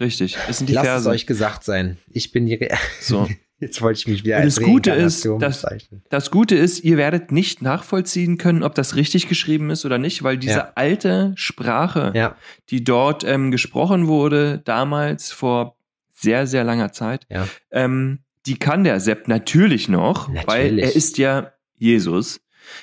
Richtig. 0.00 0.36
Das 0.46 0.58
sind 0.58 0.68
die 0.68 0.74
Lasst 0.74 0.86
es 0.86 0.90
Verse. 0.92 1.08
euch 1.10 1.26
gesagt 1.26 1.64
sein. 1.64 1.98
Ich 2.10 2.32
bin 2.32 2.46
die. 2.46 2.54
Re 2.54 2.68
So. 3.00 3.28
Jetzt 3.60 3.80
wollte 3.80 4.00
ich 4.00 4.08
mich 4.08 4.24
wieder 4.24 4.38
als 4.38 4.56
das 4.56 4.64
Gute 4.64 4.90
ist, 4.90 5.22
bezeichnen. 5.38 6.02
Das 6.10 6.32
Gute 6.32 6.56
ist, 6.56 6.82
ihr 6.82 6.96
werdet 6.96 7.30
nicht 7.30 7.62
nachvollziehen 7.62 8.36
können, 8.36 8.64
ob 8.64 8.74
das 8.74 8.96
richtig 8.96 9.28
geschrieben 9.28 9.70
ist 9.70 9.84
oder 9.84 9.98
nicht, 9.98 10.24
weil 10.24 10.36
diese 10.36 10.54
Ja. 10.54 10.72
alte 10.74 11.32
Sprache, 11.36 12.10
Ja, 12.12 12.34
die 12.70 12.82
dort 12.82 13.22
ähm, 13.22 13.52
gesprochen 13.52 14.08
wurde, 14.08 14.60
damals 14.64 15.30
vor 15.30 15.76
sehr, 16.12 16.48
sehr 16.48 16.64
langer 16.64 16.90
Zeit, 16.90 17.24
ja. 17.30 17.46
ähm, 17.70 18.18
die 18.46 18.56
kann 18.58 18.82
der 18.82 18.98
Sepp 18.98 19.28
natürlich 19.28 19.88
noch, 19.88 20.28
weil 20.46 20.72
Natürlich. 20.72 20.84
er 20.84 20.96
ist 20.96 21.18
ja 21.18 21.52
Jesus. 21.78 22.40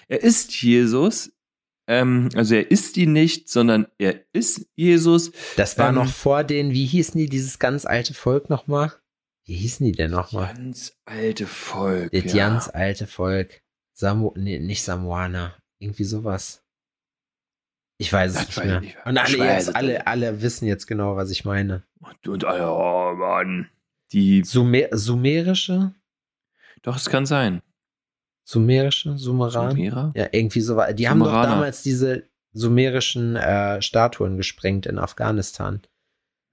Er 0.08 0.24
ist 0.24 0.62
Jesus. 0.62 1.34
Ähm, 1.90 2.30
also 2.36 2.54
er 2.54 2.70
ist 2.70 2.98
die 2.98 3.08
nicht, 3.08 3.50
sondern 3.50 3.88
er 3.98 4.22
ist 4.32 4.70
Jesus. 4.76 5.32
Das 5.58 5.76
war 5.80 5.90
Ähm, 5.90 5.96
noch 5.96 6.08
vor 6.08 6.44
den, 6.44 6.72
wie 6.72 6.86
hießen 6.86 7.20
die, 7.20 7.28
dieses 7.28 7.58
ganz 7.58 7.86
alte 7.86 8.14
Volk 8.14 8.48
nochmal? 8.48 8.94
Wie 9.46 9.56
hießen 9.56 9.84
die 9.84 9.94
denn 9.94 10.12
nochmal? 10.12 10.54
Ganz 10.54 10.96
alte 11.06 11.48
Volk. 11.48 12.12
Das 12.12 12.32
ja. 12.32 12.48
ganz 12.48 12.70
alte 12.70 13.08
Volk. 13.08 13.64
Samu 13.94 14.32
nee, 14.36 14.60
nicht 14.60 14.84
Samoaner. 14.84 15.56
Irgendwie 15.80 16.04
sowas. 16.04 16.64
Ich 17.98 18.14
weiß 18.14 18.34
es 18.34 18.38
Das 18.38 18.48
nicht 18.58 18.66
mehr. 18.66 18.76
ich 18.76 18.82
nicht. 18.82 18.98
Und 19.06 19.18
alle, 19.18 19.38
jetzt, 19.38 19.76
alle, 19.76 20.06
alle 20.06 20.42
wissen 20.44 20.68
jetzt 20.68 20.86
genau, 20.86 21.16
was 21.16 21.32
ich 21.32 21.44
meine. 21.44 21.88
Und, 22.02 22.28
und 22.28 22.44
oh 22.44 23.14
Mann. 23.16 23.68
Die. 24.12 24.44
Sumer, 24.44 24.90
sumerische? 24.92 25.96
Doch, 26.84 26.98
es 26.98 27.10
kann 27.10 27.26
sein. 27.26 27.64
Sumerische? 28.50 29.16
Sumeran? 29.16 29.72
Sumerer? 29.76 30.12
Ja, 30.16 30.28
irgendwie 30.32 30.62
so. 30.62 30.76
war- 30.76 30.92
Die 30.94 31.08
haben 31.08 31.20
doch 31.20 31.28
Sumeraner. 31.28 31.50
damals 31.54 31.84
diese 31.84 32.24
sumerischen 32.52 33.36
äh, 33.36 33.80
Statuen 33.80 34.38
gesprengt 34.38 34.88
in 34.88 34.98
Afghanistan. 34.98 35.82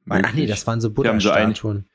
Ach 0.09 0.35
nee, 0.35 0.47
das 0.47 0.67
waren 0.67 0.83
so 0.83 0.91
Die 0.91 1.09
haben 1.09 1.21
so 1.21 1.31
ein- 1.31 1.45
Buddha-Statuen. 1.49 1.89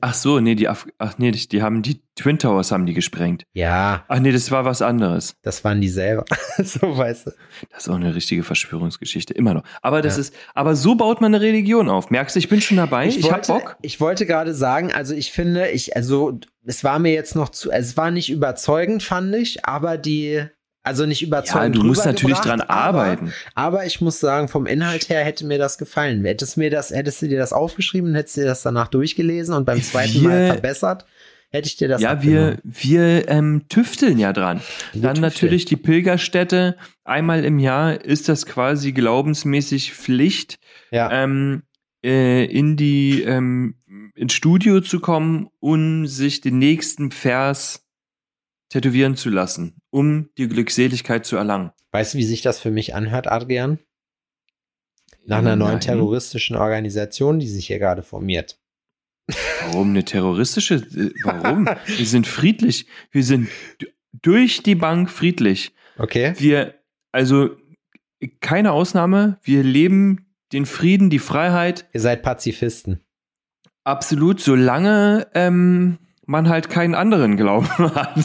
Ach 0.00 0.14
so, 0.14 0.40
nee, 0.40 0.54
die 0.54 0.68
Af 0.68 0.86
Ach 0.98 1.14
nee, 1.18 1.30
die, 1.30 1.46
die 1.46 1.62
haben 1.62 1.82
die 1.82 2.00
Twin 2.16 2.38
Towers 2.38 2.72
haben 2.72 2.86
die 2.86 2.94
gesprengt. 2.94 3.44
ja, 3.52 4.04
Ach 4.08 4.18
nee, 4.18 4.32
das 4.32 4.50
war 4.50 4.64
was 4.64 4.80
anderes. 4.80 5.36
das 5.42 5.62
waren 5.64 5.80
die 5.80 5.88
selber. 5.88 6.24
so 6.64 6.96
weißt 6.96 7.26
du. 7.26 7.30
Das 7.70 7.82
ist 7.82 7.88
auch 7.90 7.96
eine 7.96 8.14
richtige 8.14 8.44
Verschwörungsgeschichte, 8.44 9.34
immer 9.34 9.52
noch. 9.54 9.62
Aber 9.82 10.00
das 10.00 10.14
Ja. 10.16 10.20
ist, 10.22 10.34
aber 10.54 10.74
so 10.76 10.94
baut 10.94 11.20
man 11.20 11.34
eine 11.34 11.44
Religion 11.44 11.88
auf. 11.90 12.10
Merkst 12.10 12.34
du, 12.36 12.38
ich 12.38 12.48
bin 12.48 12.60
schon 12.60 12.76
dabei, 12.78 13.08
ich, 13.08 13.24
hab 13.30 13.48
wollte, 13.48 13.52
Bock. 13.52 13.76
Ich 13.82 14.00
wollte 14.00 14.24
gerade 14.26 14.54
sagen, 14.54 14.92
also 14.92 15.14
ich 15.14 15.32
finde, 15.32 15.68
ich, 15.68 15.96
also 15.96 16.38
es 16.64 16.82
war 16.84 16.98
mir 16.98 17.12
jetzt 17.12 17.34
noch 17.36 17.50
zu, 17.50 17.70
es 17.70 17.96
war 17.96 18.10
nicht 18.10 18.30
überzeugend, 18.30 19.02
fand 19.02 19.34
ich, 19.34 19.66
aber 19.66 19.98
die, 19.98 20.44
also 20.84 21.06
nicht 21.06 21.22
Ja, 21.22 21.26
überzeugend. 21.26 21.76
du 21.76 21.82
musst 21.82 22.06
natürlich 22.06 22.36
dran 22.38 22.60
rübergebracht, 22.60 22.70
aber, 22.88 23.00
arbeiten. 23.02 23.32
Aber 23.56 23.86
ich 23.86 24.00
muss 24.00 24.20
sagen, 24.20 24.46
vom 24.48 24.66
Inhalt 24.66 25.08
her 25.08 25.24
hätte 25.24 25.44
mir 25.46 25.58
das 25.58 25.78
gefallen. 25.78 26.24
Hättest, 26.24 26.56
mir 26.56 26.70
das, 26.70 26.90
hättest 26.90 27.20
du 27.22 27.28
dir 27.28 27.38
das 27.38 27.52
aufgeschrieben, 27.52 28.14
hättest 28.14 28.36
du 28.36 28.42
dir 28.42 28.46
das 28.46 28.62
danach 28.62 28.88
durchgelesen 28.88 29.54
und 29.54 29.64
beim 29.64 29.82
zweiten 29.82 30.14
Wir- 30.20 30.28
Mal 30.28 30.46
verbessert, 30.46 31.06
hätte 31.50 31.66
ich 31.68 31.76
dir 31.76 31.88
das 31.88 32.00
Ja, 32.02 32.22
wir, 32.22 32.40
abgenommen. 32.40 32.58
wir 32.64 33.28
ähm, 33.28 33.62
tüfteln 33.68 34.18
ja 34.18 34.32
dran. 34.32 34.60
Wir 34.92 35.02
Dann 35.02 35.14
tüfteln. 35.14 35.22
natürlich 35.22 35.64
die 35.64 35.76
Pilgerstätte. 35.76 36.76
Einmal 37.04 37.44
im 37.44 37.58
Jahr 37.58 38.04
ist 38.04 38.28
das 38.28 38.44
quasi 38.46 38.92
glaubensmäßig 38.92 39.92
Pflicht, 39.94 40.58
Ja, 40.90 41.10
ähm, 41.12 41.62
äh, 42.04 42.44
in 42.44 42.76
die 42.76 43.22
ähm, 43.22 43.76
ins 44.16 44.32
Studio 44.34 44.80
zu 44.80 45.00
kommen 45.00 45.48
und 45.60 46.06
sich 46.06 46.40
den 46.40 46.58
nächsten 46.58 47.10
Vers 47.10 47.83
tätowieren 48.74 49.14
zu 49.16 49.30
lassen, 49.30 49.76
um 49.90 50.30
die 50.36 50.48
Glückseligkeit 50.48 51.24
zu 51.24 51.36
erlangen. 51.36 51.70
weißt 51.92 52.14
du, 52.14 52.18
wie 52.18 52.24
sich 52.24 52.42
das 52.42 52.58
für 52.58 52.72
mich 52.72 52.92
anhört, 52.92 53.28
Adrian? 53.28 53.78
Nach 55.26 55.38
einer 55.38 55.54
neuen 55.54 55.74
Nein. 55.74 55.80
terroristischen 55.80 56.56
Organisation, 56.56 57.38
die 57.38 57.46
sich 57.48 57.68
hier 57.68 57.78
gerade 57.78 58.02
formiert. 58.02 58.58
Warum 59.62 59.90
eine 59.90 60.04
terroristische? 60.04 60.74
äh, 60.74 61.12
Warum? 61.22 61.66
wir 61.86 62.06
sind 62.06 62.26
friedlich. 62.26 62.86
Wir 63.12 63.22
sind 63.22 63.48
durch 64.20 64.64
die 64.64 64.74
Bank 64.74 65.08
friedlich. 65.08 65.72
Okay? 65.96 66.34
Wir, 66.38 66.74
also 67.12 67.50
keine 68.40 68.72
Ausnahme, 68.72 69.38
wir 69.44 69.62
leben 69.62 70.34
den 70.52 70.66
Frieden, 70.66 71.10
die 71.10 71.20
Freiheit 71.20 71.88
Ihr 71.92 72.00
seid 72.00 72.22
Pazifisten. 72.24 73.00
absolut, 73.84 74.40
solange 74.40 75.28
ähm, 75.34 75.98
man 76.26 76.48
halt 76.48 76.70
keinen 76.70 76.94
anderen 76.94 77.36
Glauben 77.36 77.68
hat. 77.94 78.16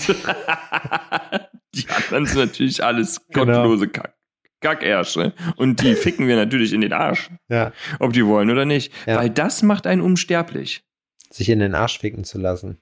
Die 1.75 1.87
anderen 1.89 2.25
sind 2.25 2.37
natürlich 2.39 2.83
alles 2.83 3.21
Genau. 3.29 3.45
gottlose 3.45 3.87
Kack. 3.89 4.15
Kackärsche. 4.61 5.33
Und 5.55 5.81
die 5.81 5.95
ficken 5.95 6.27
wir 6.27 6.35
natürlich 6.35 6.73
in 6.73 6.81
den 6.81 6.93
Arsch, 6.93 7.29
Ja. 7.47 7.71
ob 7.99 8.13
die 8.13 8.25
wollen 8.25 8.49
oder 8.49 8.65
nicht. 8.65 8.91
Ja. 9.05 9.17
Weil 9.17 9.29
das 9.29 9.61
macht 9.63 9.87
einen 9.87 10.01
unsterblich. 10.01 10.83
Sich 11.31 11.49
in 11.49 11.59
den 11.59 11.75
Arsch 11.75 11.99
ficken 11.99 12.23
zu 12.23 12.39
lassen. 12.39 12.81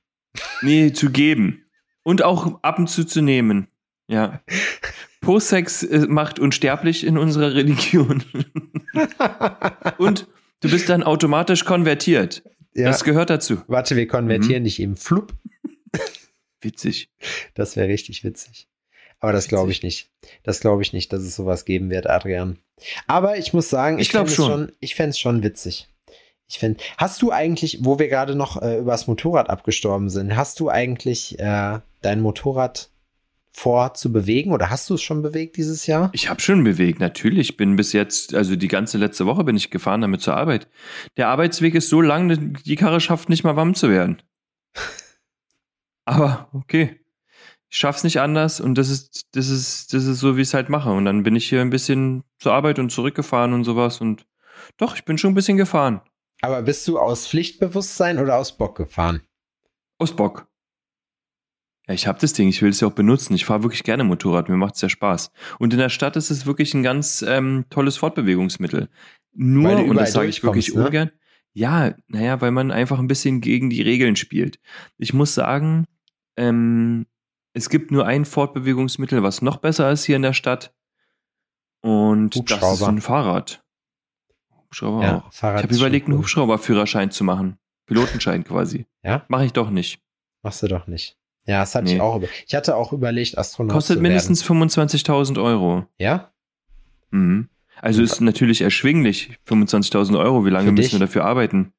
Nee, 0.61 0.91
zu 0.93 1.11
geben. 1.11 1.65
Und 2.03 2.23
auch 2.23 2.63
ab 2.63 2.79
und 2.79 2.87
zu 2.89 3.03
zu 3.03 3.21
nehmen. 3.21 3.67
Ja. 4.07 4.41
Postsex 5.21 5.83
äh, 5.83 6.05
macht 6.07 6.39
unsterblich 6.39 7.05
in 7.05 7.17
unserer 7.17 7.53
Religion. 7.53 8.23
und 9.97 10.27
du 10.61 10.69
bist 10.69 10.89
dann 10.89 11.03
automatisch 11.03 11.65
konvertiert. 11.65 12.43
Ja. 12.77 12.85
Das 12.87 13.03
gehört 13.03 13.29
dazu. 13.29 13.57
Warte, 13.67 13.95
wir 13.95 14.05
Mhm. 14.05 14.09
konvertieren 14.09 14.63
dich 14.63 14.79
eben. 14.81 14.95
Flup. 14.95 15.33
Witzig. 16.61 17.09
Das 17.53 17.75
wäre 17.75 17.87
richtig 17.87 18.23
witzig. 18.23 18.67
Aber 19.19 19.31
das 19.31 19.47
glaube 19.47 19.71
ich 19.71 19.83
nicht. 19.83 20.09
Das 20.43 20.59
glaube 20.59 20.81
ich 20.83 20.93
nicht, 20.93 21.11
dass 21.11 21.21
es 21.23 21.35
sowas 21.35 21.65
geben 21.65 21.89
wird, 21.89 22.07
Adrian. 22.07 22.59
Aber 23.07 23.37
ich 23.37 23.53
muss 23.53 23.69
sagen, 23.69 23.99
Ich 23.99 24.09
glaub 24.09 24.27
fänd 24.27 24.39
es 24.39 24.45
schon. 24.45 24.71
Ich 24.79 24.95
fände 24.95 25.09
es 25.11 25.19
schon 25.19 25.43
witzig. 25.43 25.87
Ich 26.47 26.59
finde, 26.59 26.81
hast 26.97 27.21
du 27.21 27.31
eigentlich, 27.31 27.79
wo 27.81 27.99
wir 27.99 28.07
gerade 28.07 28.35
noch 28.35 28.61
äh, 28.61 28.77
übers 28.77 29.07
Motorrad 29.07 29.49
abgestorben 29.49 30.09
sind, 30.09 30.35
hast 30.35 30.59
du 30.59 30.69
eigentlich 30.69 31.37
äh, 31.39 31.79
dein 32.01 32.21
Motorrad 32.21 32.89
vor 33.57 33.95
zu 33.95 34.13
bewegen 34.13 34.51
oder 34.51 34.69
hast 34.69 34.87
du 34.87 34.93
es 34.93 35.01
schon 35.01 35.23
bewegt 35.23 35.57
dieses 35.57 35.87
Jahr? 35.87 36.11
Ich 36.13 36.29
habe 36.29 36.39
schon 36.39 36.63
bewegt, 36.63 36.99
natürlich. 36.99 37.49
Ich 37.49 37.57
bin 37.57 37.75
bis 37.75 37.91
jetzt, 37.91 38.35
also 38.35 38.55
die 38.55 38.67
ganze 38.67 38.99
letzte 38.99 39.25
Woche 39.25 39.43
bin 39.43 39.57
ich 39.57 39.71
gefahren 39.71 40.01
damit 40.01 40.21
zur 40.21 40.37
Arbeit. 40.37 40.69
Der 41.17 41.29
Arbeitsweg 41.29 41.73
ist 41.73 41.89
so 41.89 41.99
lang, 41.99 42.53
die 42.53 42.75
Karre 42.75 42.99
schafft 42.99 43.29
nicht 43.29 43.43
mal 43.43 43.55
warm 43.55 43.73
zu 43.73 43.89
werden. 43.89 44.21
Aber 46.05 46.49
okay. 46.53 46.99
Ich 47.69 47.79
schaff's 47.79 48.03
nicht 48.03 48.21
anders 48.21 48.61
und 48.61 48.77
das 48.77 48.89
ist, 48.89 49.25
das 49.35 49.49
ist, 49.49 49.91
das 49.91 50.05
ist 50.05 50.19
so, 50.19 50.37
wie 50.37 50.41
ich 50.41 50.49
es 50.49 50.53
halt 50.53 50.69
mache. 50.69 50.91
Und 50.91 51.05
dann 51.05 51.23
bin 51.23 51.35
ich 51.35 51.49
hier 51.49 51.61
ein 51.61 51.71
bisschen 51.71 52.23
zur 52.37 52.53
Arbeit 52.53 52.77
und 52.77 52.91
zurückgefahren 52.91 53.53
und 53.53 53.63
sowas 53.63 54.01
und 54.01 54.27
doch, 54.77 54.95
ich 54.95 55.03
bin 55.03 55.17
schon 55.17 55.31
ein 55.31 55.35
bisschen 55.35 55.57
gefahren. 55.57 56.01
Aber 56.41 56.61
bist 56.61 56.87
du 56.87 56.99
aus 56.99 57.27
Pflichtbewusstsein 57.27 58.19
oder 58.19 58.37
aus 58.37 58.55
Bock 58.55 58.77
gefahren? 58.77 59.23
Aus 59.97 60.15
Bock. 60.15 60.46
Ja, 61.87 61.93
ich 61.93 62.07
habe 62.07 62.19
das 62.19 62.33
Ding, 62.33 62.49
ich 62.49 62.61
will 62.61 62.69
es 62.69 62.81
ja 62.81 62.87
auch 62.87 62.93
benutzen. 62.93 63.33
Ich 63.33 63.45
fahre 63.45 63.63
wirklich 63.63 63.83
gerne 63.83 64.03
Motorrad, 64.03 64.49
mir 64.49 64.57
macht's 64.57 64.81
ja 64.81 64.89
Spaß. 64.89 65.31
Und 65.57 65.73
in 65.73 65.79
der 65.79 65.89
Stadt 65.89 66.15
ist 66.17 66.29
es 66.29 66.45
wirklich 66.45 66.73
ein 66.73 66.83
ganz 66.83 67.21
ähm, 67.21 67.65
tolles 67.69 67.97
Fortbewegungsmittel. 67.97 68.89
Nur, 69.33 69.83
und 69.85 69.95
das 69.95 70.13
sage 70.13 70.27
ich 70.27 70.43
wirklich 70.43 70.73
ne? 70.73 70.85
ungern, 70.85 71.11
ja, 71.53 71.95
naja, 72.07 72.39
weil 72.41 72.51
man 72.51 72.71
einfach 72.71 72.99
ein 72.99 73.07
bisschen 73.07 73.41
gegen 73.41 73.69
die 73.69 73.81
Regeln 73.81 74.15
spielt. 74.15 74.59
Ich 74.97 75.13
muss 75.13 75.33
sagen, 75.33 75.85
ähm, 76.35 77.07
es 77.53 77.69
gibt 77.69 77.89
nur 77.89 78.05
ein 78.05 78.25
Fortbewegungsmittel, 78.25 79.23
was 79.23 79.41
noch 79.41 79.57
besser 79.57 79.91
ist 79.91 80.03
hier 80.03 80.17
in 80.17 80.21
der 80.21 80.33
Stadt. 80.33 80.75
Und 81.81 82.51
das 82.51 82.73
ist 82.73 82.83
ein 82.83 83.01
Fahrrad. 83.01 83.63
Hubschrauber 84.55 85.03
Ja, 85.03 85.17
auch. 85.17 85.33
Fahrrad 85.33 85.61
Ich 85.61 85.63
habe 85.63 85.75
überlegt, 85.75 86.07
einen. 86.07 86.17
Hubschrauberführerschein 86.17 87.11
zu 87.11 87.23
machen. 87.23 87.57
Pilotenschein 87.85 88.43
quasi. 88.43 88.85
Ja? 89.03 89.25
Mache 89.27 89.45
ich 89.45 89.53
doch 89.53 89.69
nicht. 89.69 90.01
Machst 90.43 90.61
du 90.61 90.67
doch 90.67 90.85
nicht. 90.87 91.17
Ja, 91.47 91.61
das 91.61 91.73
hatte 91.75 91.85
Nee. 91.85 91.95
ich 91.95 92.01
auch 92.01 92.17
über. 92.17 92.27
Ich 92.45 92.53
hatte 92.53 92.75
auch 92.75 92.93
überlegt, 92.93 93.37
Astronaut 93.37 93.73
Kostet 93.73 93.97
zu 93.97 94.01
mindestens 94.01 94.43
25.000 94.43 95.41
Euro. 95.41 95.85
Ja? 95.97 96.31
Mhm. 97.11 97.49
Also 97.81 98.01
ist 98.01 98.21
natürlich 98.21 98.61
erschwinglich. 98.61 99.37
25.000 99.47 100.19
Euro. 100.19 100.45
Wie 100.45 100.49
lange 100.49 100.71
müssen 100.71 100.93
wir 100.93 100.99
dafür 100.99 101.25
arbeiten? 101.25 101.73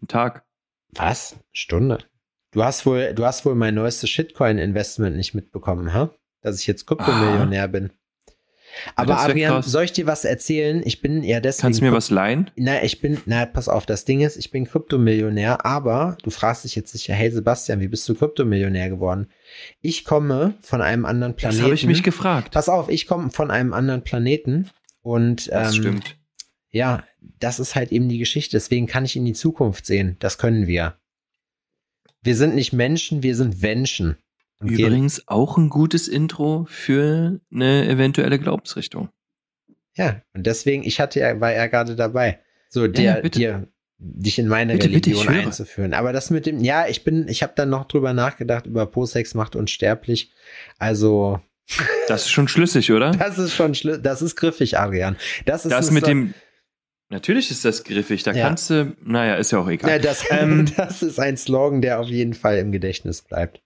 Ein 0.00 0.08
Tag. 0.08 0.44
Was? 0.94 1.36
Stunde? 1.52 1.98
Du 2.52 2.62
hast 2.64 2.86
wohl, 2.86 3.12
du 3.14 3.24
hast 3.24 3.44
wohl 3.44 3.54
mein 3.54 3.74
neuestes 3.74 4.10
Shitcoin-Investment 4.10 5.16
nicht 5.16 5.34
mitbekommen, 5.34 5.92
ha? 5.94 6.10
Dass 6.42 6.60
ich 6.60 6.66
jetzt 6.66 6.86
Kryptomillionär 6.86 7.68
bin. 7.68 7.92
Aber 8.96 9.14
das 9.14 9.22
Adrian, 9.24 9.52
krass. 9.54 9.66
soll 9.66 9.84
ich 9.84 9.92
dir 9.92 10.06
was 10.06 10.24
erzählen? 10.24 10.82
Ich 10.84 11.00
bin 11.00 11.22
ja 11.22 11.40
deswegen. 11.40 11.62
Kannst 11.62 11.80
du 11.80 11.84
mir 11.84 11.92
was 11.92 12.10
leihen? 12.10 12.50
Na, 12.56 12.82
ich 12.82 13.00
bin, 13.00 13.18
na, 13.26 13.46
pass 13.46 13.68
auf, 13.68 13.86
das 13.86 14.04
Ding 14.04 14.20
ist, 14.20 14.36
ich 14.36 14.50
bin 14.50 14.64
Kryptomillionär, 14.66 15.64
aber 15.64 16.16
du 16.22 16.30
fragst 16.30 16.64
dich 16.64 16.74
jetzt 16.74 16.92
sicher, 16.92 17.14
hey 17.14 17.30
Sebastian, 17.30 17.80
wie 17.80 17.88
bist 17.88 18.08
du 18.08 18.14
Kryptomillionär 18.14 18.88
geworden? 18.88 19.28
Ich 19.80 20.04
komme 20.04 20.54
von 20.62 20.80
einem 20.80 21.04
anderen 21.04 21.36
Planeten. 21.36 21.58
Das 21.58 21.64
habe 21.64 21.74
ich 21.74 21.86
mich 21.86 22.02
gefragt. 22.02 22.52
Pass 22.52 22.68
auf, 22.68 22.88
ich 22.88 23.06
komme 23.06 23.30
von 23.30 23.50
einem 23.50 23.72
anderen 23.72 24.02
Planeten 24.02 24.70
und 25.02 25.50
Das 25.50 25.74
ähm, 25.74 25.80
stimmt. 25.80 26.16
ja, 26.70 27.04
das 27.38 27.60
ist 27.60 27.74
halt 27.74 27.92
eben 27.92 28.08
die 28.08 28.18
Geschichte. 28.18 28.56
Deswegen 28.56 28.86
kann 28.86 29.04
ich 29.04 29.16
in 29.16 29.24
die 29.24 29.32
Zukunft 29.34 29.86
sehen. 29.86 30.16
Das 30.18 30.38
können 30.38 30.66
wir. 30.66 30.96
Wir 32.22 32.36
sind 32.36 32.54
nicht 32.54 32.72
Menschen, 32.72 33.22
wir 33.22 33.34
sind 33.36 33.60
Menschen. 33.60 34.16
Übrigens 34.62 35.26
auch 35.28 35.56
ein 35.58 35.68
gutes 35.68 36.08
Intro 36.08 36.66
für 36.68 37.40
eine 37.52 37.88
eventuelle 37.88 38.38
Glaubensrichtung. 38.38 39.08
ja, 39.96 40.22
und 40.34 40.46
deswegen, 40.46 40.82
ich 40.84 41.00
hatte 41.00 41.20
ja, 41.20 41.40
war 41.40 41.52
ja 41.52 41.66
gerade 41.66 41.96
dabei, 41.96 42.40
so 42.68 42.86
dir, 42.86 43.02
ja, 43.02 43.20
bitte. 43.20 43.38
dir, 43.38 43.68
dich 43.98 44.38
in 44.38 44.48
meine 44.48 44.72
Bitte, 44.74 44.88
bitte, 44.88 45.10
Religion 45.10 45.34
höre. 45.34 45.42
einzuführen. 45.44 45.94
Aber 45.94 46.12
das 46.12 46.30
mit 46.30 46.46
dem, 46.46 46.60
ja, 46.64 46.86
ich 46.88 47.04
bin, 47.04 47.28
ich 47.28 47.42
habe 47.42 47.52
dann 47.54 47.70
noch 47.70 47.84
drüber 47.86 48.12
nachgedacht, 48.12 48.66
über 48.66 48.86
Posex 48.86 49.34
macht 49.34 49.54
unsterblich. 49.56 50.32
Also, 50.78 51.40
Das 52.08 52.22
ist 52.22 52.30
schon 52.30 52.48
schlüssig, 52.48 52.90
oder? 52.92 53.12
das 53.12 53.38
ist 53.38 53.54
schon 53.54 53.74
schlimm, 53.74 54.02
das 54.02 54.20
ist 54.22 54.34
griffig, 54.36 54.78
Adrian. 54.78 55.16
Das 55.46 55.64
ist 55.64 55.70
Das 55.72 55.90
mit 55.90 56.04
so- 56.04 56.08
dem. 56.10 56.34
Natürlich 57.10 57.50
ist 57.50 57.64
das 57.66 57.84
griffig. 57.84 58.22
Da 58.22 58.32
Ja. 58.32 58.46
kannst 58.48 58.70
du. 58.70 58.96
Naja, 59.04 59.34
ist 59.34 59.52
ja 59.52 59.58
auch 59.58 59.66
Ja, 59.66 59.72
egal. 59.72 60.00
das, 60.00 60.24
Ähm. 60.30 60.64
das 60.76 61.02
ist 61.02 61.20
ein 61.20 61.36
Slogan, 61.36 61.82
der 61.82 62.00
auf 62.00 62.08
jeden 62.08 62.32
Fall 62.34 62.56
im 62.58 62.72
Gedächtnis 62.72 63.20
bleibt. 63.22 63.61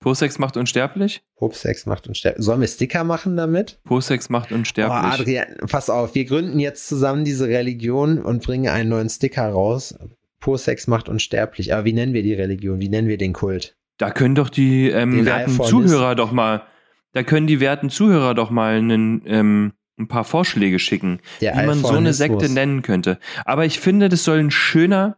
Posex 0.00 0.38
macht 0.38 0.56
unsterblich. 0.56 1.22
Popsex 1.36 1.86
macht 1.86 2.06
unsterblich. 2.06 2.44
Sollen 2.44 2.60
wir 2.60 2.68
Sticker 2.68 3.02
machen 3.04 3.36
damit? 3.36 3.80
Posex 3.84 4.28
macht 4.28 4.52
Oh, 4.52 4.54
unsterblich. 4.56 5.20
Adrian, 5.20 5.46
pass 5.68 5.90
auf, 5.90 6.14
wir 6.14 6.24
gründen 6.26 6.58
jetzt 6.60 6.86
zusammen 6.86 7.24
diese 7.24 7.48
Religion 7.48 8.18
und 8.18 8.42
bringen 8.44 8.68
einen 8.68 8.90
neuen 8.90 9.08
Sticker 9.08 9.48
raus. 9.48 9.94
Posex 10.40 10.86
macht 10.86 11.08
unsterblich. 11.08 11.72
Aber 11.74 11.84
wie 11.86 11.92
nennen 11.92 12.12
wir 12.12 12.22
die 12.22 12.34
Religion? 12.34 12.78
Wie 12.80 12.88
nennen 12.88 13.08
wir 13.08 13.18
den 13.18 13.32
Kult? 13.32 13.76
Da 13.98 14.10
können 14.10 14.34
doch 14.34 14.50
die 14.50 14.90
ähm, 14.90 15.24
werten 15.24 15.60
Zuhörer 15.62 16.14
doch 16.14 16.30
mal, 16.30 16.64
da 17.12 17.22
können 17.22 17.46
die 17.46 17.60
werten 17.60 17.88
Zuhörer 17.88 18.34
doch 18.34 18.50
mal 18.50 18.76
einen, 18.76 19.22
ähm, 19.26 19.72
ein 19.98 20.08
paar 20.08 20.24
Vorschläge 20.24 20.78
schicken, 20.78 21.20
Der 21.40 21.54
wie 21.56 21.66
man 21.66 21.78
so 21.78 21.88
eine. 21.88 22.12
Sekte 22.12 22.50
nennen 22.50 22.82
könnte. 22.82 23.18
Aber 23.46 23.64
ich 23.64 23.80
finde, 23.80 24.10
das 24.10 24.24
soll 24.24 24.38
ein 24.38 24.50
schöner 24.50 25.16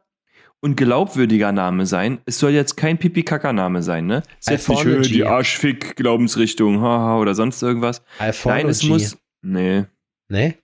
und 0.60 0.76
glaubwürdiger 0.76 1.52
Name 1.52 1.86
sein. 1.86 2.20
Es 2.26 2.38
soll 2.38 2.50
jetzt 2.52 2.76
kein 2.76 2.98
Pipi-Kaka-Name 2.98 3.82
sein, 3.82 4.06
ne? 4.06 4.22
Jetzt 4.48 4.68
nicht 4.68 5.10
die 5.10 5.24
Arschfick-Glaubensrichtung, 5.24 6.80
haha, 6.80 7.18
oder 7.18 7.34
sonst 7.34 7.62
irgendwas. 7.62 8.02
Alphonology. 8.18 8.62
Nein, 8.64 8.70
es 8.70 8.82
muss. 8.84 9.18
Nee, 9.42 9.84
Nee? 10.28 10.58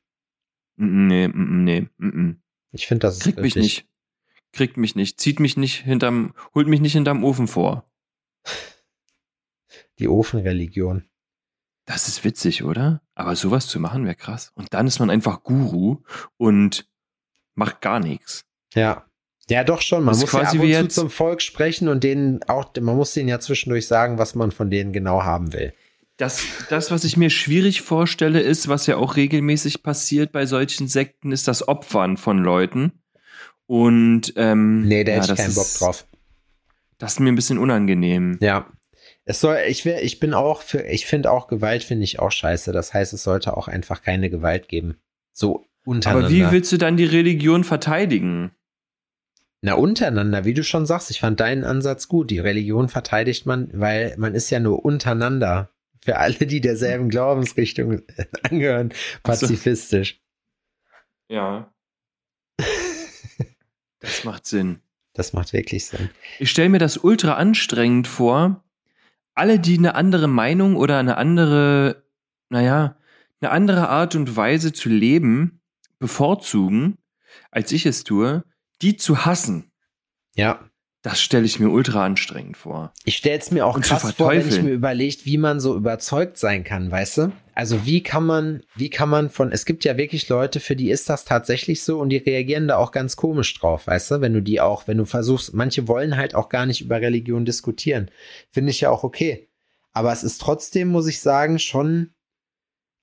nee, 0.76 1.28
nee, 1.28 1.88
mm, 1.98 2.36
Ich 2.72 2.86
finde, 2.86 3.06
das 3.06 3.20
Kriegt 3.20 3.38
mich 3.40 3.54
nicht. 3.56 3.88
Kriegt 4.52 4.76
mich 4.76 4.94
nicht. 4.94 5.20
Zieht 5.20 5.40
mich 5.40 5.56
nicht 5.56 5.82
hinterm, 5.82 6.34
holt 6.54 6.66
mich 6.68 6.80
nicht 6.80 6.92
hinterm 6.92 7.24
Ofen 7.24 7.46
vor. 7.48 7.88
Die 9.98 10.08
Ofenreligion. 10.08 11.04
Das 11.86 12.08
ist 12.08 12.24
witzig, 12.24 12.64
oder? 12.64 13.02
Aber 13.14 13.36
sowas 13.36 13.66
zu 13.66 13.78
machen 13.78 14.04
wäre 14.04 14.14
krass. 14.14 14.52
Und 14.54 14.72
dann 14.74 14.86
ist 14.86 14.98
man 14.98 15.10
einfach 15.10 15.42
Guru 15.42 16.02
und 16.36 16.88
macht 17.54 17.80
gar 17.80 18.00
nichts. 18.00 18.46
Ja. 18.74 19.08
Ja, 19.50 19.62
doch 19.64 19.82
schon. 19.82 20.04
Man 20.04 20.14
muss 20.18 20.22
ja 20.22 20.26
quasi 20.40 20.56
ab 20.58 20.62
und 20.62 20.68
wie 20.68 20.72
zu 20.74 20.88
zum 20.88 21.10
Volk 21.10 21.42
sprechen 21.42 21.88
und 21.88 22.02
denen 22.04 22.42
auch, 22.44 22.70
man 22.80 22.96
muss 22.96 23.12
denen 23.12 23.28
ja 23.28 23.40
zwischendurch 23.40 23.86
sagen, 23.86 24.18
was 24.18 24.34
man 24.34 24.52
von 24.52 24.70
denen 24.70 24.92
genau 24.92 25.22
haben 25.22 25.52
will. 25.52 25.74
Das, 26.16 26.42
das, 26.70 26.90
was 26.90 27.04
ich 27.04 27.16
mir 27.16 27.28
schwierig 27.28 27.82
vorstelle, 27.82 28.40
ist, 28.40 28.68
was 28.68 28.86
ja 28.86 28.96
auch 28.96 29.16
regelmäßig 29.16 29.82
passiert 29.82 30.30
bei 30.32 30.46
solchen 30.46 30.86
Sekten, 30.86 31.32
ist 31.32 31.48
das 31.48 31.66
Opfern 31.66 32.16
von 32.16 32.38
Leuten. 32.38 32.92
Und 33.66 34.32
ähm, 34.36 34.86
Nee, 34.86 35.04
da 35.04 35.12
ja, 35.12 35.16
hätte 35.18 35.24
ich 35.32 35.36
das 35.36 35.38
keinen 35.38 35.54
Bock 35.54 35.64
ist- 35.64 35.80
drauf. 35.80 36.06
Das 36.98 37.14
ist 37.14 37.20
mir 37.20 37.30
ein 37.32 37.34
bisschen 37.34 37.58
unangenehm. 37.58 38.38
Ja. 38.40 38.66
Es 39.24 39.40
soll, 39.40 39.58
ich 39.68 39.84
will, 39.84 39.96
ich 40.02 40.20
bin 40.20 40.34
auch 40.34 40.62
für, 40.62 40.82
ich 40.82 41.06
finde 41.06 41.30
auch 41.30 41.48
Gewalt 41.48 41.82
finde 41.82 42.04
ich 42.04 42.18
auch 42.20 42.30
scheiße. 42.30 42.72
Das 42.72 42.94
heißt, 42.94 43.12
es 43.12 43.22
sollte 43.22 43.56
auch 43.56 43.68
einfach 43.68 44.00
keine 44.02 44.30
Gewalt 44.30 44.68
geben. 44.68 44.96
So 45.32 45.64
untereinander. 45.84 46.26
Aber 46.28 46.34
wie 46.34 46.50
willst 46.52 46.70
du 46.72 46.76
dann 46.76 46.96
die 46.96 47.04
Religion 47.06 47.64
verteidigen? 47.64 48.52
Na, 49.66 49.76
untereinander, 49.76 50.44
wie 50.44 50.52
du 50.52 50.62
schon 50.62 50.84
sagst, 50.84 51.10
ich 51.10 51.20
fand 51.20 51.40
deinen 51.40 51.64
Ansatz 51.64 52.06
gut. 52.06 52.30
Die 52.30 52.38
Religion 52.38 52.90
verteidigt 52.90 53.46
man, 53.46 53.70
weil 53.72 54.14
man 54.18 54.34
ist 54.34 54.50
ja 54.50 54.60
nur 54.60 54.84
untereinander. 54.84 55.70
Für 56.02 56.18
alle, 56.18 56.34
die 56.34 56.60
derselben 56.60 57.08
Glaubensrichtung 57.08 58.02
angehören, 58.42 58.92
pazifistisch. 59.22 60.20
Ja. 61.30 61.72
Das 64.00 64.24
macht 64.24 64.44
Sinn. 64.44 64.80
Das 65.14 65.32
macht 65.32 65.54
wirklich 65.54 65.86
Sinn. 65.86 66.10
Ich 66.38 66.50
stelle 66.50 66.68
mir 66.68 66.78
das 66.78 66.98
ultra 66.98 67.36
anstrengend 67.36 68.06
vor. 68.06 68.62
Alle, 69.32 69.58
die 69.58 69.78
eine 69.78 69.94
andere 69.94 70.28
Meinung 70.28 70.76
oder 70.76 70.98
eine 70.98 71.16
andere, 71.16 72.04
naja, 72.50 72.98
eine 73.40 73.50
andere 73.50 73.88
Art 73.88 74.14
und 74.14 74.36
Weise 74.36 74.74
zu 74.74 74.90
leben 74.90 75.62
bevorzugen, 75.98 76.98
als 77.50 77.72
ich 77.72 77.86
es 77.86 78.04
tue, 78.04 78.44
die 78.82 78.96
zu 78.96 79.24
hassen. 79.24 79.72
Ja, 80.34 80.68
Das 81.04 81.20
stelle 81.20 81.44
ich 81.44 81.60
mir 81.60 81.68
ultra 81.68 82.02
anstrengend 82.02 82.56
vor. 82.56 82.94
Ich 83.04 83.18
stelle 83.18 83.38
es 83.38 83.50
mir 83.50 83.66
auch 83.66 83.76
Und 83.76 83.84
krass 83.84 84.12
vor, 84.12 84.30
wenn 84.30 84.48
ich 84.48 84.62
mir 84.62 84.70
überlegt, 84.70 85.26
wie 85.26 85.36
man 85.36 85.60
so 85.60 85.76
überzeugt 85.76 86.38
sein 86.38 86.64
kann, 86.64 86.90
weißt 86.90 87.18
du? 87.18 87.32
Also 87.54 87.84
wie 87.84 88.02
kann 88.02 88.24
man, 88.24 88.62
wie 88.74 88.88
kann 88.88 89.10
man 89.10 89.28
von, 89.28 89.52
es 89.52 89.66
gibt 89.66 89.84
ja 89.84 89.98
wirklich 89.98 90.30
Leute, 90.30 90.60
für 90.60 90.76
die 90.76 90.90
ist 90.90 91.10
das 91.10 91.26
tatsächlich 91.26 91.82
so 91.82 92.00
und 92.00 92.08
die 92.08 92.16
reagieren 92.16 92.68
da 92.68 92.78
auch 92.78 92.90
ganz 92.90 93.16
komisch 93.16 93.52
drauf, 93.52 93.86
weißt 93.86 94.12
du? 94.12 94.20
Wenn 94.22 94.32
du 94.32 94.40
die 94.40 94.62
auch, 94.62 94.88
wenn 94.88 94.96
du 94.96 95.04
versuchst, 95.04 95.52
manche 95.52 95.86
wollen 95.88 96.16
halt 96.16 96.34
auch 96.34 96.48
gar 96.48 96.64
nicht 96.64 96.80
über 96.80 96.98
Religion 97.02 97.44
diskutieren. 97.44 98.10
Finde 98.50 98.70
ich 98.70 98.80
ja 98.80 98.88
auch 98.88 99.04
okay. 99.04 99.50
Aber 99.92 100.10
es 100.10 100.24
ist 100.24 100.40
trotzdem, 100.40 100.88
muss 100.88 101.06
ich 101.06 101.20
sagen, 101.20 101.58
schon, 101.58 102.14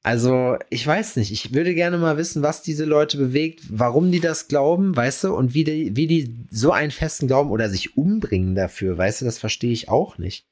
also 0.04 0.58
ich 0.70 0.86
weiß 0.86 1.16
nicht, 1.18 1.32
ich 1.32 1.54
würde 1.54 1.76
gerne 1.76 1.98
mal 1.98 2.18
wissen, 2.18 2.42
was 2.42 2.62
diese 2.64 2.86
Leute 2.86 3.18
bewegt, 3.18 3.62
warum 3.70 4.12
die 4.12 4.20
das 4.20 4.48
glauben, 4.48 4.96
weißt 4.96 5.26
du? 5.26 5.36
Und 5.36 5.54
wie 5.54 5.64
die, 5.64 5.96
wie 5.96 6.08
die 6.08 6.36
so 6.50 6.72
einen 6.72 6.92
festen 6.92 7.28
Glauben 7.28 7.52
oder 7.52 7.70
sich 7.70 7.98
umbringen 7.98 8.56
dafür, 8.56 8.98
weißt 8.98 9.22
du? 9.22 9.26
Das 9.26 9.38
verstehe 9.38 9.72
ich 9.72 9.90
auch 9.90 10.18
nicht. 10.18 10.46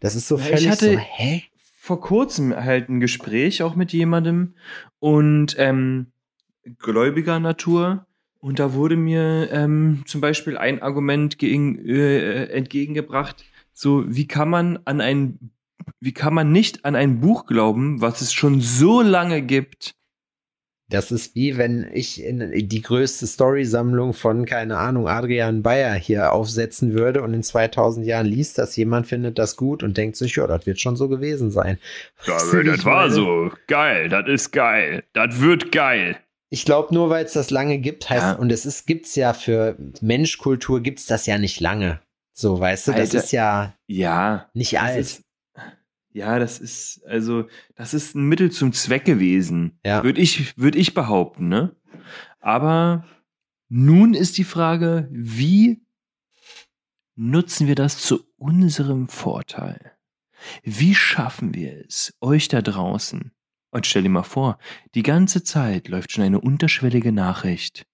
Das 0.00 0.14
ist 0.16 0.28
so 0.28 0.36
Ja, 0.36 0.42
ich 0.44 0.48
völlig 0.50 0.68
hatte- 0.70 0.92
so, 0.94 0.98
hä? 0.98 1.42
Vor 1.78 2.00
kurzem 2.00 2.54
halt 2.56 2.88
ein 2.88 2.98
Gespräch 2.98 3.62
auch 3.62 3.76
mit 3.76 3.92
jemandem 3.92 4.54
und 4.98 5.54
ähm, 5.56 6.06
gläubiger 6.78 7.38
Natur. 7.38 8.06
Und 8.40 8.58
da 8.58 8.74
wurde 8.74 8.96
mir 8.96 9.48
ähm, 9.52 10.02
zum 10.06 10.20
Beispiel 10.20 10.56
ein 10.58 10.82
Argument 10.82 11.38
gegen, 11.38 11.78
äh, 11.86 12.46
entgegengebracht, 12.46 13.44
so 13.72 14.04
wie 14.08 14.26
kann 14.26 14.48
man 14.50 14.78
an 14.84 15.00
ein, 15.00 15.38
wie 16.00 16.12
kann 16.12 16.34
man 16.34 16.52
nicht 16.52 16.84
an 16.84 16.94
ein 16.96 17.20
Buch 17.20 17.46
glauben, 17.46 18.00
was 18.00 18.20
es 18.20 18.32
schon 18.32 18.60
so 18.60 19.02
lange 19.02 19.42
gibt? 19.42 19.92
Das 20.88 21.10
ist 21.10 21.34
wie 21.34 21.56
wenn 21.56 21.90
ich 21.92 22.22
in 22.22 22.68
die 22.68 22.80
größte 22.80 23.26
Story-Sammlung 23.26 24.12
von, 24.12 24.46
keine 24.46 24.78
Ahnung, 24.78 25.08
Adrian 25.08 25.62
Bayer 25.64 25.94
hier 25.94 26.32
aufsetzen 26.32 26.92
würde 26.94 27.22
und 27.22 27.34
in 27.34 27.42
2000 27.42 28.06
Jahren 28.06 28.26
liest 28.26 28.56
das 28.58 28.76
jemand, 28.76 29.08
findet 29.08 29.36
das 29.36 29.56
gut 29.56 29.82
und 29.82 29.96
denkt 29.96 30.14
sich, 30.16 30.36
ja, 30.36 30.46
das 30.46 30.64
wird 30.64 30.80
schon 30.80 30.94
so 30.94 31.08
gewesen 31.08 31.50
sein. 31.50 31.78
Weißt 32.24 32.52
du, 32.52 32.64
wie 32.64 32.70
ich 32.70 32.84
meine? 32.84 33.50
Geil, 33.66 34.08
das 34.08 34.28
ist 34.28 34.52
geil. 34.52 35.02
Das 35.12 35.40
wird 35.40 35.72
geil. 35.72 36.18
Ich 36.50 36.64
glaube, 36.64 36.94
nur 36.94 37.10
weil 37.10 37.24
es 37.24 37.32
das 37.32 37.50
lange 37.50 37.78
gibt, 37.78 38.08
heißt, 38.08 38.22
Ja. 38.22 38.32
und 38.34 38.52
es 38.52 38.64
ist, 38.64 38.86
gibt's 38.86 39.16
ja 39.16 39.32
für 39.32 39.76
Menschkultur, 40.00 40.80
gibt's 40.80 41.06
das 41.06 41.26
ja 41.26 41.36
nicht 41.38 41.58
lange. 41.58 41.98
So, 42.32 42.60
weißt 42.60 42.86
du, 42.86 42.92
das 42.92 43.00
Alter. 43.00 43.18
ist 43.18 43.32
ja 43.32 43.74
Ja. 43.88 44.48
nicht 44.54 44.74
das 44.74 44.82
alt. 44.82 45.20
Ja, 46.16 46.38
das 46.38 46.58
ist, 46.58 47.04
also, 47.04 47.46
das 47.74 47.92
ist 47.92 48.14
ein 48.14 48.24
Mittel 48.26 48.50
zum 48.50 48.72
Zweck 48.72 49.04
gewesen. 49.04 49.78
Ja. 49.84 50.02
Würde 50.02 50.22
ich, 50.22 50.56
würd 50.56 50.74
ich 50.74 50.94
behaupten, 50.94 51.48
ne? 51.48 51.76
Aber 52.40 53.04
nun 53.68 54.14
ist 54.14 54.38
die 54.38 54.44
Frage, 54.44 55.10
wie 55.10 55.84
nutzen 57.16 57.66
wir 57.66 57.74
das 57.74 57.98
zu 57.98 58.24
unserem 58.38 59.08
Vorteil? 59.08 59.92
Wie 60.62 60.94
schaffen 60.94 61.52
wir 61.52 61.84
es, 61.86 62.16
euch 62.22 62.48
da 62.48 62.62
draußen? 62.62 63.32
Und 63.70 63.86
stell 63.86 64.04
dir 64.04 64.08
mal 64.08 64.22
vor, 64.22 64.56
die 64.94 65.02
ganze 65.02 65.44
Zeit 65.44 65.88
läuft 65.88 66.12
schon 66.12 66.24
eine 66.24 66.40
unterschwellige 66.40 67.12
Nachricht, 67.12 67.86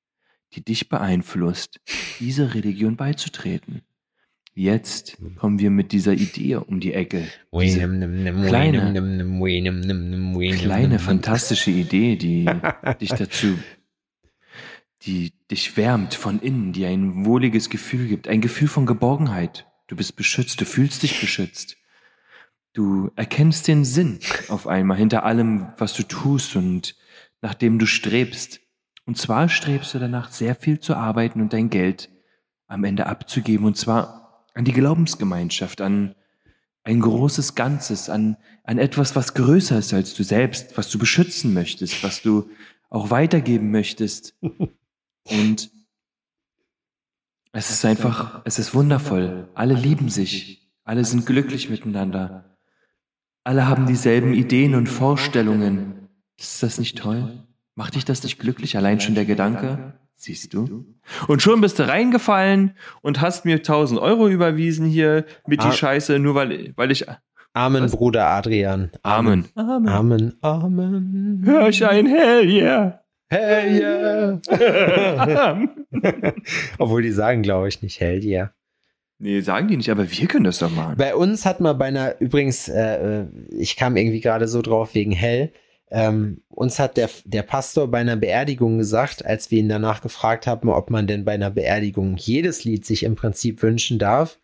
die 0.52 0.64
dich 0.64 0.88
beeinflusst, 0.88 1.80
dieser 2.20 2.54
Religion 2.54 2.94
beizutreten. 2.94 3.82
Jetzt 4.54 5.16
kommen 5.36 5.58
wir 5.58 5.70
mit 5.70 5.92
dieser 5.92 6.12
Idee 6.12 6.56
um 6.56 6.78
die 6.80 6.92
Ecke. 6.92 7.26
Diese 7.68 7.80
kleine- 8.48 8.80
kleine, 8.92 8.92
kleine 10.58 10.98
fantastische 10.98 11.70
Idee, 11.70 12.16
die 12.16 12.44
dich 13.00 13.10
dazu, 13.10 13.58
die 15.02 15.32
dich 15.50 15.76
wärmt 15.76 16.14
von 16.14 16.38
innen, 16.40 16.72
die 16.72 16.84
ein 16.86 17.24
wohliges 17.24 17.70
Gefühl 17.70 18.08
gibt, 18.08 18.28
ein 18.28 18.40
Gefühl 18.40 18.68
von 18.68 18.84
Geborgenheit. 18.86 19.66
Du 19.86 19.96
bist 19.96 20.16
beschützt, 20.16 20.60
du 20.60 20.64
fühlst 20.64 21.02
dich 21.02 21.20
beschützt. 21.20 21.76
Du 22.74 23.10
erkennst 23.16 23.68
den 23.68 23.84
Sinn 23.84 24.18
auf 24.48 24.66
einmal 24.66 24.96
hinter 24.96 25.24
allem, 25.24 25.68
was 25.78 25.94
du 25.94 26.02
tust 26.04 26.56
und 26.56 26.94
nach 27.42 27.54
dem 27.54 27.78
du 27.78 27.86
strebst. 27.86 28.60
Und 29.04 29.18
zwar 29.18 29.48
strebst 29.48 29.94
du 29.94 29.98
danach, 29.98 30.30
sehr 30.30 30.54
viel 30.54 30.78
zu 30.78 30.94
arbeiten 30.94 31.40
und 31.40 31.52
dein 31.52 31.68
Geld 31.70 32.08
am 32.68 32.84
Ende 32.84 33.06
abzugeben, 33.06 33.66
und 33.66 33.76
zwar 33.76 34.21
an 34.54 34.64
die 34.64 34.72
Glaubensgemeinschaft, 34.72 35.80
an 35.80 36.14
ein 36.84 37.00
großes 37.00 37.54
Ganzes, 37.54 38.08
an, 38.08 38.36
an 38.64 38.78
etwas, 38.78 39.14
was 39.14 39.34
größer 39.34 39.78
ist 39.78 39.94
als 39.94 40.14
du 40.14 40.24
selbst, 40.24 40.76
was 40.76 40.90
du 40.90 40.98
beschützen 40.98 41.54
möchtest, 41.54 42.02
was 42.02 42.22
du 42.22 42.50
auch 42.90 43.10
weitergeben 43.10 43.70
möchtest. 43.70 44.36
Und 45.24 45.70
es 47.52 47.70
ist 47.70 47.84
einfach, 47.84 48.42
es 48.44 48.58
ist 48.58 48.74
wundervoll. 48.74 49.48
Alle 49.54 49.74
lieben 49.74 50.08
sich. 50.08 50.70
Alle 50.84 51.04
sind 51.04 51.26
glücklich 51.26 51.70
miteinander. 51.70 52.56
Alle 53.44 53.68
haben 53.68 53.86
dieselben 53.86 54.34
Ideen 54.34 54.74
und 54.74 54.88
Vorstellungen. 54.88 56.08
Ist 56.38 56.62
das 56.62 56.78
nicht 56.78 56.98
toll? 56.98 57.44
Macht 57.74 57.94
dich 57.94 58.04
das 58.04 58.22
nicht 58.22 58.38
glücklich? 58.38 58.76
Allein 58.76 59.00
schon 59.00 59.14
der 59.14 59.24
Gedanke? 59.24 59.94
Siehst 60.22 60.54
du? 60.54 60.84
Und 61.26 61.42
schon 61.42 61.60
bist 61.60 61.80
du 61.80 61.88
reingefallen 61.88 62.76
und 63.00 63.20
hast 63.20 63.44
mir 63.44 63.56
1000 63.56 63.98
Euro 63.98 64.28
überwiesen 64.28 64.86
hier 64.86 65.24
mit 65.48 65.60
Ah. 65.60 65.68
die 65.68 65.76
Scheiße, 65.76 66.20
nur 66.20 66.36
weil, 66.36 66.72
weil 66.76 66.92
ich. 66.92 67.04
Amen, 67.54 67.82
Was? 67.82 67.90
Bruder 67.90 68.28
Adrian. 68.28 68.92
Amen. 69.02 69.46
Amen. 69.56 69.88
Amen, 69.88 70.34
Amen. 70.40 71.42
Hör 71.44 71.68
ich 71.68 71.84
ein 71.84 72.06
Hell 72.06 72.48
yeah. 72.48 73.00
Hell 73.30 74.40
yeah. 74.48 75.58
Obwohl 76.78 77.02
die 77.02 77.10
sagen, 77.10 77.42
glaube 77.42 77.66
ich, 77.66 77.82
nicht 77.82 77.98
Hell 77.98 78.22
yeah. 78.24 78.52
nee, 79.18 79.40
sagen 79.40 79.66
die 79.66 79.76
nicht, 79.76 79.90
aber 79.90 80.08
wir 80.08 80.28
können 80.28 80.44
das 80.44 80.60
doch 80.60 80.70
machen. 80.70 80.94
Bei 80.98 81.16
uns 81.16 81.44
hat 81.44 81.58
man 81.60 81.76
bei 81.76 81.86
einer, 81.86 82.20
übrigens, 82.20 82.68
äh, 82.68 83.22
äh, 83.22 83.26
ich 83.50 83.74
kam 83.74 83.96
irgendwie 83.96 84.20
gerade 84.20 84.46
so 84.46 84.62
drauf 84.62 84.94
wegen 84.94 85.10
Hell. 85.10 85.52
Ähm, 85.94 86.40
uns 86.48 86.78
hat 86.78 86.96
der, 86.96 87.10
der 87.26 87.42
Pastor 87.42 87.86
bei 87.86 87.98
einer 87.98 88.16
Beerdigung 88.16 88.78
gesagt, 88.78 89.26
als 89.26 89.50
wir 89.50 89.58
ihn 89.58 89.68
danach 89.68 90.00
gefragt 90.00 90.46
haben, 90.46 90.70
ob 90.70 90.88
man 90.88 91.06
denn 91.06 91.26
bei 91.26 91.32
einer 91.32 91.50
Beerdigung 91.50 92.16
jedes 92.16 92.64
Lied 92.64 92.86
sich 92.86 93.02
im 93.02 93.14
Prinzip 93.14 93.62
wünschen 93.62 93.98
darf, 93.98 94.38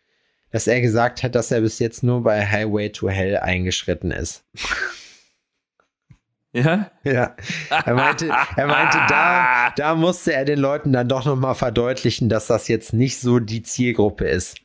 dass 0.51 0.67
er 0.67 0.79
gesagt 0.79 1.23
hat, 1.23 1.33
dass 1.33 1.49
er 1.49 1.61
bis 1.61 1.79
jetzt 1.79 2.03
nur 2.03 2.21
bei 2.21 2.45
Highway 2.45 2.91
to 2.91 3.09
Hell 3.09 3.37
eingeschritten 3.37 4.11
ist. 4.11 4.45
Ja? 6.51 6.89
Ja, 7.03 7.35
er 7.69 7.93
meinte, 7.93 8.27
er 8.55 8.65
meinte, 8.65 8.97
da, 9.07 9.71
da 9.75 9.93
musste 9.93 10.33
er 10.33 10.45
den 10.45 10.57
Leuten 10.57 10.91
dann 10.91 11.07
doch 11.07 11.23
nochmal 11.23 11.53
verdeutlichen, 11.53 12.27
dass 12.27 12.47
das 12.47 12.67
jetzt 12.67 12.91
nicht 12.91 13.19
so 13.19 13.37
die 13.37 13.61
Zielgruppe 13.61 14.27
ist. 14.27 14.57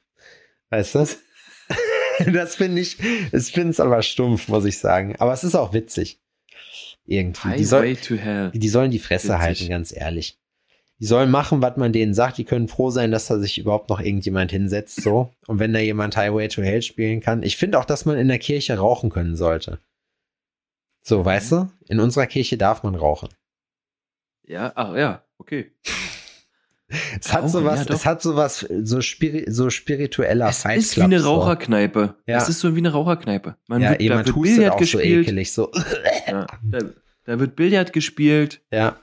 Weißt 0.71 0.95
du? 0.95 1.07
Das 2.33 2.55
finde 2.55 2.81
ich, 2.81 2.99
ich 3.01 3.53
finde 3.53 3.71
es 3.71 3.81
aber 3.81 4.01
stumpf, 4.03 4.49
muss 4.49 4.65
ich 4.65 4.79
sagen. 4.79 5.17
Aber 5.19 5.35
es 5.35 5.43
ist 5.43 5.57
auch 5.57 5.75
witzig. 5.75 6.24
Irgendwie. 7.07 7.57
Die, 7.57 7.65
soll, 7.65 7.83
Highway 7.83 7.97
to 7.97 8.15
Hell. 8.17 8.51
die 8.55 8.69
sollen 8.69 8.91
die 8.91 8.99
Fresse 8.99 9.29
Witzig. 9.29 9.41
halten, 9.41 9.69
ganz 9.69 9.95
ehrlich. 9.95 10.39
Die 11.01 11.07
sollen 11.07 11.31
machen, 11.31 11.61
was 11.61 11.77
man 11.77 11.93
denen 11.93 12.15
sagt. 12.15 12.39
Die 12.39 12.45
können 12.45 12.69
froh 12.69 12.91
sein, 12.91 13.11
dass 13.11 13.27
da 13.27 13.39
sich 13.39 13.59
überhaupt 13.59 13.91
noch 13.91 14.01
irgendjemand 14.01 14.53
hinsetzt, 14.53 15.03
so. 15.03 15.33
Und 15.47 15.59
wenn 15.59 15.73
da 15.73 15.81
jemand 15.81 16.17
Highway 16.17 16.49
to 16.49 16.63
Hell 16.63 16.83
spielen 16.83 17.21
kann. 17.21 17.43
Ich 17.43 17.57
finde 17.57 17.79
auch, 17.79 17.85
dass 17.85 18.05
man 18.05 18.17
in 18.17 18.29
der 18.29 18.39
Kirche 18.39 18.79
rauchen 18.79 19.11
können 19.11 19.37
sollte. 19.37 19.81
So, 21.03 21.25
weißt 21.25 21.53
du? 21.53 21.71
In 21.89 22.01
unserer 22.01 22.27
Kirche 22.27 22.57
darf 22.57 22.83
man 22.83 22.95
rauchen. 22.95 23.29
Ja, 24.47 24.73
ach 24.75 24.95
ja, 24.95 25.25
okay. 25.39 25.73
Es 26.89 27.33
hat 27.33 27.41
Rauchen, 27.45 27.49
sowas, 27.51 27.87
ja, 27.89 27.95
es 27.95 28.05
hat 28.07 28.23
sowas, 28.23 28.67
so, 28.83 29.01
spiri 29.01 29.45
so 29.49 29.71
spiritueller 29.71 30.49
Es 30.51 30.63
Fight 30.63 30.79
ist 30.79 30.97
wie 30.97 31.03
eine 31.03 31.19
so. 31.21 31.33
Raucherkneipe. 31.35 32.15
Ja. 32.27 32.37
Es 32.39 32.49
ist 32.49 32.61
so 32.61 32.75
wie 32.75 32.81
eine 32.81 32.93
Raucherkneipe. 32.93 33.57
Man 33.69 33.81
Ja, 33.83 33.91
wird, 33.91 34.03
da 34.03 34.25
wird 34.27 34.35
Billard 34.43 34.71
auch 34.73 34.75
so 34.75 34.79
gespielt. 34.99 35.27
ekelig, 35.27 35.53
so. 35.53 35.73
Ja, 36.27 36.47
da, 36.63 36.79
da 37.25 37.41
wird 37.41 37.57
Billard 37.57 37.93
gespielt. 37.93 38.61
Ja, 38.71 38.97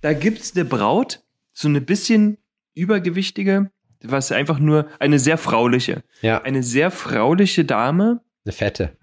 Da 0.00 0.14
gibt's 0.14 0.54
eine 0.56 0.64
Braut, 0.64 1.22
so 1.52 1.68
eine 1.68 1.80
bisschen 1.82 2.38
übergewichtige, 2.74 3.70
was 4.02 4.32
einfach 4.32 4.58
nur 4.58 4.88
eine 4.98 5.18
sehr 5.18 5.36
frauliche, 5.38 6.02
ja, 6.22 6.40
eine 6.42 6.62
sehr 6.62 6.90
frauliche 6.90 7.64
Dame 7.64 8.22
eine 8.44 8.52
fette. 8.52 8.96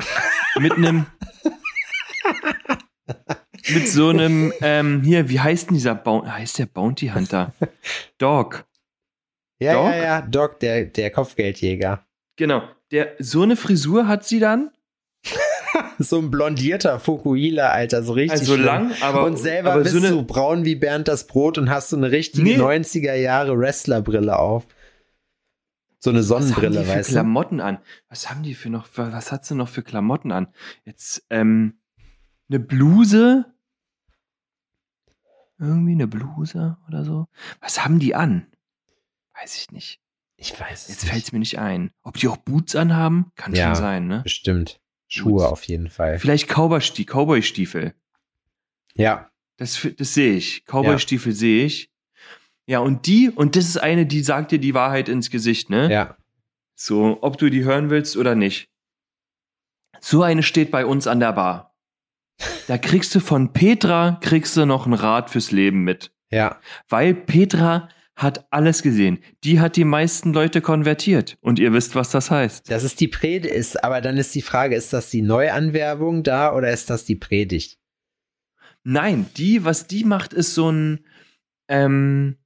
mit 0.60 0.74
einem 0.74 1.06
mit 3.74 3.88
so 3.88 4.10
einem 4.10 4.54
ähm, 4.62 5.02
hier, 5.04 5.30
wie 5.30 5.40
heißt 5.40 5.70
denn 5.70 5.76
dieser 5.76 5.96
Bounty, 5.96 6.30
heißt 6.30 6.60
der 6.60 6.66
Bounty 6.66 7.10
Hunter? 7.10 7.54
Dog. 8.18 8.66
Ja, 9.60 9.74
Dog? 9.74 9.86
ja, 9.92 9.96
ja, 9.96 10.22
Doc, 10.22 10.60
der, 10.60 10.86
der 10.86 11.12
Kopfgeldjäger. 11.12 12.06
Genau. 12.36 12.64
Der 12.92 13.16
so 13.20 13.42
eine 13.44 13.56
Frisur 13.56 14.08
hat 14.08 14.26
sie 14.26 14.40
dann, 14.40 14.72
So 16.00 16.18
ein 16.20 16.32
blondierter 16.32 17.00
Fukuhila, 17.00 17.70
Alter, 17.70 18.04
so 18.04 18.14
richtig. 18.14 18.40
also 18.40 18.54
schlimm. 18.54 18.66
lang, 18.66 18.92
aber 19.02 19.26
und 19.26 19.38
selber 19.38 19.74
aber 19.74 19.84
bist 19.84 19.94
so 19.94 20.00
eine, 20.00 20.10
du 20.10 20.24
braun 20.24 20.66
wie 20.66 20.76
Bernd 20.76 21.08
das 21.08 21.28
Brot 21.28 21.58
und 21.58 21.70
hast 21.70 21.90
so 21.90 21.98
eine 21.98 22.12
richtige 22.12 22.44
Nee. 22.44 22.58
90er 22.58 23.16
Jahre 23.16 23.58
Wrestlerbrille 23.58 24.38
auf. 24.38 24.66
So 26.00 26.10
eine 26.10 26.20
Was 26.20 26.30
haben 26.32 26.44
Sonnenbrille, 26.44 26.80
die 26.80 26.86
für 26.86 26.92
weißt 26.96 27.10
du? 27.10 27.14
Klamotten 27.14 27.60
an? 27.60 27.80
Was 28.08 28.30
haben 28.30 28.44
die 28.44 28.56
für 28.56 28.70
noch, 28.70 28.88
was 28.96 29.32
hat 29.32 29.46
sie 29.46 29.56
noch 29.56 29.68
für 29.68 29.84
Klamotten 29.84 30.32
an? 30.32 30.48
Jetzt, 30.86 31.26
ähm, 31.30 31.80
eine 32.50 32.60
Bluse? 32.60 33.46
Irgendwie 35.60 35.92
eine 35.92 36.08
Bluse 36.08 36.78
oder 36.88 37.04
so? 37.04 37.28
Was 37.60 37.84
haben 37.84 38.00
die 38.00 38.16
an? 38.16 38.48
Weiß 39.40 39.56
ich 39.58 39.72
nicht. 39.72 40.00
Ich 40.38 40.58
weiß 40.58 40.84
es 40.84 40.88
Jetzt 40.90 41.06
fällt 41.06 41.24
es 41.24 41.32
mir 41.34 41.40
nicht 41.40 41.60
ein. 41.60 41.92
Ob 42.02 42.16
die 42.18 42.28
auch 42.30 42.38
Boots 42.38 42.76
anhaben? 42.76 43.32
Kann 43.36 43.54
Ja. 43.54 43.68
schon 43.68 43.76
sein, 43.84 44.08
ne? 44.08 44.22
Bestimmt. 44.24 44.80
Schuhe 45.08 45.34
Boots. 45.42 45.44
auf 45.46 45.64
jeden 45.66 45.90
Fall. 45.90 46.18
Vielleicht 46.20 46.50
Cowboy-Sti- 46.50 47.06
Cowboy-Stiefel. 47.06 47.94
Ja, 48.96 49.30
Das, 49.58 49.86
das 49.98 50.14
sehe 50.14 50.36
ich. 50.36 50.64
Cowboy-Stiefel 50.66 51.34
sehe 51.34 51.66
ich. 51.66 51.92
Ja, 52.66 52.80
und 52.80 53.08
die, 53.08 53.30
und 53.30 53.56
das 53.56 53.66
ist 53.66 53.78
eine, 53.78 54.06
die 54.06 54.22
sagt 54.22 54.52
dir 54.52 54.60
die 54.60 54.74
Wahrheit 54.74 55.10
ins 55.10 55.30
Gesicht, 55.30 55.70
ne? 55.70 55.92
ja. 55.92 56.16
So, 56.76 57.18
ob 57.22 57.38
du 57.38 57.50
die 57.50 57.66
hören 57.66 57.90
willst 57.90 58.16
oder 58.16 58.36
nicht. 58.36 58.70
So 60.00 60.24
eine 60.24 60.44
steht 60.44 60.72
bei 60.72 60.86
uns 60.86 61.08
an 61.08 61.20
der 61.20 61.34
Bar. 61.34 61.69
Da 62.68 62.78
kriegst 62.78 63.14
du 63.16 63.20
von 63.20 63.54
Petra, 63.54 64.20
kriegst 64.22 64.56
du 64.56 64.66
noch 64.66 64.86
einen 64.86 64.94
Rat 64.94 65.30
fürs 65.30 65.52
Leben 65.52 65.84
mit. 65.84 66.12
Ja, 66.32 66.60
Weil 66.88 67.14
Petra 67.16 67.90
hat 68.16 68.46
alles 68.52 68.84
gesehen. 68.84 69.20
Die 69.44 69.60
hat 69.60 69.78
die 69.78 69.86
meisten 69.86 70.34
Leute 70.34 70.62
konvertiert. 70.62 71.38
Und 71.42 71.58
ihr 71.58 71.74
wisst, 71.74 71.96
was 71.96 72.12
das 72.12 72.30
heißt. 72.30 72.70
das 72.70 72.84
ist 72.84 73.00
die 73.00 73.08
Predigt, 73.08 73.54
ist, 73.54 73.84
aber 73.84 74.02
dann 74.02 74.18
ist 74.18 74.36
die 74.36 74.42
Frage, 74.42 74.76
ist 74.76 74.92
das 74.92 75.10
die 75.10 75.22
Neuanwerbung 75.22 76.24
da 76.24 76.54
oder 76.54 76.72
ist 76.72 76.90
das 76.90 77.06
die 77.06 77.16
Predigt? 77.16 77.80
Nein, 78.84 79.30
die, 79.38 79.64
was 79.64 79.88
die 79.88 80.04
macht, 80.04 80.34
ist 80.34 80.54
so 80.54 80.70
ein, 80.70 81.06
ähm, 81.70 82.38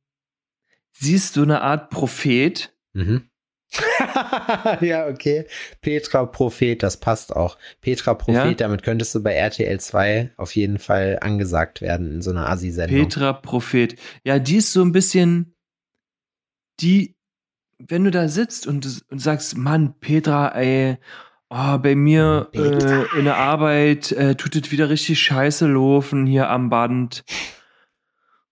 sie 0.91 1.15
ist 1.15 1.33
so 1.33 1.41
eine 1.41 1.61
Art 1.61 1.89
Prophet. 1.89 2.75
Mhm. 2.93 3.29
ja, 4.81 5.07
okay. 5.07 5.45
Petra 5.81 6.25
Prophet, 6.25 6.83
das 6.83 6.97
passt 6.97 7.35
auch. 7.35 7.57
Petra 7.81 8.13
Prophet, 8.13 8.35
Ja? 8.45 8.53
damit 8.53 8.83
könntest 8.83 9.13
du 9.15 9.23
bei 9.23 9.33
RTL 9.33 9.79
2 9.79 10.31
auf 10.37 10.55
jeden 10.55 10.79
Fall 10.79 11.17
angesagt 11.21 11.81
werden 11.81 12.11
in 12.11 12.21
so 12.21 12.31
einer 12.31 12.49
Assi-Sendung. 12.49 12.99
Petra 12.99 13.33
Prophet. 13.33 13.95
Ja, 14.23 14.39
die 14.39 14.57
ist 14.57 14.73
so 14.73 14.81
ein 14.83 14.91
bisschen, 14.91 15.55
die, 16.79 17.15
wenn 17.79 18.03
du 18.03 18.11
da 18.11 18.27
sitzt 18.27 18.67
und, 18.67 19.03
und 19.09 19.19
sagst, 19.19 19.57
Mann, 19.57 19.95
Petra, 19.99 20.49
ey, 20.55 20.97
oh, 21.49 21.77
bei 21.79 21.95
mir 21.95 22.49
Petra. 22.51 23.03
äh, 23.03 23.19
in 23.19 23.25
der 23.25 23.37
Arbeit 23.37 24.11
äh, 24.11 24.35
tut 24.35 24.55
es 24.55 24.71
wieder 24.71 24.89
richtig 24.89 25.19
scheiße 25.21 25.67
laufen 25.67 26.25
hier 26.25 26.49
am 26.49 26.69
Band. 26.69 27.23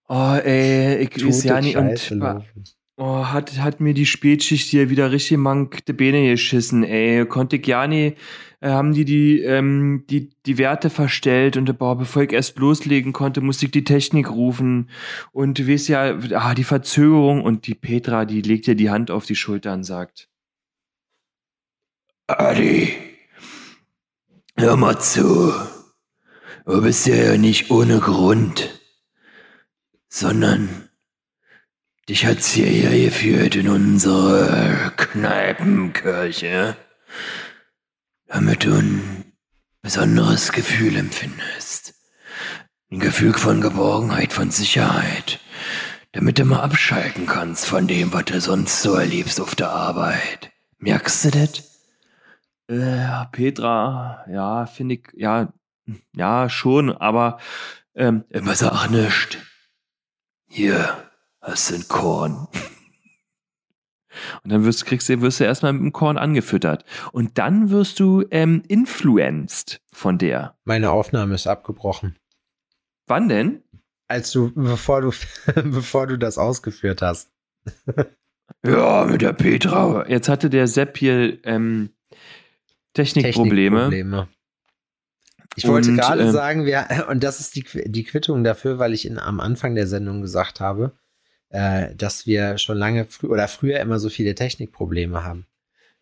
Oh, 0.07 0.35
ey, 0.43 0.97
ich 0.97 1.25
weiß 1.25 1.43
ja 1.43 1.61
nicht. 1.61 1.77
Und 1.77 2.09
laufen. 2.19 2.63
Oh, 3.01 3.25
hat, 3.25 3.57
hat 3.57 3.81
mir 3.81 3.95
die 3.95 4.05
Spätschicht 4.05 4.69
hier 4.69 4.91
wieder 4.91 5.11
richtig 5.11 5.37
mank 5.39 5.85
die 5.85 5.93
Beine 5.93 6.29
geschissen, 6.29 6.83
ey. 6.83 7.25
Konnte 7.25 7.55
ich 7.55 7.65
ja 7.65 7.87
nicht, 7.87 8.17
äh, 8.59 8.69
haben 8.69 8.93
die 8.93 9.05
die, 9.05 9.41
ähm, 9.41 10.05
die, 10.09 10.29
die 10.45 10.57
Werte 10.59 10.91
verstellt 10.91 11.57
und 11.57 11.77
boah, 11.79 11.97
bevor 11.97 12.21
ich 12.23 12.31
erst 12.31 12.59
loslegen 12.59 13.11
konnte, 13.11 13.41
musste 13.41 13.65
ich 13.65 13.71
die 13.71 13.83
Technik 13.83 14.29
rufen. 14.29 14.89
Und 15.31 15.57
du 15.57 15.67
weißt 15.67 15.89
ja, 15.89 16.15
ah, 16.35 16.53
die 16.53 16.63
Verzögerung 16.63 17.43
und 17.43 17.65
die 17.65 17.73
Petra, 17.73 18.25
die 18.25 18.41
legt 18.41 18.67
dir 18.67 18.75
die 18.75 18.91
Hand 18.91 19.09
auf 19.09 19.25
die 19.25 19.35
Schulter 19.35 19.73
und 19.73 19.83
sagt, 19.83 20.29
Adi, 22.27 22.93
hör 24.57 24.77
mal 24.77 24.99
zu. 24.99 25.53
Du 26.65 26.81
bist 26.83 27.07
ja 27.07 27.35
nicht 27.37 27.71
ohne 27.71 27.99
Grund, 27.99 28.79
sondern 30.07 30.90
Dich 32.11 32.25
hat's 32.25 32.51
hierher 32.51 33.05
geführt 33.05 33.55
in 33.55 33.69
unsere 33.69 34.91
Kneipenkirche, 34.97 36.75
damit 38.27 38.65
du 38.65 38.73
ein 38.73 39.31
besonderes 39.81 40.51
Gefühl 40.51 40.97
empfindest. 40.97 41.93
Ein 42.91 42.99
Gefühl 42.99 43.33
von 43.33 43.61
Geborgenheit, 43.61 44.33
von 44.33 44.51
Sicherheit, 44.51 45.39
damit 46.11 46.37
du 46.37 46.43
mal 46.43 46.59
abschalten 46.59 47.27
kannst 47.27 47.65
von 47.65 47.87
dem, 47.87 48.11
was 48.11 48.25
du 48.25 48.41
sonst 48.41 48.81
so 48.81 48.95
erlebst 48.95 49.39
auf 49.39 49.55
der 49.55 49.69
Arbeit. 49.69 50.51
Merkst 50.79 51.23
du 51.23 51.31
das? 51.31 51.81
Äh, 52.67 53.25
Petra, 53.31 54.25
ja, 54.29 54.65
finde 54.65 54.95
ich, 54.95 55.07
ja, 55.13 55.53
ja, 56.13 56.49
schon, 56.49 56.91
aber 56.91 57.39
ähm, 57.95 58.25
immer 58.27 58.55
sag 58.55 58.89
nicht. 58.89 59.37
Hier, 60.49 61.09
du 61.41 61.75
ein 61.75 61.87
Korn. 61.87 62.47
Und 64.43 64.51
dann 64.51 64.65
wirst, 64.65 64.85
kriegst 64.85 65.09
du, 65.09 65.21
wirst 65.21 65.39
du 65.39 65.43
erstmal 65.45 65.73
mit 65.73 65.81
dem 65.81 65.93
Korn 65.93 66.17
angefüttert. 66.17 66.85
Und 67.11 67.37
dann 67.37 67.69
wirst 67.69 67.99
du 67.99 68.23
ähm, 68.31 68.63
influenced 68.67 69.81
von 69.91 70.17
der. 70.17 70.55
Meine 70.65 70.91
Aufnahme 70.91 71.35
ist 71.35 71.47
abgebrochen. 71.47 72.17
Wann 73.07 73.29
denn? 73.29 73.63
Als 74.07 74.31
du, 74.31 74.51
bevor 74.53 75.01
du, 75.01 75.11
bevor 75.55 76.07
du 76.07 76.17
das 76.17 76.37
ausgeführt 76.37 77.01
hast. 77.01 77.31
Ja, 78.65 79.05
mit 79.05 79.21
der 79.21 79.33
Petra. 79.33 80.07
Jetzt 80.07 80.29
hatte 80.29 80.49
der 80.49 80.67
Sepp 80.67 80.97
hier 80.97 81.43
ähm, 81.45 81.89
Technikprobleme. 82.93 83.89
Technikprobleme. 83.89 84.27
Ich 85.55 85.67
wollte 85.67 85.89
Und, 85.89 85.97
gerade 85.97 86.23
ähm, 86.23 86.31
sagen, 86.31 86.65
wir, 86.65 87.07
und 87.09 87.23
das 87.23 87.39
ist 87.39 87.55
die, 87.55 87.65
die 87.85 88.03
Quittung 88.03 88.43
dafür, 88.43 88.79
weil 88.79 88.93
ich 88.93 89.05
in, 89.05 89.17
am 89.19 89.39
Anfang 89.39 89.75
der 89.75 89.87
Sendung 89.87 90.21
gesagt 90.21 90.59
habe, 90.59 90.97
äh, 91.51 91.93
dass 91.95 92.25
wir 92.25 92.57
schon 92.57 92.77
lange 92.77 93.05
frü 93.05 93.27
oder 93.27 93.47
früher 93.47 93.79
immer 93.79 93.99
so 93.99 94.09
viele 94.09 94.35
Technikprobleme 94.35 95.23
haben. 95.23 95.45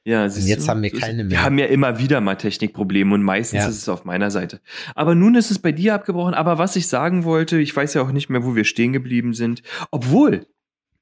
Ja, 0.05 0.23
Und 0.23 0.45
jetzt 0.47 0.67
haben 0.69 0.81
wir 0.81 0.91
keine 0.91 1.23
mehr. 1.23 1.31
Wir 1.31 1.43
haben 1.43 1.59
ja 1.59 1.65
immer 1.65 1.99
wieder 1.99 2.21
mal 2.21 2.35
Technikprobleme 2.35 3.13
und 3.13 3.21
meistens 3.21 3.59
Ja. 3.63 3.67
ist 3.67 3.77
es 3.77 3.89
auf 3.89 4.05
meiner 4.05 4.31
Seite. 4.31 4.61
Aber 4.95 5.13
nun 5.13 5.35
ist 5.35 5.51
es 5.51 5.59
bei 5.59 5.71
dir 5.71 5.93
abgebrochen. 5.93 6.33
Aber 6.33 6.57
was 6.57 6.75
ich 6.75 6.87
sagen 6.87 7.25
wollte, 7.25 7.59
ich 7.59 7.75
weiß 7.75 7.93
ja 7.95 8.01
auch 8.01 8.11
nicht 8.11 8.29
mehr, 8.29 8.43
wo 8.43 8.55
wir 8.55 8.63
stehen 8.63 8.93
geblieben 8.93 9.33
sind. 9.33 9.61
Obwohl, 9.91 10.47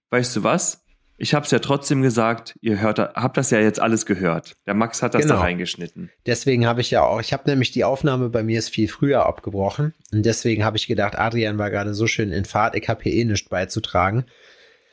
weißt 0.10 0.36
du 0.36 0.44
was? 0.44 0.84
Ich 1.20 1.34
habe 1.34 1.46
es 1.46 1.52
ja 1.52 1.60
trotzdem 1.60 2.02
gesagt, 2.04 2.56
ihr 2.62 2.80
hört, 2.80 3.00
habt 3.00 3.38
das 3.38 3.50
ja 3.50 3.60
jetzt 3.60 3.80
alles 3.80 4.06
gehört. 4.06 4.54
Der 4.68 4.76
Max 4.76 5.02
hat 5.02 5.16
das 5.16 5.24
Genau. 5.24 5.36
da 5.36 5.42
reingeschnitten. 5.42 6.12
Deswegen 6.28 6.68
habe 6.68 6.82
ich 6.82 6.92
ja 6.92 7.02
auch, 7.04 7.20
ich 7.20 7.34
habe 7.34 7.50
nämlich 7.50 7.72
die 7.72 7.84
Aufnahme 7.84 8.30
bei 8.30 8.44
mir 8.44 8.60
ist 8.60 8.70
viel 8.70 8.88
früher 8.88 9.26
abgebrochen. 9.26 9.94
Und 10.12 10.26
deswegen 10.26 10.64
habe 10.64 10.78
ich 10.78 10.86
gedacht, 10.88 11.18
Adrian 11.18 11.58
war 11.58 11.72
gerade 11.72 11.94
so 11.96 12.06
schön 12.06 12.32
in 12.32 12.46
Fahrt, 12.46 12.76
ich 12.76 12.88
habe 12.88 13.02
hier 13.04 13.14
eh 13.14 13.26
nichts 13.26 13.50
beizutragen. 13.50 14.26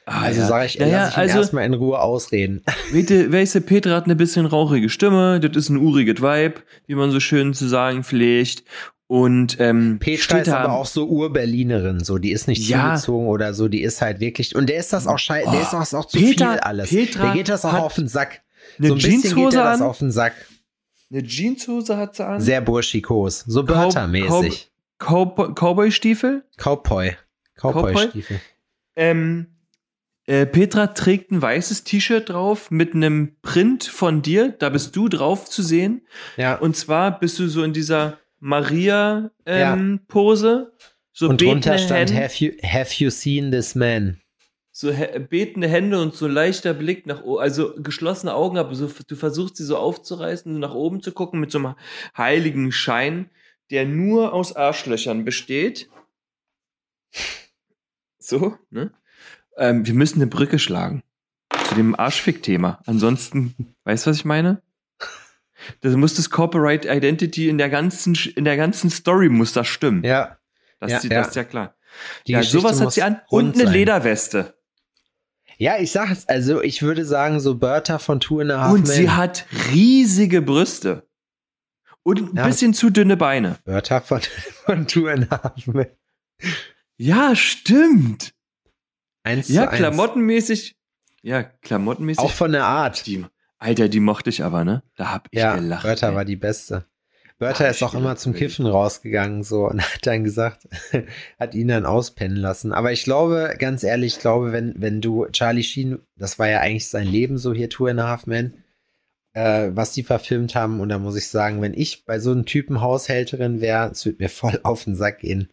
Ah, 0.07 0.23
Also 0.23 0.41
ja. 0.43 0.47
sage 0.47 0.67
ich, 0.67 0.79
naja, 0.79 0.99
lass 1.05 1.11
ich 1.13 1.17
ihn 1.17 1.21
also, 1.21 1.39
erstmal 1.39 1.65
in 1.65 1.75
Ruhe 1.75 1.99
ausreden. 1.99 2.63
Weißt 2.93 3.55
du, 3.55 3.61
Petra 3.63 3.95
hat 3.97 4.05
eine 4.05 4.17
bisschen 4.17 4.45
rauchige 4.47 4.89
Stimme, 4.91 5.41
das 5.41 5.57
ist 5.57 5.71
ein 5.71 5.79
uriges 5.79 6.21
Vibe, 6.21 6.57
wie 6.87 6.95
man 6.95 7.11
so 7.11 7.21
schön 7.21 7.55
zu 7.55 7.67
sagen 7.69 8.05
pflegt. 8.05 8.65
Und 9.07 9.61
ähm, 9.61 9.99
Petra 10.01 10.39
ist 10.39 10.47
da 10.49 10.61
aber 10.61 10.73
auch 10.73 10.87
so 10.87 11.07
Ur-Berlinerin, 11.07 12.01
so, 12.03 12.17
die 12.19 12.33
ist 12.33 12.49
nicht 12.49 12.67
Ja. 12.69 12.95
zugezogen 12.97 13.29
oder 13.29 13.53
so, 13.53 13.69
die 13.69 13.83
ist 13.83 14.01
halt 14.01 14.19
wirklich, 14.21 14.55
und 14.57 14.69
der 14.69 14.79
ist 14.79 14.93
das 14.95 15.07
auch 15.07 15.19
scheiße, 15.19 15.51
der 15.51 15.61
Oh, 15.61 15.63
ist 15.63 15.73
das 15.73 15.93
auch 15.95 16.07
zu 16.07 16.17
Petra- 16.19 16.53
viel 16.53 16.61
alles. 16.61 16.89
Petra 16.89 17.23
der 17.25 17.33
geht 17.35 17.49
das 17.51 17.65
auch 17.67 17.75
auf 17.75 17.95
den 17.95 18.09
Sack. 18.09 18.43
eine 18.79 18.89
so 18.89 18.95
ein 18.95 18.97
bisschen 18.97 19.13
geht 19.21 19.23
Jeanshose 19.31 19.57
der 19.57 19.65
das 19.65 19.81
an. 19.83 19.87
auf 19.87 19.99
den 19.99 20.11
Sack. 20.11 20.33
Eine 21.13 21.23
Jeanshose 21.23 21.97
hat 21.99 22.17
sie 22.17 22.27
an. 22.27 22.41
Sehr 22.41 22.61
burschikos, 22.63 23.41
so. 23.47 23.61
Cowboy- 23.63 25.55
Cowboy-Stiefel. 25.55 26.45
Cowboy. 26.57 27.17
Cowboy-Stiefel. 27.61 28.41
Ähm, 28.97 29.47
äh, 30.27 30.47
Petra 30.47 30.87
trägt 30.89 31.31
ein 31.31 31.43
weißes 31.43 31.85
T-Shirt 31.85 32.31
drauf 32.31 32.71
mit 32.71 32.95
einem 32.95 33.37
Print 33.43 33.85
von 33.85 34.23
dir. 34.23 34.55
Da 34.59 34.71
bist 34.71 34.97
du 34.97 35.09
drauf 35.09 35.45
zu 35.51 35.63
sehen. 35.63 36.07
Ja, 36.37 36.55
Und 36.55 36.77
zwar 36.77 37.19
bist 37.19 37.39
du 37.39 37.49
so 37.49 37.63
in 37.63 37.73
dieser 37.75 38.19
Maria-Pose. 38.45 40.73
so 41.13 41.29
und 41.29 41.41
drunter 41.41 41.79
stand, 41.79 42.11
Hände, 42.11 42.23
have 42.23 42.45
you, 42.45 42.53
have 42.63 42.93
you 42.99 43.09
seen 43.09 43.51
this 43.51 43.75
man? 43.75 44.21
so 44.77 44.93
betende 45.31 45.69
Hände 45.69 46.03
und 46.03 46.15
so 46.15 46.27
leichter 46.27 46.75
Blick 46.75 47.07
nach 47.07 47.23
oben, 47.23 47.41
also 47.41 47.77
geschlossene 47.77 48.35
Augen, 48.35 48.59
aber 48.59 48.75
so, 48.75 48.91
du 49.07 49.15
versuchst 49.15 49.57
sie 49.57 49.65
so 49.65 49.79
aufzureißen, 49.79 50.59
nach 50.59 50.75
oben 50.75 51.01
zu 51.01 51.13
gucken 51.13 51.39
mit 51.39 51.53
so 51.53 51.59
einem 51.59 51.77
heiligen 52.19 52.73
Schein, 52.73 53.31
der 53.71 53.87
nur 53.87 54.33
aus 54.33 54.57
Arschlöchern 54.57 55.25
besteht. 55.25 55.89
So, 58.19 58.59
ne? 58.71 58.91
Ähm, 59.57 59.87
wir 59.87 59.95
müssen 59.95 60.21
eine 60.21 60.27
Brücke 60.27 60.59
schlagen 60.59 61.05
zu 61.69 61.77
dem 61.77 61.95
Arschfick-Thema. 61.95 62.81
Ansonsten, 62.87 63.77
weißt 63.85 64.07
du, 64.07 64.11
was 64.11 64.17
ich 64.17 64.25
meine? 64.25 64.61
Das 65.81 65.95
muss 65.97 66.15
das 66.15 66.31
Corporate 66.31 66.89
Identity 66.89 67.49
in 67.49 67.59
der 67.59 67.69
ganzen, 67.71 68.15
in 68.37 68.45
der 68.45 68.57
ganzen 68.57 68.91
Story 68.91 69.29
muss 69.29 69.53
das 69.53 69.67
stimmen. 69.69 70.03
Ja, 70.05 70.39
das, 70.81 70.91
ja, 70.91 70.97
ist, 70.99 71.05
ja. 71.05 71.11
das 71.11 71.29
ist 71.29 71.37
ja 71.37 71.45
klar. 71.45 71.77
die 72.27 72.33
ja, 72.33 72.39
Geschichte 72.41 72.61
sowas 72.61 72.81
hat 72.81 72.93
sie 72.93 73.03
an. 73.03 73.21
Und 73.29 73.55
eine 73.55 73.65
sein. 73.65 73.73
Lederweste. 73.73 74.55
Ja, 75.57 75.79
ich 75.79 75.93
sag 75.93 76.11
es, 76.11 76.29
also 76.29 76.61
ich 76.63 76.83
würde 76.83 77.05
sagen, 77.05 77.39
so 77.41 77.55
Bertha 77.55 77.99
von 77.99 78.19
Two 78.21 78.41
and 78.41 78.51
a 78.51 78.61
Half 78.63 78.73
Und 78.73 78.89
sie 78.89 79.03
Men. 79.03 79.17
hat 79.17 79.47
riesige 79.73 80.43
Brüste. 80.43 81.07
Und 82.03 82.21
ein 82.33 82.37
Ja. 82.37 82.47
bisschen 82.47 82.75
zu 82.75 82.91
dünne 82.91 83.17
Beine. 83.17 83.59
Bertha 83.65 84.01
von, 84.01 84.21
von 84.67 84.87
Two 84.89 85.07
and 85.07 85.31
a 85.33 85.43
Half 85.45 85.67
Men. 85.69 85.87
Ja, 86.97 87.35
stimmt. 87.37 88.35
Eins 89.23 89.49
Ja, 89.49 89.63
zu 89.65 89.69
eins. 89.71 89.79
klamottenmäßig. 89.79 90.77
Ja, 91.23 91.43
klamottenmäßig. 91.45 92.23
Auch 92.23 92.31
von 92.33 92.53
der 92.53 92.65
Art. 92.67 93.07
die, 93.07 93.25
Alter, 93.65 93.89
die 93.89 94.01
mochte 94.01 94.29
ich 94.29 94.45
aber, 94.45 94.63
ne? 94.63 94.83
Da 94.97 95.11
hab 95.11 95.29
ich 95.31 95.41
Ja, 95.41 95.57
gelacht. 95.57 95.85
Bertha 95.85 96.11
ey. 96.11 96.15
war 96.15 96.27
die 96.27 96.37
beste. 96.37 96.85
Bertha 97.39 97.65
ist 97.67 97.83
auch 97.83 97.95
immer 97.95 98.15
zum 98.17 98.35
Kiffen 98.35 98.67
rausgegangen 98.67 99.43
so 99.43 99.67
und 99.67 99.81
hat 99.95 100.07
dann 100.07 100.23
gesagt, 100.23 100.69
hat 101.41 101.55
ihn 101.55 101.69
dann 101.69 101.87
auspennen 101.87 102.37
lassen. 102.37 102.73
Aber 102.73 102.93
ich 102.93 103.05
glaube, 103.05 103.55
ganz 103.59 103.83
ehrlich, 103.83 104.17
ich 104.17 104.21
glaube, 104.21 104.53
wenn, 104.53 104.75
wenn 104.77 105.01
du 105.01 105.27
Charlie 105.33 105.63
Sheen, 105.63 105.99
das 106.17 106.39
war 106.39 106.47
ja 106.47 106.61
eigentlich 106.61 106.89
sein 106.89 107.07
Leben 107.07 107.39
so 107.39 107.55
hier, 107.55 107.71
Two 107.71 107.87
and 107.87 108.01
a 108.01 108.07
Half 108.07 108.27
Men, 108.27 108.63
äh, 109.33 109.71
was 109.73 109.93
die 109.93 110.03
verfilmt 110.03 110.55
haben. 110.55 110.81
Und 110.81 110.91
da 110.91 110.99
muss 110.99 111.17
ich 111.17 111.29
sagen, 111.29 111.63
wenn 111.63 111.73
ich 111.73 112.05
bei 112.05 112.19
so 112.19 112.33
einem 112.33 112.45
Typen 112.45 112.83
Haushälterin 112.83 113.63
wäre, 113.63 113.91
es 113.91 114.05
würde 114.05 114.23
mir 114.23 114.29
voll 114.29 114.61
auf 114.63 114.85
den 114.85 114.95
Sack 114.95 115.21
gehen. 115.21 115.49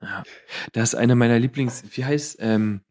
Ja. 0.00 0.22
Das 0.72 0.90
ist 0.90 0.94
einer 0.94 1.16
meiner 1.16 1.40
Lieblings, 1.40 1.82
wie 1.90 2.04
heißt, 2.04 2.36
ähm, 2.38 2.82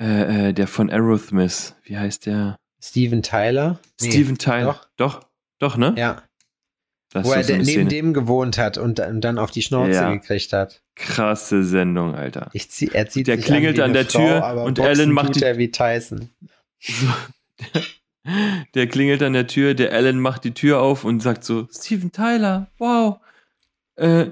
äh, 0.00 0.50
äh, 0.50 0.52
der 0.52 0.68
von 0.68 0.90
Aerosmith, 0.90 1.74
wie 1.82 1.98
heißt 1.98 2.26
der? 2.26 2.56
Steven 2.82 3.22
Tyler? 3.22 3.78
Nee, 4.00 4.10
Steven 4.10 4.38
Tyler. 4.38 4.80
Doch, 4.96 5.20
doch, 5.20 5.26
doch 5.58 5.76
ne? 5.76 5.94
Ja. 5.96 6.22
Das 7.10 7.26
Wo 7.26 7.32
er 7.32 7.44
so 7.44 7.52
neben 7.52 7.64
Szene. 7.64 7.88
dem 7.90 8.14
gewohnt 8.14 8.56
hat 8.56 8.78
und, 8.78 8.98
und, 8.98 9.20
dann 9.20 9.38
auf 9.38 9.50
die 9.50 9.60
Schnauze 9.60 9.92
ja. 9.92 10.12
gekriegt 10.12 10.52
hat. 10.54 10.82
Krasse 10.94 11.62
Sendung, 11.62 12.14
Alter. 12.14 12.48
Ich 12.54 12.70
zieh, 12.70 12.88
er 12.88 13.06
zieht 13.06 13.26
der 13.26 13.36
klingelt 13.36 13.78
an, 13.78 13.90
an 13.90 13.92
der 13.92 14.06
Frau, 14.06 14.18
Tür 14.18 14.64
und 14.64 14.78
Ellen 14.78 15.12
macht 15.12 15.36
die. 15.36 15.42
Er 15.42 15.58
wie 15.58 15.70
Tyson. 15.70 16.30
So, 16.80 17.06
der, 17.74 17.82
der 18.74 18.86
klingelt 18.86 19.22
an 19.22 19.34
der 19.34 19.46
Tür, 19.46 19.74
der 19.74 19.92
Ellen 19.92 20.20
macht 20.20 20.44
die 20.44 20.54
Tür 20.54 20.80
auf 20.80 21.04
und 21.04 21.20
sagt 21.20 21.44
so: 21.44 21.68
Steven 21.70 22.12
Tyler, 22.12 22.68
wow. 22.78 23.18
Äh, 23.96 24.28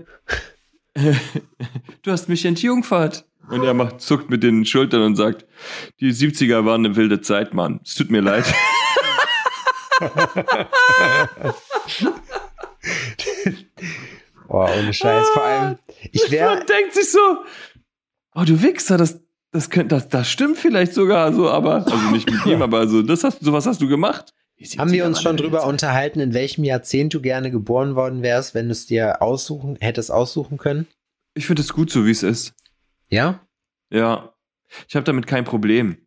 du 0.94 2.10
hast 2.10 2.30
mich 2.30 2.46
entjungfert. 2.46 3.26
Und 3.50 3.64
er 3.64 3.74
macht, 3.74 4.00
zuckt 4.00 4.30
mit 4.30 4.42
den 4.42 4.64
Schultern 4.64 5.02
und 5.02 5.16
sagt, 5.16 5.44
die 6.00 6.12
70er 6.12 6.64
waren 6.64 6.84
eine 6.84 6.96
wilde 6.96 7.20
Zeit, 7.20 7.52
Mann. 7.54 7.80
Es 7.84 7.94
tut 7.94 8.10
mir 8.10 8.20
leid. 8.20 8.44
Boah, 14.48 14.70
ohne 14.76 14.92
Scheiß. 14.92 15.28
Vor 15.30 15.44
allem, 15.44 15.78
ich 16.12 16.30
wäre. 16.30 16.56
Man 16.56 16.66
denkt 16.66 16.94
sich 16.94 17.10
so, 17.10 17.18
oh, 18.34 18.42
du 18.44 18.62
Wichser, 18.62 18.96
das, 18.96 19.20
das, 19.52 19.70
könnt, 19.70 19.92
das, 19.92 20.08
das 20.08 20.28
stimmt 20.28 20.56
vielleicht 20.58 20.94
sogar 20.94 21.32
so, 21.32 21.50
aber, 21.50 21.86
also 21.86 22.10
nicht 22.10 22.30
mit 22.30 22.46
ihm, 22.46 22.62
aber 22.62 22.88
so, 22.88 23.02
das 23.02 23.24
hast, 23.24 23.40
sowas 23.40 23.66
hast 23.66 23.80
du 23.80 23.88
gemacht. 23.88 24.32
Haben 24.76 24.92
wir 24.92 25.06
uns 25.06 25.22
schon 25.22 25.36
drüber 25.38 25.66
unterhalten, 25.66 26.20
in 26.20 26.34
welchem 26.34 26.64
Jahrzehnt 26.64 27.14
du 27.14 27.22
gerne 27.22 27.50
geboren 27.50 27.94
worden 27.94 28.22
wärst, 28.22 28.54
wenn 28.54 28.66
du 28.66 28.72
es 28.72 28.86
dir 28.86 29.22
aussuchen, 29.22 29.78
hättest 29.80 30.10
aussuchen 30.10 30.58
können? 30.58 30.86
Ich 31.34 31.46
finde 31.46 31.62
es 31.62 31.72
gut, 31.72 31.90
so 31.90 32.04
wie 32.04 32.10
es 32.10 32.22
ist. 32.22 32.52
Ja? 33.10 33.46
Ja. 33.90 34.34
Ich 34.88 34.96
habe 34.96 35.04
damit 35.04 35.26
kein 35.26 35.44
Problem. 35.44 35.98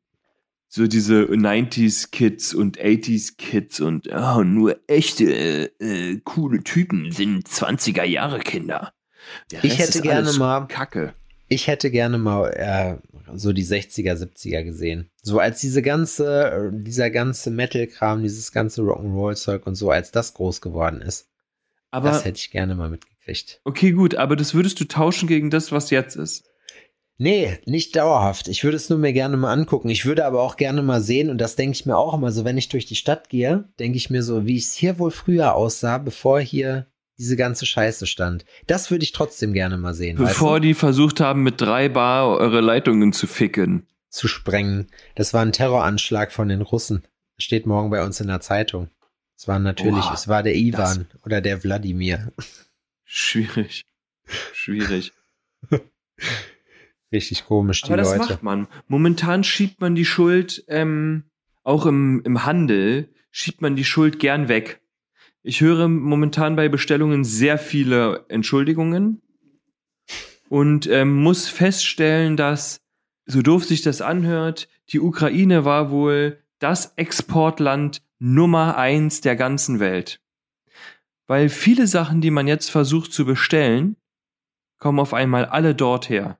So 0.67 0.87
diese 0.87 1.25
90s 1.25 2.09
Kids 2.09 2.53
und 2.55 2.79
80s 2.79 3.37
Kids 3.37 3.79
und 3.79 4.07
oh, 4.11 4.43
nur 4.43 4.79
echte 4.87 5.25
äh, 5.25 5.69
äh 5.79 6.21
coole 6.23 6.63
Typen 6.63 7.11
sind 7.11 7.47
20er 7.47 8.03
Jahre 8.03 8.39
Kinder. 8.39 8.91
ich 9.61 9.77
hätte 9.77 10.01
gerne 10.01 10.33
mal 10.33 10.67
Kacke. 10.67 11.13
Ich 11.47 11.67
hätte 11.67 11.91
gerne 11.91 12.17
mal 12.17 12.47
äh, 12.47 12.97
so 13.35 13.53
die 13.53 13.65
60er, 13.65 14.15
70er 14.15 14.63
gesehen. 14.63 15.11
So 15.21 15.37
als 15.37 15.61
diese 15.61 15.83
ganze, 15.83 16.71
dieser 16.73 17.11
ganze 17.11 17.51
Metal-Kram, 17.51 18.23
dieses 18.23 18.51
ganze 18.51 18.81
Rock'n'Roll-Zeug 18.81 19.67
und 19.67 19.75
so, 19.75 19.91
als 19.91 20.11
das 20.11 20.33
groß 20.33 20.61
geworden 20.61 21.01
ist. 21.01 21.27
Aber 21.91 22.09
das 22.09 22.25
hätte 22.25 22.39
ich 22.39 22.49
gerne 22.49 22.73
mal 22.73 22.89
mitgekriegt. 22.89 23.61
Okay, 23.63 23.91
gut, 23.91 24.15
aber 24.15 24.35
das 24.35 24.55
würdest 24.55 24.79
du 24.79 24.85
tauschen 24.85 25.27
gegen 25.27 25.51
das, 25.51 25.71
was 25.71 25.91
jetzt 25.91 26.15
ist. 26.15 26.45
Nee, 27.23 27.57
nicht 27.65 27.95
dauerhaft. 27.95 28.49
Ich 28.49 28.65
würde 28.65 28.75
es 28.75 28.89
nur 28.89 28.99
mir 28.99 29.13
gerne 29.13 29.37
mal 29.37 29.53
angucken. 29.53 29.87
Ich 29.87 30.05
würde 30.05 30.25
aber 30.25 30.41
auch 30.41 30.57
gerne 30.57 30.81
mal 30.81 30.99
sehen, 30.99 31.29
und 31.29 31.37
das 31.37 31.55
denke 31.55 31.73
ich 31.73 31.85
mir 31.85 31.95
auch 31.95 32.13
immer 32.13 32.33
so, 32.33 32.43
wenn 32.43 32.57
ich 32.57 32.67
durch 32.67 32.85
die 32.85 32.97
Stadt 32.97 33.29
gehe, 33.29 33.69
denke 33.79 33.95
ich 33.95 34.09
mir 34.09 34.23
so, 34.23 34.45
wie 34.45 34.57
es 34.57 34.73
hier 34.73 34.99
wohl 34.99 35.09
früher 35.09 35.55
aussah, 35.55 35.99
bevor 35.99 36.41
hier 36.41 36.87
diese 37.17 37.37
ganze 37.37 37.65
Scheiße 37.65 38.07
stand. 38.07 38.43
Das 38.67 38.91
würde 38.91 39.05
ich 39.05 39.13
trotzdem 39.13 39.53
gerne 39.53 39.77
mal 39.77 39.93
sehen. 39.93 40.17
Bevor 40.17 40.55
weißt 40.55 40.63
du? 40.63 40.67
die 40.67 40.73
versucht 40.73 41.21
haben, 41.21 41.43
mit 41.43 41.61
drei 41.61 41.87
Bar 41.87 42.27
eure 42.27 42.59
Leitungen 42.59 43.13
zu 43.13 43.25
ficken. 43.25 43.87
Zu 44.09 44.27
sprengen. 44.27 44.87
Das 45.15 45.33
war 45.33 45.43
ein 45.43 45.53
Terroranschlag 45.53 46.33
von 46.33 46.49
den 46.49 46.61
Russen. 46.61 47.03
Steht 47.37 47.65
morgen 47.65 47.89
bei 47.89 48.03
uns 48.03 48.19
in 48.19 48.27
der 48.27 48.41
Zeitung. 48.41 48.89
Es 49.37 49.47
war 49.47 49.59
natürlich, 49.59 50.03
Oha, 50.03 50.13
es 50.13 50.27
war 50.27 50.43
der 50.43 50.57
Ivan 50.57 51.07
oder 51.23 51.39
der 51.39 51.63
Wladimir. 51.63 52.33
Schwierig. 53.05 53.85
Schwierig. 54.51 55.13
Richtig 57.13 57.45
komisch, 57.45 57.83
die 57.83 57.89
Aber 57.89 57.97
das 57.97 58.09
Leute. 58.09 58.33
macht 58.33 58.43
man. 58.43 58.67
Momentan 58.87 59.43
schiebt 59.43 59.79
man 59.79 59.93
die 59.93 60.03
Schuld, 60.03 60.65
ähm, 60.67 61.25
auch 61.63 61.85
im, 61.85 62.21
im 62.25 62.43
Handel, 62.45 63.13
schiebt 63.31 63.61
man 63.61 63.75
die 63.75 63.85
Schuld 63.85 64.17
gern 64.19 64.47
weg. 64.47 64.81
Ich 65.43 65.61
höre 65.61 65.87
momentan 65.87 66.55
bei 66.55 66.69
Bestellungen 66.69 67.23
sehr 67.23 67.59
viele 67.59 68.25
Entschuldigungen 68.29 69.21
und 70.49 70.87
ähm, 70.87 71.21
muss 71.21 71.49
feststellen, 71.49 72.35
dass, 72.35 72.81
so 73.25 73.41
doof 73.41 73.63
sich 73.63 73.81
das 73.81 74.01
anhört, 74.01 74.67
die 74.89 74.99
Ukraine 74.99 75.65
war 75.65 75.91
wohl 75.91 76.39
das 76.59 76.93
Exportland 76.95 78.01
Nummer 78.19 78.77
eins 78.77 79.21
der 79.21 79.35
ganzen 79.35 79.79
Welt. 79.79 80.19
Weil 81.27 81.49
viele 81.49 81.87
Sachen, 81.87 82.21
die 82.21 82.31
man 82.31 82.47
jetzt 82.47 82.69
versucht 82.71 83.13
zu 83.13 83.25
bestellen, 83.25 83.97
kommen 84.77 84.99
auf 84.99 85.13
einmal 85.13 85.45
alle 85.45 85.75
dort 85.75 86.09
her. 86.09 86.39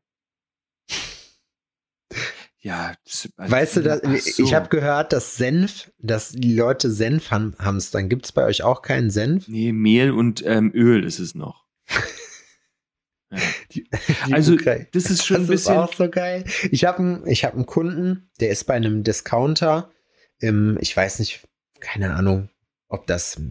Ja, 2.64 2.94
also 3.06 3.30
weißt 3.36 3.76
du, 3.76 3.82
dass, 3.82 4.02
so. 4.02 4.42
ich 4.42 4.54
habe 4.54 4.70
gehört, 4.70 5.12
dass 5.12 5.36
Senf, 5.36 5.92
dass 6.00 6.30
die 6.32 6.56
Leute 6.56 6.90
Senf 6.90 7.30
ham 7.30 7.54
hamstern. 7.60 8.08
Gibt 8.08 8.24
es 8.24 8.32
bei 8.32 8.46
euch 8.46 8.64
auch 8.64 8.82
keinen 8.82 9.12
Senf? 9.12 9.50
Nee, 9.50 9.74
Mehl 9.74 10.12
und 10.12 10.46
ähm, 10.46 10.72
Öl 10.74 11.04
ist 11.04 11.20
es 11.20 11.36
noch. 11.36 11.66
ja. 13.32 13.38
die, 13.74 13.86
die 14.28 14.34
also, 14.34 14.54
Ukraine. 14.54 14.88
das 14.94 15.10
ist 15.10 15.26
schon 15.26 15.42
das 15.42 15.44
ein 15.44 15.52
bisschen. 15.52 15.76
Das 15.76 15.90
ist 15.90 15.92
auch 15.92 15.98
so 15.98 16.10
geil. 16.10 16.46
Ich 16.72 16.86
habe 16.86 17.00
einen, 17.00 17.28
ich 17.28 17.46
einen 17.46 17.66
Kunden, 17.66 18.30
der 18.40 18.50
ist 18.50 18.64
bei 18.64 18.76
einem 18.76 19.04
Discounter 19.04 19.92
im, 20.40 20.78
ich 20.80 20.96
weiß 20.96 21.20
nicht, 21.20 21.46
keine 21.82 22.16
Ahnung, 22.16 22.50
ob 22.88 23.08
das 23.08 23.42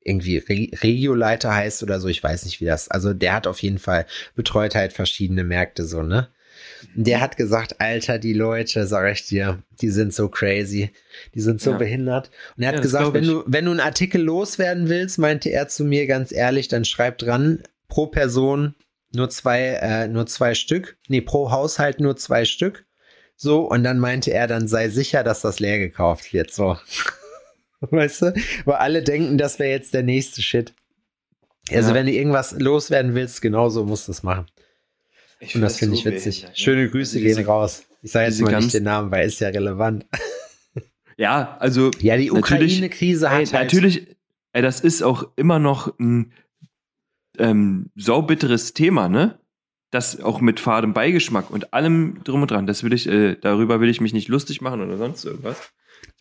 irgendwie 0.00 0.36
Re 0.36 0.68
Regioleiter 0.82 1.54
heißt 1.54 1.82
oder 1.82 1.98
so, 1.98 2.08
ich 2.08 2.22
weiß 2.22 2.44
nicht, 2.44 2.60
wie 2.60 2.66
das. 2.66 2.90
Also 2.90 3.14
der 3.14 3.32
hat 3.32 3.46
auf 3.46 3.62
jeden 3.62 3.78
Fall 3.78 4.04
betreut 4.34 4.74
halt 4.74 4.92
verschiedene 4.92 5.44
Märkte 5.44 5.86
so, 5.86 6.02
ne? 6.02 6.28
Der 6.94 7.20
hat 7.20 7.36
gesagt, 7.36 7.80
Alter, 7.80 8.18
die 8.18 8.32
Leute, 8.32 8.86
sag 8.86 9.10
ich 9.12 9.26
dir, 9.26 9.62
die 9.80 9.90
sind 9.90 10.14
so 10.14 10.28
crazy, 10.28 10.90
die 11.34 11.40
sind 11.40 11.60
so 11.60 11.72
ja. 11.72 11.78
behindert. 11.78 12.30
Und 12.56 12.62
er 12.62 12.68
hat 12.68 12.76
ja, 12.76 12.82
gesagt, 12.82 13.14
wenn 13.14 13.26
du, 13.26 13.44
wenn 13.46 13.64
du 13.64 13.70
einen 13.70 13.80
Artikel 13.80 14.22
loswerden 14.22 14.88
willst, 14.88 15.18
meinte 15.18 15.50
er 15.50 15.68
zu 15.68 15.84
mir 15.84 16.06
ganz 16.06 16.32
ehrlich, 16.32 16.68
dann 16.68 16.84
schreib 16.84 17.18
dran, 17.18 17.62
pro 17.88 18.06
Person 18.06 18.74
nur 19.14 19.30
zwei, 19.30 19.78
äh, 19.80 20.08
nur 20.08 20.26
zwei 20.26 20.54
Stück, 20.54 20.98
nee, 21.08 21.20
pro 21.20 21.50
Haushalt 21.50 22.00
nur 22.00 22.16
zwei 22.16 22.44
Stück. 22.44 22.84
So, 23.36 23.62
und 23.62 23.84
dann 23.84 23.98
meinte 24.00 24.32
er, 24.32 24.46
dann 24.46 24.66
sei 24.66 24.88
sicher, 24.88 25.22
dass 25.22 25.42
das 25.42 25.60
leer 25.60 25.78
gekauft 25.78 26.32
wird. 26.32 26.50
So. 26.50 26.76
weißt 27.80 28.22
du? 28.22 28.34
Weil 28.64 28.76
alle 28.76 29.02
denken, 29.02 29.38
das 29.38 29.58
wäre 29.58 29.70
jetzt 29.70 29.94
der 29.94 30.02
nächste 30.02 30.42
Shit. 30.42 30.74
Also, 31.70 31.90
ja. 31.90 31.94
wenn 31.94 32.06
du 32.06 32.12
irgendwas 32.12 32.52
loswerden 32.58 33.14
willst, 33.14 33.42
genauso 33.42 33.84
musst 33.84 34.08
du 34.08 34.12
es 34.12 34.22
machen. 34.22 34.46
Ich 35.40 35.54
und 35.54 35.60
das 35.60 35.78
finde 35.78 35.96
ich 35.96 36.04
witzig. 36.04 36.44
Ne? 36.44 36.50
Schöne 36.54 36.88
Grüße 36.88 37.18
also 37.18 37.36
gehen 37.36 37.46
raus. 37.46 37.84
Ich 38.02 38.12
sage 38.12 38.26
jetzt 38.26 38.40
mal 38.40 38.58
nicht 38.58 38.74
den 38.74 38.84
Namen, 38.84 39.10
weil 39.10 39.26
ist 39.26 39.40
ja 39.40 39.48
relevant. 39.48 40.06
Ja, 41.18 41.56
also. 41.58 41.90
Ja, 41.98 42.16
die 42.16 42.30
Ukraine-Krise 42.30 43.28
hat. 43.28 43.40
Ey, 43.40 43.46
halt 43.46 43.52
natürlich, 43.52 44.16
ey, 44.52 44.62
das 44.62 44.80
ist 44.80 45.02
auch 45.02 45.26
immer 45.34 45.58
noch 45.58 45.98
ein 45.98 46.32
ähm, 47.38 47.90
saubitteres 47.96 48.72
Thema, 48.72 49.08
ne? 49.08 49.38
Das 49.90 50.20
auch 50.20 50.40
mit 50.40 50.60
fadem 50.60 50.92
Beigeschmack 50.92 51.50
und 51.50 51.74
allem 51.74 52.22
drum 52.22 52.42
und 52.42 52.50
dran. 52.50 52.66
Das 52.66 52.84
will 52.84 52.92
ich, 52.92 53.08
äh, 53.08 53.34
darüber 53.34 53.80
will 53.80 53.88
ich 53.88 54.00
mich 54.00 54.12
nicht 54.12 54.28
lustig 54.28 54.60
machen 54.60 54.80
oder 54.80 54.96
sonst 54.96 55.24
irgendwas. 55.24 55.56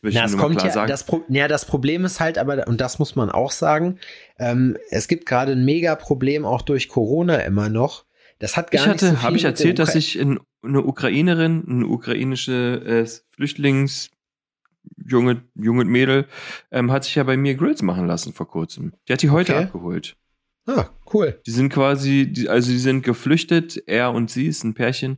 Das 0.01 0.13
Na, 0.13 0.25
es 0.25 0.37
kommt 0.37 0.63
ja, 0.63 0.85
das, 0.87 1.05
Pro 1.05 1.23
ja, 1.27 1.47
das 1.47 1.65
Problem 1.65 2.05
ist 2.05 2.19
halt 2.19 2.37
aber, 2.37 2.67
und 2.67 2.81
das 2.81 2.97
muss 2.97 3.15
man 3.15 3.29
auch 3.29 3.51
sagen, 3.51 3.99
ähm, 4.39 4.77
es 4.89 5.07
gibt 5.07 5.25
gerade 5.25 5.51
ein 5.51 5.65
Mega-Problem 5.65 6.45
auch 6.45 6.61
durch 6.61 6.87
Corona 6.87 7.37
immer 7.37 7.69
noch, 7.69 8.06
das 8.39 8.57
hat 8.57 8.71
gar 8.71 8.81
ich 8.81 8.87
hatte, 8.87 9.05
nicht 9.05 9.17
so 9.17 9.23
Habe 9.23 9.37
ich 9.37 9.43
erzählt, 9.43 9.79
dass 9.79 9.95
ich 9.95 10.17
in, 10.17 10.39
eine 10.63 10.83
Ukrainerin, 10.83 11.63
eine 11.67 11.87
ukrainische 11.87 12.81
äh, 12.85 13.09
Flüchtlings 13.35 14.11
junge, 15.05 15.43
junge 15.55 15.85
Mädel, 15.85 16.27
ähm, 16.71 16.91
hat 16.91 17.03
sich 17.03 17.15
ja 17.15 17.23
bei 17.23 17.37
mir 17.37 17.55
Grills 17.55 17.81
machen 17.81 18.07
lassen 18.07 18.33
vor 18.33 18.47
kurzem. 18.47 18.93
Die 19.07 19.13
hat 19.13 19.21
die 19.21 19.29
heute 19.29 19.55
okay. 19.55 19.63
abgeholt. 19.65 20.15
Ah, 20.65 20.89
cool. 21.13 21.39
Die 21.45 21.51
sind 21.51 21.69
quasi, 21.69 22.31
die, 22.31 22.49
also 22.49 22.71
die 22.71 22.79
sind 22.79 23.03
geflüchtet, 23.03 23.81
er 23.87 24.11
und 24.11 24.29
sie 24.29 24.47
ist 24.47 24.63
ein 24.63 24.73
Pärchen. 24.73 25.17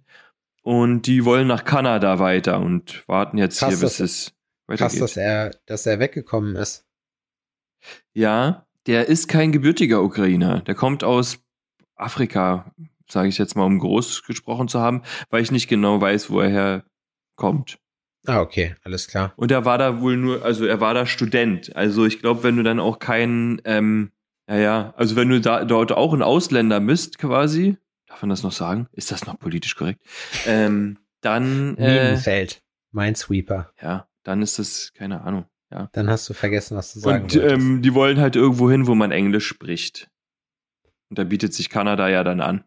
Und 0.62 1.08
die 1.08 1.26
wollen 1.26 1.48
nach 1.48 1.64
Kanada 1.64 2.20
weiter 2.20 2.60
und 2.60 3.04
warten 3.08 3.38
jetzt 3.38 3.60
krass, 3.60 3.70
hier, 3.70 3.80
bis 3.80 4.00
es 4.00 4.34
weitergeht. 4.68 5.00
Krass, 5.00 5.00
dass 5.00 5.18
er, 5.18 5.52
dass 5.66 5.86
er 5.86 6.00
weggekommen 6.00 6.56
ist. 6.56 6.86
Ja, 8.14 8.68
der 8.86 9.08
ist 9.08 9.28
kein 9.28 9.52
gebürtiger 9.52 10.04
Ukrainer. 10.04 10.62
Der 10.62 10.76
kommt 10.76 11.04
aus 11.04 11.40
Afrika, 11.96 12.72
sage 13.12 13.30
ich 13.30 13.38
jetzt 13.38 13.56
mal, 13.56 13.66
um 13.66 13.80
groß 13.80 14.24
gesprochen 14.24 14.68
zu 14.68 14.80
haben, 14.80 15.04
weil 15.30 15.42
ich 15.42 15.52
nicht 15.52 15.68
genau 15.68 16.00
weiß, 16.00 16.30
wo 16.30 16.42
er 16.42 16.84
herkommt. 17.38 17.80
Ah, 18.28 18.42
okay, 18.42 18.76
alles 18.84 19.08
klar. 19.08 19.34
Und 19.38 19.52
er 19.52 19.66
war 19.66 19.78
da 19.78 20.02
wohl 20.02 20.18
nur, 20.18 20.44
also 20.44 20.66
er 20.66 20.80
war 20.82 20.94
da 20.94 21.06
Student. 21.06 21.76
Also 21.76 22.06
ich 22.06 22.20
glaube, 22.20 22.44
wenn 22.44 22.58
du 22.58 22.64
dann 22.64 22.80
auch 22.80 23.00
keinen, 23.00 23.62
ähm, 23.66 24.12
Ja, 24.48 24.58
ja. 24.58 24.94
Also 24.98 25.16
wenn 25.16 25.30
du 25.30 25.40
da 25.40 25.64
dort 25.66 25.92
auch 25.92 26.14
ein 26.14 26.22
Ausländer 26.22 26.80
bist, 26.80 27.18
quasi, 27.18 27.78
darf 28.08 28.22
man 28.22 28.30
das 28.30 28.44
noch 28.44 28.52
sagen? 28.52 28.88
Ist 28.92 29.12
das 29.12 29.26
noch 29.26 29.40
politisch 29.40 29.76
korrekt? 29.76 30.02
Ähm, 30.46 30.98
dann, 31.22 31.78
äh, 31.78 32.04
Minenfeld. 32.04 32.62
Minesweeper. 32.92 33.72
ja, 33.82 34.08
dann 34.24 34.42
ist 34.42 34.60
das, 34.60 34.92
keine 34.94 35.22
Ahnung. 35.22 35.46
Ja. 35.72 35.90
Dann 35.94 36.10
hast 36.10 36.28
du 36.30 36.34
vergessen, 36.34 36.76
was 36.76 36.94
du 36.94 37.00
sagen 37.00 37.24
Und 37.24 37.36
ähm, 37.36 37.82
die 37.82 37.94
wollen 37.94 38.20
halt 38.20 38.36
irgendwo 38.36 38.70
hin, 38.72 38.88
wo 38.88 38.96
man 38.96 39.12
Englisch 39.12 39.48
spricht. 39.48 40.10
Und 41.10 41.20
da 41.20 41.24
bietet 41.24 41.54
sich 41.54 41.70
Kanada 41.70 42.10
ja 42.10 42.24
dann 42.24 42.42
an. 42.42 42.64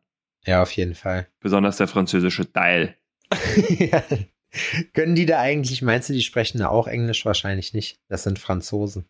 Ja, 0.47 0.63
auf 0.63 0.73
jeden 0.73 0.95
Fall. 0.95 1.29
Besonders 1.41 1.77
der 1.77 1.89
französische 1.89 2.51
Teil. 2.53 2.97
ja. 3.79 4.03
Können 4.93 5.15
die 5.15 5.25
da 5.25 5.41
eigentlich, 5.41 5.81
meinst 5.81 6.11
du, 6.11 6.13
die 6.13 6.21
sprechen 6.21 6.59
da 6.59 6.69
auch 6.69 6.87
Englisch? 6.87 7.25
Wahrscheinlich 7.25 7.73
nicht. 7.73 7.99
Das 8.09 8.23
sind 8.23 8.39
Franzosen. 8.39 9.07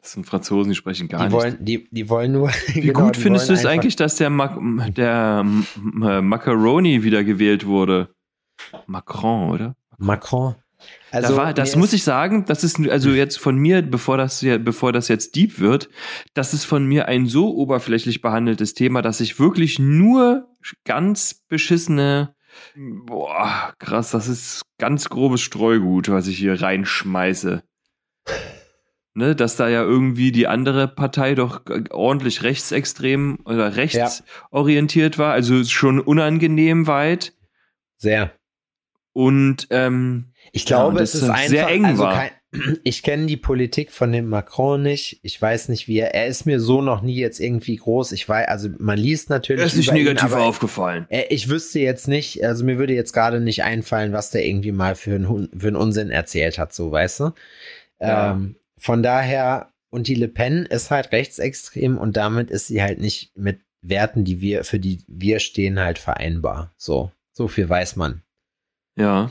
Das 0.00 0.12
sind 0.12 0.26
Franzosen, 0.26 0.70
die 0.70 0.76
sprechen 0.76 1.08
gar 1.08 1.18
Die 1.20 1.24
nicht. 1.24 1.32
wollen, 1.32 1.64
die, 1.64 1.88
die 1.90 2.08
wollen 2.08 2.32
nur. 2.32 2.50
Wie 2.74 2.82
genau, 2.82 3.06
gut 3.06 3.16
findest 3.16 3.48
du 3.48 3.54
es 3.54 3.64
eigentlich, 3.66 3.96
dass 3.96 4.16
der, 4.16 4.30
Mac 4.30 4.56
der 4.94 5.42
Macaroni 5.42 7.02
wieder 7.02 7.24
gewählt 7.24 7.66
wurde? 7.66 8.14
Macron, 8.86 9.50
oder? 9.50 9.76
Macron. 9.96 10.54
Also, 11.10 11.36
da 11.36 11.36
war, 11.36 11.54
das 11.54 11.76
muss 11.76 11.92
ich 11.92 12.02
sagen, 12.02 12.44
das 12.44 12.64
ist 12.64 12.78
also 12.88 13.10
jetzt 13.10 13.38
von 13.38 13.56
mir, 13.56 13.82
bevor 13.82 14.16
das, 14.16 14.44
bevor 14.60 14.92
das 14.92 15.06
jetzt 15.08 15.36
deep 15.36 15.60
wird, 15.60 15.88
das 16.34 16.52
ist 16.54 16.64
von 16.64 16.84
mir 16.86 17.06
ein 17.06 17.26
so 17.26 17.54
oberflächlich 17.54 18.20
behandeltes 18.20 18.74
Thema, 18.74 19.00
dass 19.00 19.20
ich 19.20 19.38
wirklich 19.38 19.78
nur 19.78 20.48
ganz 20.84 21.44
beschissene, 21.48 22.34
boah, 22.76 23.74
krass, 23.78 24.10
das 24.10 24.26
ist 24.26 24.62
ganz 24.78 25.08
grobes 25.08 25.40
Streugut, 25.40 26.08
was 26.08 26.26
ich 26.26 26.38
hier 26.38 26.60
reinschmeiße. 26.60 27.62
Ne, 29.16 29.36
dass 29.36 29.54
da 29.54 29.68
ja 29.68 29.80
irgendwie 29.80 30.32
die 30.32 30.48
andere 30.48 30.88
Partei 30.88 31.36
doch 31.36 31.62
ordentlich 31.90 32.42
rechtsextrem 32.42 33.38
oder 33.44 33.76
rechtsorientiert 33.76 35.18
war, 35.18 35.32
also 35.32 35.62
schon 35.62 36.00
unangenehm 36.00 36.88
weit. 36.88 37.32
Sehr. 37.96 38.32
Und 39.14 39.68
ähm, 39.70 40.26
Ich 40.52 40.68
Ja, 40.68 40.76
glaube, 40.78 40.96
und 40.98 41.02
es 41.02 41.14
ist 41.14 41.22
ist 41.22 41.30
einfach, 41.30 41.48
sehr 41.48 41.68
eng 41.68 41.84
also 41.86 42.02
war. 42.02 42.14
kein, 42.14 42.30
ich 42.84 43.02
kenne 43.02 43.26
die 43.26 43.36
Politik 43.36 43.90
von 43.92 44.12
dem 44.12 44.28
Macron 44.28 44.82
nicht. 44.82 45.20
Ich 45.22 45.40
weiß 45.40 45.68
nicht, 45.70 45.88
wie 45.88 45.98
er, 45.98 46.14
er 46.14 46.26
ist 46.26 46.44
mir 46.46 46.60
so 46.60 46.82
noch 46.82 47.00
nie 47.00 47.14
jetzt 47.16 47.40
irgendwie 47.40 47.76
groß. 47.76 48.12
Ich 48.12 48.28
weiß, 48.28 48.48
also 48.48 48.68
man 48.78 48.98
liest 48.98 49.30
natürlich. 49.30 49.60
er 49.60 49.66
ist 49.66 49.76
nicht 49.76 49.88
ihn, 49.88 49.94
negativ 49.94 50.24
aber 50.32 50.42
aufgefallen. 50.42 51.06
äh, 51.08 51.24
Ich 51.30 51.48
wüsste 51.48 51.78
jetzt 51.80 52.08
nicht, 52.08 52.44
also 52.44 52.64
mir 52.64 52.76
würde 52.78 52.92
jetzt 52.92 53.12
gerade 53.12 53.40
nicht 53.40 53.62
einfallen, 53.64 54.12
was 54.12 54.30
der 54.30 54.44
irgendwie 54.44 54.72
mal 54.72 54.94
für 54.96 55.14
einen, 55.14 55.48
für 55.56 55.68
einen 55.68 55.76
Unsinn 55.76 56.10
erzählt 56.10 56.58
hat, 56.58 56.74
so, 56.74 56.90
weißt 56.92 57.20
du? 57.20 57.30
Ja. 58.00 58.32
Ähm, 58.32 58.56
von 58.76 59.02
daher, 59.02 59.70
und 59.90 60.08
die 60.08 60.16
Le 60.16 60.28
Pen 60.28 60.66
ist 60.66 60.90
halt 60.90 61.12
rechtsextrem 61.12 61.96
und 61.98 62.16
damit 62.16 62.50
ist 62.50 62.66
sie 62.66 62.82
halt 62.82 63.00
nicht 63.00 63.30
mit 63.36 63.60
Werten, 63.80 64.24
die 64.24 64.40
wir, 64.40 64.64
für 64.64 64.80
die 64.80 64.98
wir 65.06 65.38
stehen, 65.38 65.78
halt 65.78 65.98
vereinbar. 65.98 66.72
So, 66.76 67.12
so 67.32 67.46
viel 67.48 67.68
weiß 67.68 67.94
man. 67.96 68.22
Ja. 68.96 69.30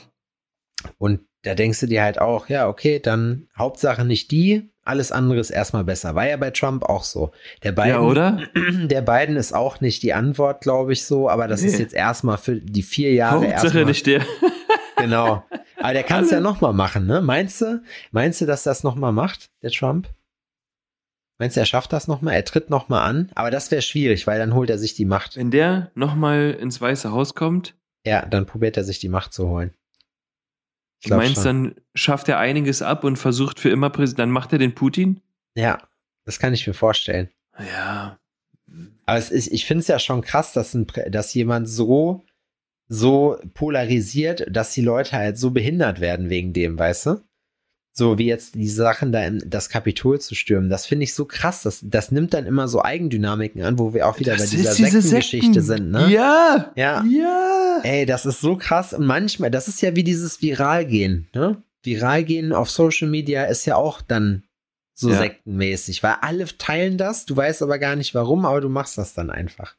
Und 0.97 1.21
da 1.43 1.55
denkst 1.55 1.79
du 1.81 1.87
dir 1.87 2.03
halt 2.03 2.19
auch, 2.19 2.47
ja, 2.49 2.67
okay, 2.67 2.99
dann 2.99 3.47
Hauptsache 3.57 4.05
nicht 4.05 4.31
die, 4.31 4.69
alles 4.85 5.11
andere 5.11 5.39
ist 5.39 5.49
erstmal 5.49 5.83
besser. 5.85 6.13
War 6.15 6.27
ja 6.27 6.35
bei 6.37 6.51
Trump 6.51 6.83
auch 6.83 7.03
so. 7.03 7.31
Der 7.63 7.71
Biden, 7.71 7.89
Ja, 7.89 7.99
oder? 8.01 8.41
Der 8.55 9.01
Biden 9.01 9.37
ist 9.37 9.53
auch 9.53 9.79
nicht 9.81 10.03
die 10.03 10.13
Antwort, 10.13 10.61
glaube 10.61 10.91
ich, 10.93 11.05
so, 11.05 11.29
aber 11.29 11.47
das 11.47 11.61
Nee. 11.61 11.67
ist 11.69 11.79
jetzt 11.79 11.93
erstmal 11.93 12.37
für 12.37 12.55
die 12.57 12.83
vier 12.83 13.13
Jahre 13.13 13.37
Hauptsache 13.47 13.63
erstmal. 13.65 13.85
nicht 13.85 14.05
der. 14.07 14.25
Genau. 14.97 15.43
Aber 15.79 15.91
der 15.93 16.03
kann 16.03 16.23
es 16.23 16.31
ja 16.31 16.39
nochmal 16.39 16.71
machen, 16.71 17.07
ne? 17.07 17.19
Meinst 17.21 17.59
du, 17.61 17.81
meinst 18.11 18.39
du, 18.39 18.45
dass 18.45 18.63
das 18.63 18.83
nochmal 18.83 19.11
macht, 19.11 19.49
der 19.61 19.71
Trump? 19.71 20.07
Meinst 21.39 21.57
du, 21.57 21.59
er 21.61 21.65
schafft 21.65 21.91
das 21.91 22.07
nochmal? 22.07 22.35
Er 22.35 22.45
tritt 22.45 22.69
nochmal 22.69 23.09
an? 23.09 23.29
Aber 23.35 23.51
das 23.51 23.69
wäre 23.71 23.81
schwierig, 23.81 24.27
weil 24.27 24.39
dann 24.39 24.53
holt 24.53 24.69
er 24.69 24.77
sich 24.77 24.93
die 24.93 25.03
Macht. 25.05 25.35
Wenn 25.35 25.51
der 25.51 25.91
nochmal 25.95 26.51
ins 26.51 26.79
Weiße 26.79 27.11
Haus 27.11 27.33
kommt, 27.35 27.75
Ja, 28.05 28.25
dann 28.25 28.45
probiert 28.45 28.77
er 28.77 28.83
sich 28.83 28.99
die 28.99 29.09
Macht 29.09 29.33
zu 29.33 29.47
holen. 29.47 29.73
Ich 31.01 31.09
du 31.09 31.15
meinst, 31.15 31.35
schon. 31.35 31.43
dann 31.43 31.75
schafft 31.95 32.29
er 32.29 32.39
einiges 32.39 32.81
ab 32.81 33.03
und 33.03 33.17
versucht 33.17 33.59
für 33.59 33.69
immer 33.69 33.89
Präsident, 33.89 34.19
dann 34.19 34.31
macht 34.31 34.53
er 34.53 34.59
den 34.59 34.75
Putin? 34.75 35.21
Ja, 35.55 35.77
das 36.25 36.39
kann 36.39 36.53
ich 36.53 36.65
mir 36.65 36.73
vorstellen. 36.73 37.29
Ja. 37.59 38.19
Aber 39.05 39.17
ist, 39.17 39.31
ich 39.31 39.65
finde 39.65 39.81
es 39.81 39.87
ja 39.87 39.99
schon 39.99 40.21
krass, 40.21 40.53
dass, 40.53 40.73
ein, 40.73 40.87
dass 41.09 41.33
jemand 41.33 41.69
so, 41.69 42.23
so 42.87 43.37
polarisiert, 43.53 44.45
dass 44.49 44.73
die 44.73 44.81
Leute 44.81 45.13
halt 45.13 45.37
so 45.37 45.51
behindert 45.51 45.99
werden 45.99 46.29
wegen 46.29 46.53
dem, 46.53 46.79
weißt 46.79 47.05
du? 47.07 47.21
So 47.95 48.17
wie 48.17 48.25
jetzt 48.25 48.55
die 48.55 48.67
Sachen 48.67 49.11
da 49.11 49.23
in 49.23 49.43
das 49.45 49.69
Kapitol 49.69 50.19
zu 50.19 50.33
stürmen. 50.33 50.67
Das 50.67 50.87
finde 50.87 51.03
ich 51.03 51.13
so 51.13 51.25
krass. 51.25 51.61
Das, 51.61 51.79
das 51.83 52.11
nimmt 52.11 52.33
dann 52.33 52.47
immer 52.47 52.67
so 52.67 52.81
Eigendynamiken 52.81 53.61
an, 53.61 53.77
wo 53.77 53.93
wir 53.93 54.07
auch 54.07 54.19
wieder 54.19 54.35
bei 54.35 54.47
dieser 54.47 54.73
Sektengeschichte 54.73 55.61
sind, 55.61 55.91
ne? 55.91 56.09
Ja. 56.09 56.71
Ja. 56.75 57.05
Ja. 57.07 57.79
Ey, 57.83 58.07
das 58.07 58.25
ist 58.25 58.41
so 58.41 58.57
krass. 58.57 58.93
Und 58.93 59.05
manchmal, 59.05 59.51
das 59.51 59.67
ist 59.67 59.81
ja 59.83 59.95
wie 59.95 60.03
dieses 60.03 60.41
Viralgehen, 60.41 61.27
ne? 61.35 61.61
Viralgehen 61.83 62.51
auf 62.51 62.71
Social 62.71 63.09
Media 63.09 63.43
ist 63.43 63.65
ja 63.65 63.75
auch 63.75 64.01
dann 64.01 64.43
so 64.95 65.09
Ja. 65.09 65.17
sektenmäßig, 65.17 66.03
weil 66.03 66.15
alle 66.21 66.45
teilen 66.57 66.97
das, 66.97 67.25
du 67.25 67.35
weißt 67.35 67.63
aber 67.63 67.79
gar 67.79 67.95
nicht 67.95 68.13
warum, 68.13 68.45
aber 68.45 68.61
du 68.61 68.69
machst 68.69 68.97
das 68.97 69.13
dann 69.13 69.29
einfach. 69.31 69.75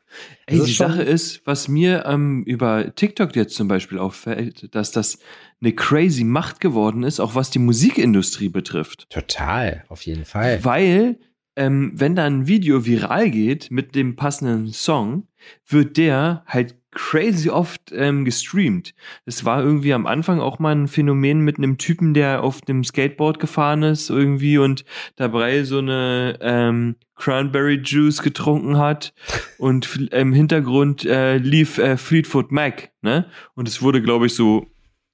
Ey, 0.46 0.58
Das 0.58 0.66
die 0.66 0.72
Sache 0.72 1.02
ist, 1.02 1.46
was 1.46 1.68
mir 1.68 2.04
ähm, 2.06 2.42
über 2.44 2.94
TikTok 2.94 3.34
jetzt 3.36 3.54
zum 3.54 3.68
Beispiel 3.68 3.98
auffällt, 3.98 4.74
dass 4.74 4.90
das 4.90 5.18
eine 5.60 5.72
crazy 5.72 6.24
Macht 6.24 6.60
geworden 6.60 7.04
ist, 7.04 7.20
auch 7.20 7.34
was 7.34 7.50
die 7.50 7.58
Musikindustrie 7.60 8.48
betrifft. 8.48 9.08
Total, 9.10 9.84
auf 9.88 10.02
jeden 10.02 10.24
Fall. 10.24 10.64
Weil, 10.64 11.18
ähm, 11.56 11.92
wenn 11.94 12.16
da 12.16 12.24
ein 12.24 12.48
Video 12.48 12.84
viral 12.84 13.30
geht 13.30 13.70
mit 13.70 13.94
dem 13.94 14.16
passenden 14.16 14.72
Song, 14.72 15.28
wird 15.68 15.96
der 15.96 16.42
halt 16.46 16.74
crazy 16.94 17.50
oft 17.50 17.92
ähm, 17.92 18.24
gestreamt. 18.24 18.94
Das 19.26 19.44
war 19.44 19.62
irgendwie 19.62 19.92
am 19.92 20.06
Anfang 20.06 20.40
auch 20.40 20.58
mal 20.58 20.74
ein 20.74 20.88
Phänomen 20.88 21.40
mit 21.40 21.58
einem 21.58 21.76
Typen, 21.76 22.14
der 22.14 22.42
auf 22.42 22.60
dem 22.60 22.84
Skateboard 22.84 23.38
gefahren 23.38 23.82
ist 23.82 24.10
irgendwie 24.10 24.58
und 24.58 24.84
dabei 25.16 25.64
so 25.64 25.78
eine 25.78 26.38
ähm, 26.40 26.96
Cranberry 27.16 27.80
Juice 27.84 28.22
getrunken 28.22 28.78
hat 28.78 29.12
und 29.58 30.08
im 30.12 30.32
Hintergrund 30.32 31.04
äh, 31.04 31.36
lief 31.36 31.78
äh, 31.78 31.96
Fleetwood 31.96 32.50
Mac, 32.52 32.90
ne? 33.02 33.26
Und 33.54 33.68
es 33.68 33.82
wurde, 33.82 34.02
glaube 34.02 34.26
ich, 34.26 34.34
so 34.34 34.66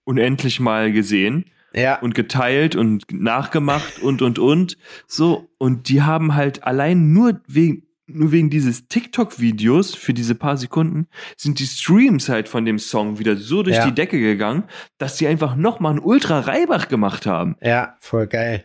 unendlich 0.04 0.60
mal 0.60 0.92
gesehen 0.92 1.44
Ja, 1.74 1.98
und 2.00 2.14
geteilt 2.14 2.74
und 2.74 3.04
nachgemacht 3.12 4.00
und 4.00 4.22
und 4.22 4.38
und 4.38 4.76
so 5.06 5.50
und 5.58 5.88
die 5.88 6.02
haben 6.02 6.34
halt 6.34 6.64
allein 6.64 7.12
nur 7.12 7.40
wegen 7.46 7.86
nur 8.14 8.32
wegen 8.32 8.50
dieses 8.50 8.88
TikTok-Videos 8.88 9.94
für 9.94 10.14
diese 10.14 10.34
paar 10.34 10.56
Sekunden 10.56 11.06
sind 11.36 11.58
die 11.58 11.66
Streams 11.66 12.28
halt 12.28 12.48
von 12.48 12.64
dem 12.64 12.78
Song 12.78 13.18
wieder 13.18 13.36
so 13.36 13.62
durch 13.62 13.76
Ja. 13.76 13.86
die 13.86 13.94
Decke 13.94 14.18
gegangen, 14.20 14.64
dass 14.98 15.16
die 15.16 15.26
einfach 15.26 15.56
noch 15.56 15.80
mal 15.80 15.90
einen 15.90 15.98
Ultra 16.00 16.40
Reibach 16.40 16.88
gemacht 16.88 17.26
haben. 17.26 17.56
ja, 17.62 17.96
voll 18.00 18.26
geil. 18.26 18.64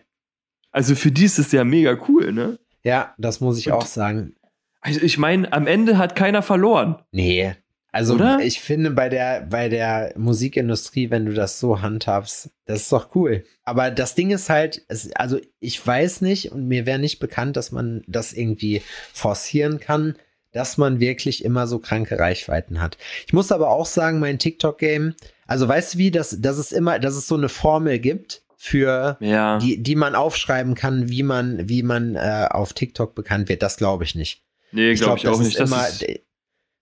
Also 0.71 0.95
für 0.95 1.11
die 1.11 1.25
ist 1.25 1.39
es 1.39 1.51
ja 1.51 1.63
mega 1.63 1.97
cool, 2.09 2.33
ne? 2.33 2.59
Ja, 2.83 3.13
das 3.17 3.39
muss 3.39 3.57
ich 3.57 3.67
Und- 3.67 3.73
auch 3.73 3.85
sagen. 3.85 4.35
Also 4.81 4.99
ich 5.01 5.17
meine, 5.17 5.51
am 5.53 5.65
Ende 5.67 5.97
hat 5.97 6.15
keiner 6.15 6.41
verloren. 6.43 6.97
Nee. 7.11 7.55
Also 7.95 8.15
Oder? 8.15 8.39
ich 8.41 8.59
finde 8.59 8.91
bei 8.91 9.07
der, 9.07 9.47
bei 9.49 9.69
der 9.69 10.13
Musikindustrie, 10.17 11.11
wenn 11.11 11.25
du 11.25 11.33
das 11.33 11.61
so 11.61 11.81
handhabst, 11.81 12.49
das 12.65 12.81
ist 12.81 12.91
doch 12.91 13.15
cool. 13.15 13.45
Aber 13.63 13.89
das 13.89 14.15
Ding 14.15 14.31
ist 14.31 14.49
halt, 14.49 14.81
es, 14.89 15.13
also 15.15 15.39
ich 15.61 15.85
weiß 15.87 16.19
nicht 16.19 16.51
und 16.51 16.67
mir 16.67 16.85
wäre 16.85 16.99
nicht 16.99 17.19
bekannt, 17.19 17.55
dass 17.55 17.71
man 17.71 18.03
das 18.05 18.33
irgendwie 18.33 18.81
forcieren 19.13 19.79
kann, 19.79 20.17
dass 20.51 20.77
man 20.77 20.99
wirklich 20.99 21.45
immer 21.45 21.67
so 21.67 21.79
kranke 21.79 22.19
Reichweiten 22.19 22.81
hat. 22.81 22.97
Ich 23.27 23.31
muss 23.33 23.53
aber 23.53 23.69
auch 23.69 23.85
sagen, 23.85 24.19
mein 24.19 24.39
TikTok-Game, 24.39 25.15
also 25.47 25.65
weißt 25.65 25.93
du 25.93 25.97
wie, 25.97 26.11
dass, 26.11 26.35
dass 26.41 26.57
es 26.57 26.73
immer, 26.73 26.99
dass 26.99 27.15
es 27.15 27.27
so 27.27 27.35
eine 27.35 27.47
Formel 27.47 27.99
gibt 27.99 28.41
für 28.57 29.15
Ja. 29.21 29.57
die, 29.59 29.81
die 29.81 29.95
man 29.95 30.15
aufschreiben 30.15 30.75
kann, 30.75 31.07
wie 31.09 31.23
man, 31.23 31.69
wie 31.69 31.81
man 31.81 32.15
äh, 32.17 32.47
auf 32.51 32.73
TikTok 32.73 33.15
bekannt 33.15 33.47
wird, 33.47 33.63
das 33.63 33.77
glaube 33.77 34.03
ich 34.03 34.15
nicht. 34.15 34.43
nee, 34.73 34.91
Ich 34.91 34.99
glaube 34.99 35.19
glaube, 35.21 35.33
ich 35.37 35.39
auch 35.39 35.43
das 35.43 35.47
nicht. 35.47 35.59
immer, 35.59 35.87
ist, 35.87 36.05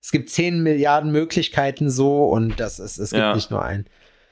es 0.04 0.12
gibt 0.12 0.30
10 0.30 0.62
Milliarden 0.62 1.12
Möglichkeiten 1.12 1.90
so 1.90 2.26
und 2.26 2.60
das 2.60 2.78
ist, 2.80 2.98
es 3.00 3.12
gibt 3.12 3.22
Ja. 3.22 3.34
nicht 3.34 3.50
nur 3.52 3.64
einen. 3.64 3.86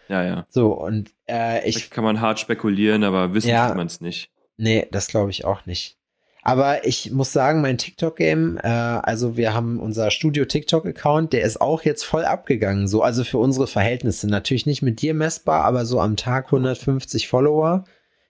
ja, 0.10 0.24
ja. 0.24 0.46
So, 0.50 0.74
und 0.74 1.10
äh, 1.28 1.62
Da 1.62 1.66
ich, 1.66 1.90
kann 1.90 2.04
man 2.04 2.20
hart 2.22 2.40
spekulieren, 2.40 3.04
aber 3.06 3.34
wissen 3.34 3.48
Ja. 3.50 3.70
kann 3.70 3.78
man 3.78 3.88
es 3.88 4.02
nicht. 4.02 4.30
nee, 4.58 4.86
das 4.92 5.08
glaube 5.08 5.32
ich 5.32 5.46
auch 5.46 5.66
nicht. 5.66 5.98
Aber 6.44 6.86
ich 6.88 7.12
muss 7.12 7.32
sagen, 7.32 7.62
mein 7.62 7.78
TikTok-Game, 7.78 8.58
äh, 8.58 8.68
also 8.68 9.38
wir 9.38 9.54
haben 9.54 9.80
unser 9.80 10.10
Studio-TikTok-Account, 10.10 11.34
der 11.34 11.44
ist 11.44 11.62
auch 11.62 11.84
jetzt 11.84 12.04
voll 12.04 12.26
abgegangen. 12.26 12.88
So, 12.88 13.04
also 13.04 13.24
für 13.24 13.38
unsere 13.38 13.68
Verhältnisse. 13.68 14.28
Natürlich 14.28 14.66
nicht 14.66 14.82
mit 14.82 15.02
dir 15.04 15.14
messbar, 15.14 15.64
aber 15.66 15.86
so 15.86 16.00
am 16.00 16.16
Tag 16.18 16.48
150 16.48 17.28
Follower. 17.28 17.84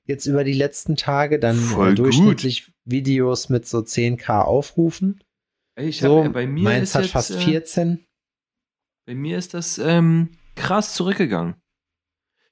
Jetzt 0.06 0.26
über 0.26 0.44
die 0.44 0.52
letzten 0.54 0.98
Tage, 0.98 1.40
dann 1.40 1.56
Voll 1.56 1.88
äh, 1.88 1.90
gut. 1.92 2.00
durchschnittlich 2.00 2.72
Videos 2.84 3.48
mit 3.48 3.66
so 3.66 3.78
10k 3.80 4.42
Aufrufen. 4.42 5.24
Ich 5.76 6.00
So, 6.00 6.26
hab, 6.26 6.34
bei 6.34 6.48
mir 6.48 6.64
meins 6.64 6.90
ist 6.90 6.96
hat 6.96 7.04
jetzt, 7.04 7.12
fast 7.12 7.32
äh, 7.32 7.40
14. 7.40 8.06
Bei 9.06 9.16
mir 9.16 9.38
ist 9.38 9.54
das 9.54 9.78
ähm, 9.78 10.32
krass 10.56 10.94
zurückgegangen. 10.94 11.56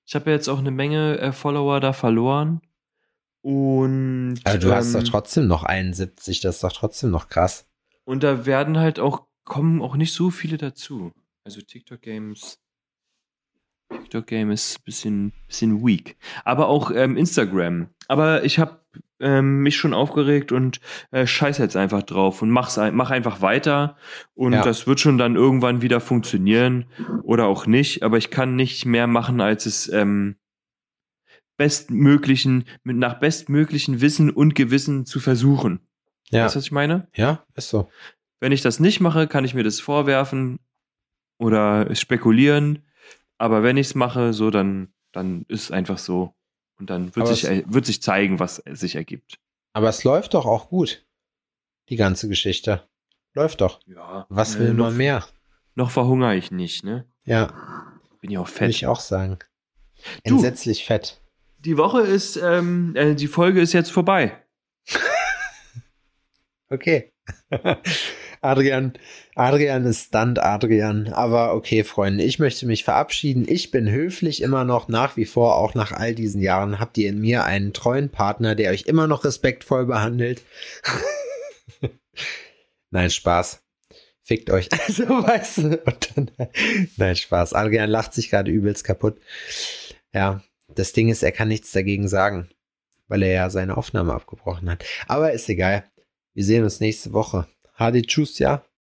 Ich 0.06 0.16
habe 0.16 0.32
ja 0.32 0.36
jetzt 0.36 0.48
auch 0.48 0.60
eine 0.60 0.72
Menge 0.72 1.20
äh, 1.20 1.32
Follower 1.32 1.80
da 1.80 1.94
verloren. 1.94 2.62
Und. 3.42 4.40
Aber 4.44 4.58
du 4.58 4.74
hast 4.74 4.94
ähm, 4.94 5.02
doch 5.02 5.10
trotzdem 5.10 5.48
noch 5.48 5.64
71, 5.64 6.42
das 6.42 6.56
ist 6.56 6.64
doch 6.64 6.74
trotzdem 6.74 7.12
noch 7.12 7.30
krass. 7.30 7.68
Und 8.06 8.24
da 8.24 8.46
werden 8.46 8.78
halt 8.78 9.00
auch, 9.00 9.28
kommen 9.46 9.82
auch 9.82 9.96
nicht 9.96 10.14
so 10.14 10.32
viele 10.32 10.58
dazu. 10.58 11.12
Also 11.44 11.62
TikTok-Games. 11.62 12.60
TikTok-Game 13.92 14.52
ist 14.52 14.80
ein 14.80 14.84
bisschen, 14.84 15.34
bisschen 15.48 15.86
weak. 15.86 16.18
Aber 16.44 16.68
auch 16.68 16.92
ähm, 16.92 17.18
Instagram. 17.18 17.90
Aber 18.08 18.44
ich 18.44 18.60
habe 18.60 18.84
ähm, 19.20 19.60
mich 19.62 19.76
schon 19.78 19.94
aufgeregt 19.94 20.52
und 20.52 20.80
äh, 21.12 21.28
scheiß 21.28 21.58
jetzt 21.58 21.76
einfach 21.76 22.04
drauf 22.04 22.42
und 22.42 22.50
mach's, 22.50 22.78
ein- 22.78 22.96
mach 22.96 23.10
einfach 23.12 23.42
weiter. 23.42 23.98
Und 24.34 24.54
Ja. 24.54 24.64
das 24.64 24.88
wird 24.88 25.00
schon 25.00 25.18
dann 25.18 25.36
irgendwann 25.36 25.82
wieder 25.82 26.00
funktionieren 26.00 26.86
oder 27.24 27.46
auch 27.48 27.66
nicht. 27.68 28.04
Aber 28.04 28.18
ich 28.18 28.30
kann 28.30 28.56
nicht 28.56 28.86
mehr 28.86 29.08
machen, 29.08 29.42
als 29.42 29.66
es 29.66 29.90
ähm, 29.92 30.36
bestmöglichen, 31.58 32.66
mit 32.84 32.98
nach 32.98 33.20
bestmöglichen 33.20 34.02
Wissen 34.02 34.30
und 34.30 34.56
Gewissen 34.56 35.06
zu 35.06 35.20
versuchen. 35.20 35.82
Ja, 36.30 36.46
Weißt 36.46 36.56
du, 36.56 36.60
was 36.60 36.66
ich 36.66 36.72
meine? 36.72 37.08
ja, 37.16 37.44
ist 37.56 37.70
so. 37.70 37.90
Wenn 38.40 38.52
ich 38.54 38.62
das 38.62 38.80
nicht 38.80 39.02
mache, 39.02 39.28
kann 39.28 39.44
ich 39.44 39.54
mir 39.54 39.64
das 39.64 39.80
vorwerfen 39.82 40.60
oder 41.40 41.94
spekulieren. 41.96 42.86
Aber 43.38 43.64
wenn 43.64 43.78
ich 43.78 43.88
es 43.88 43.96
mache, 43.96 44.32
so, 44.34 44.50
dann, 44.52 44.94
dann 45.12 45.44
ist 45.50 45.64
es 45.64 45.72
einfach 45.72 45.98
so. 45.98 46.34
Und 46.80 46.90
dann 46.90 47.16
wird 47.16 47.26
Aber 47.26 47.36
sich, 47.36 47.44
es- 47.44 47.64
wird 47.68 47.86
sich 47.86 48.02
zeigen, 48.02 48.40
was 48.40 48.64
sich 48.72 48.96
ergibt. 48.96 49.38
Aber 49.74 49.90
es 49.90 50.04
läuft 50.04 50.34
doch 50.34 50.46
auch 50.46 50.70
gut. 50.70 51.06
Die 51.90 51.96
ganze 51.96 52.28
Geschichte. 52.30 52.88
Läuft 53.34 53.62
doch. 53.62 53.80
Ja. 53.86 54.26
Was 54.30 54.56
äh, 54.56 54.60
will 54.60 54.74
noch, 54.74 54.86
man 54.86 54.98
mehr? 54.98 55.26
Noch 55.76 55.92
verhungere 55.92 56.36
ich 56.36 56.52
nicht, 56.52 56.84
ne? 56.84 57.06
Ja, 57.26 57.54
Bin 58.22 58.32
ja 58.32 58.40
auch 58.40 58.48
würde 58.48 58.58
fett. 58.58 58.70
ich 58.72 58.88
auch 58.88 59.00
sagen. 59.00 59.38
Du. 60.26 60.36
Entsetzlich 60.36 60.86
fett. 60.86 61.22
Die 61.60 61.78
Woche 61.78 62.02
ist, 62.02 62.38
ähm, 62.38 62.96
äh, 62.96 63.16
die 63.16 63.28
Folge 63.28 63.62
ist 63.62 63.74
jetzt 63.74 63.92
vorbei. 63.92 64.42
Okay. 66.72 67.12
Adrian, 68.42 68.94
Adrian 69.36 69.86
ist 69.86 70.08
Stunt 70.08 70.40
Adrian. 70.40 71.12
Aber 71.14 71.54
okay, 71.54 71.84
Freunde, 71.84 72.24
ich 72.24 72.40
möchte 72.40 72.66
mich 72.66 72.84
verabschieden. 72.84 73.46
Ich 73.48 73.72
bin 73.72 73.90
höflich 73.90 74.42
immer 74.42 74.64
noch 74.64 74.88
nach 74.88 75.18
wie 75.18 75.26
vor, 75.26 75.56
auch 75.56 75.74
nach 75.76 75.92
all 75.92 76.16
diesen 76.16 76.42
Jahren, 76.42 76.80
habt 76.80 76.98
ihr 76.98 77.10
in 77.10 77.20
mir 77.20 77.44
einen 77.44 77.74
treuen 77.74 78.10
Partner, 78.10 78.56
der 78.56 78.72
euch 78.72 78.84
immer 78.84 79.08
noch 79.08 79.26
respektvoll 79.26 79.86
behandelt. 79.86 80.42
Nein, 82.92 83.10
Spaß. 83.10 83.62
Fickt 84.24 84.50
euch. 84.52 84.70
Also, 84.88 85.04
weißt 85.08 85.58
du, 85.58 85.78
dann, 86.16 86.32
nein, 86.98 87.16
Spaß. 87.16 87.54
Adrian 87.54 87.90
lacht 87.90 88.14
sich 88.14 88.30
gerade 88.30 88.52
übelst 88.52 88.84
kaputt. 88.84 89.20
Ja, 90.14 90.44
das 90.68 90.94
Ding 90.94 91.10
ist, 91.10 91.24
er 91.24 91.32
kann 91.32 91.48
nichts 91.48 91.72
dagegen 91.72 92.08
sagen, 92.08 92.50
weil 93.08 93.24
er 93.24 93.32
ja 93.32 93.50
seine 93.50 93.76
Aufnahme 93.76 94.14
abgebrochen 94.14 94.70
hat. 94.70 94.86
Aber 95.08 95.32
ist 95.32 95.50
egal. 95.50 95.84
Wir 96.36 96.44
sehen 96.44 96.64
uns 96.64 96.80
nächste 96.80 97.12
Woche. 97.14 97.48
Hadi 97.80 98.02
Tschüss, 98.02 98.40
ja. 98.40 98.66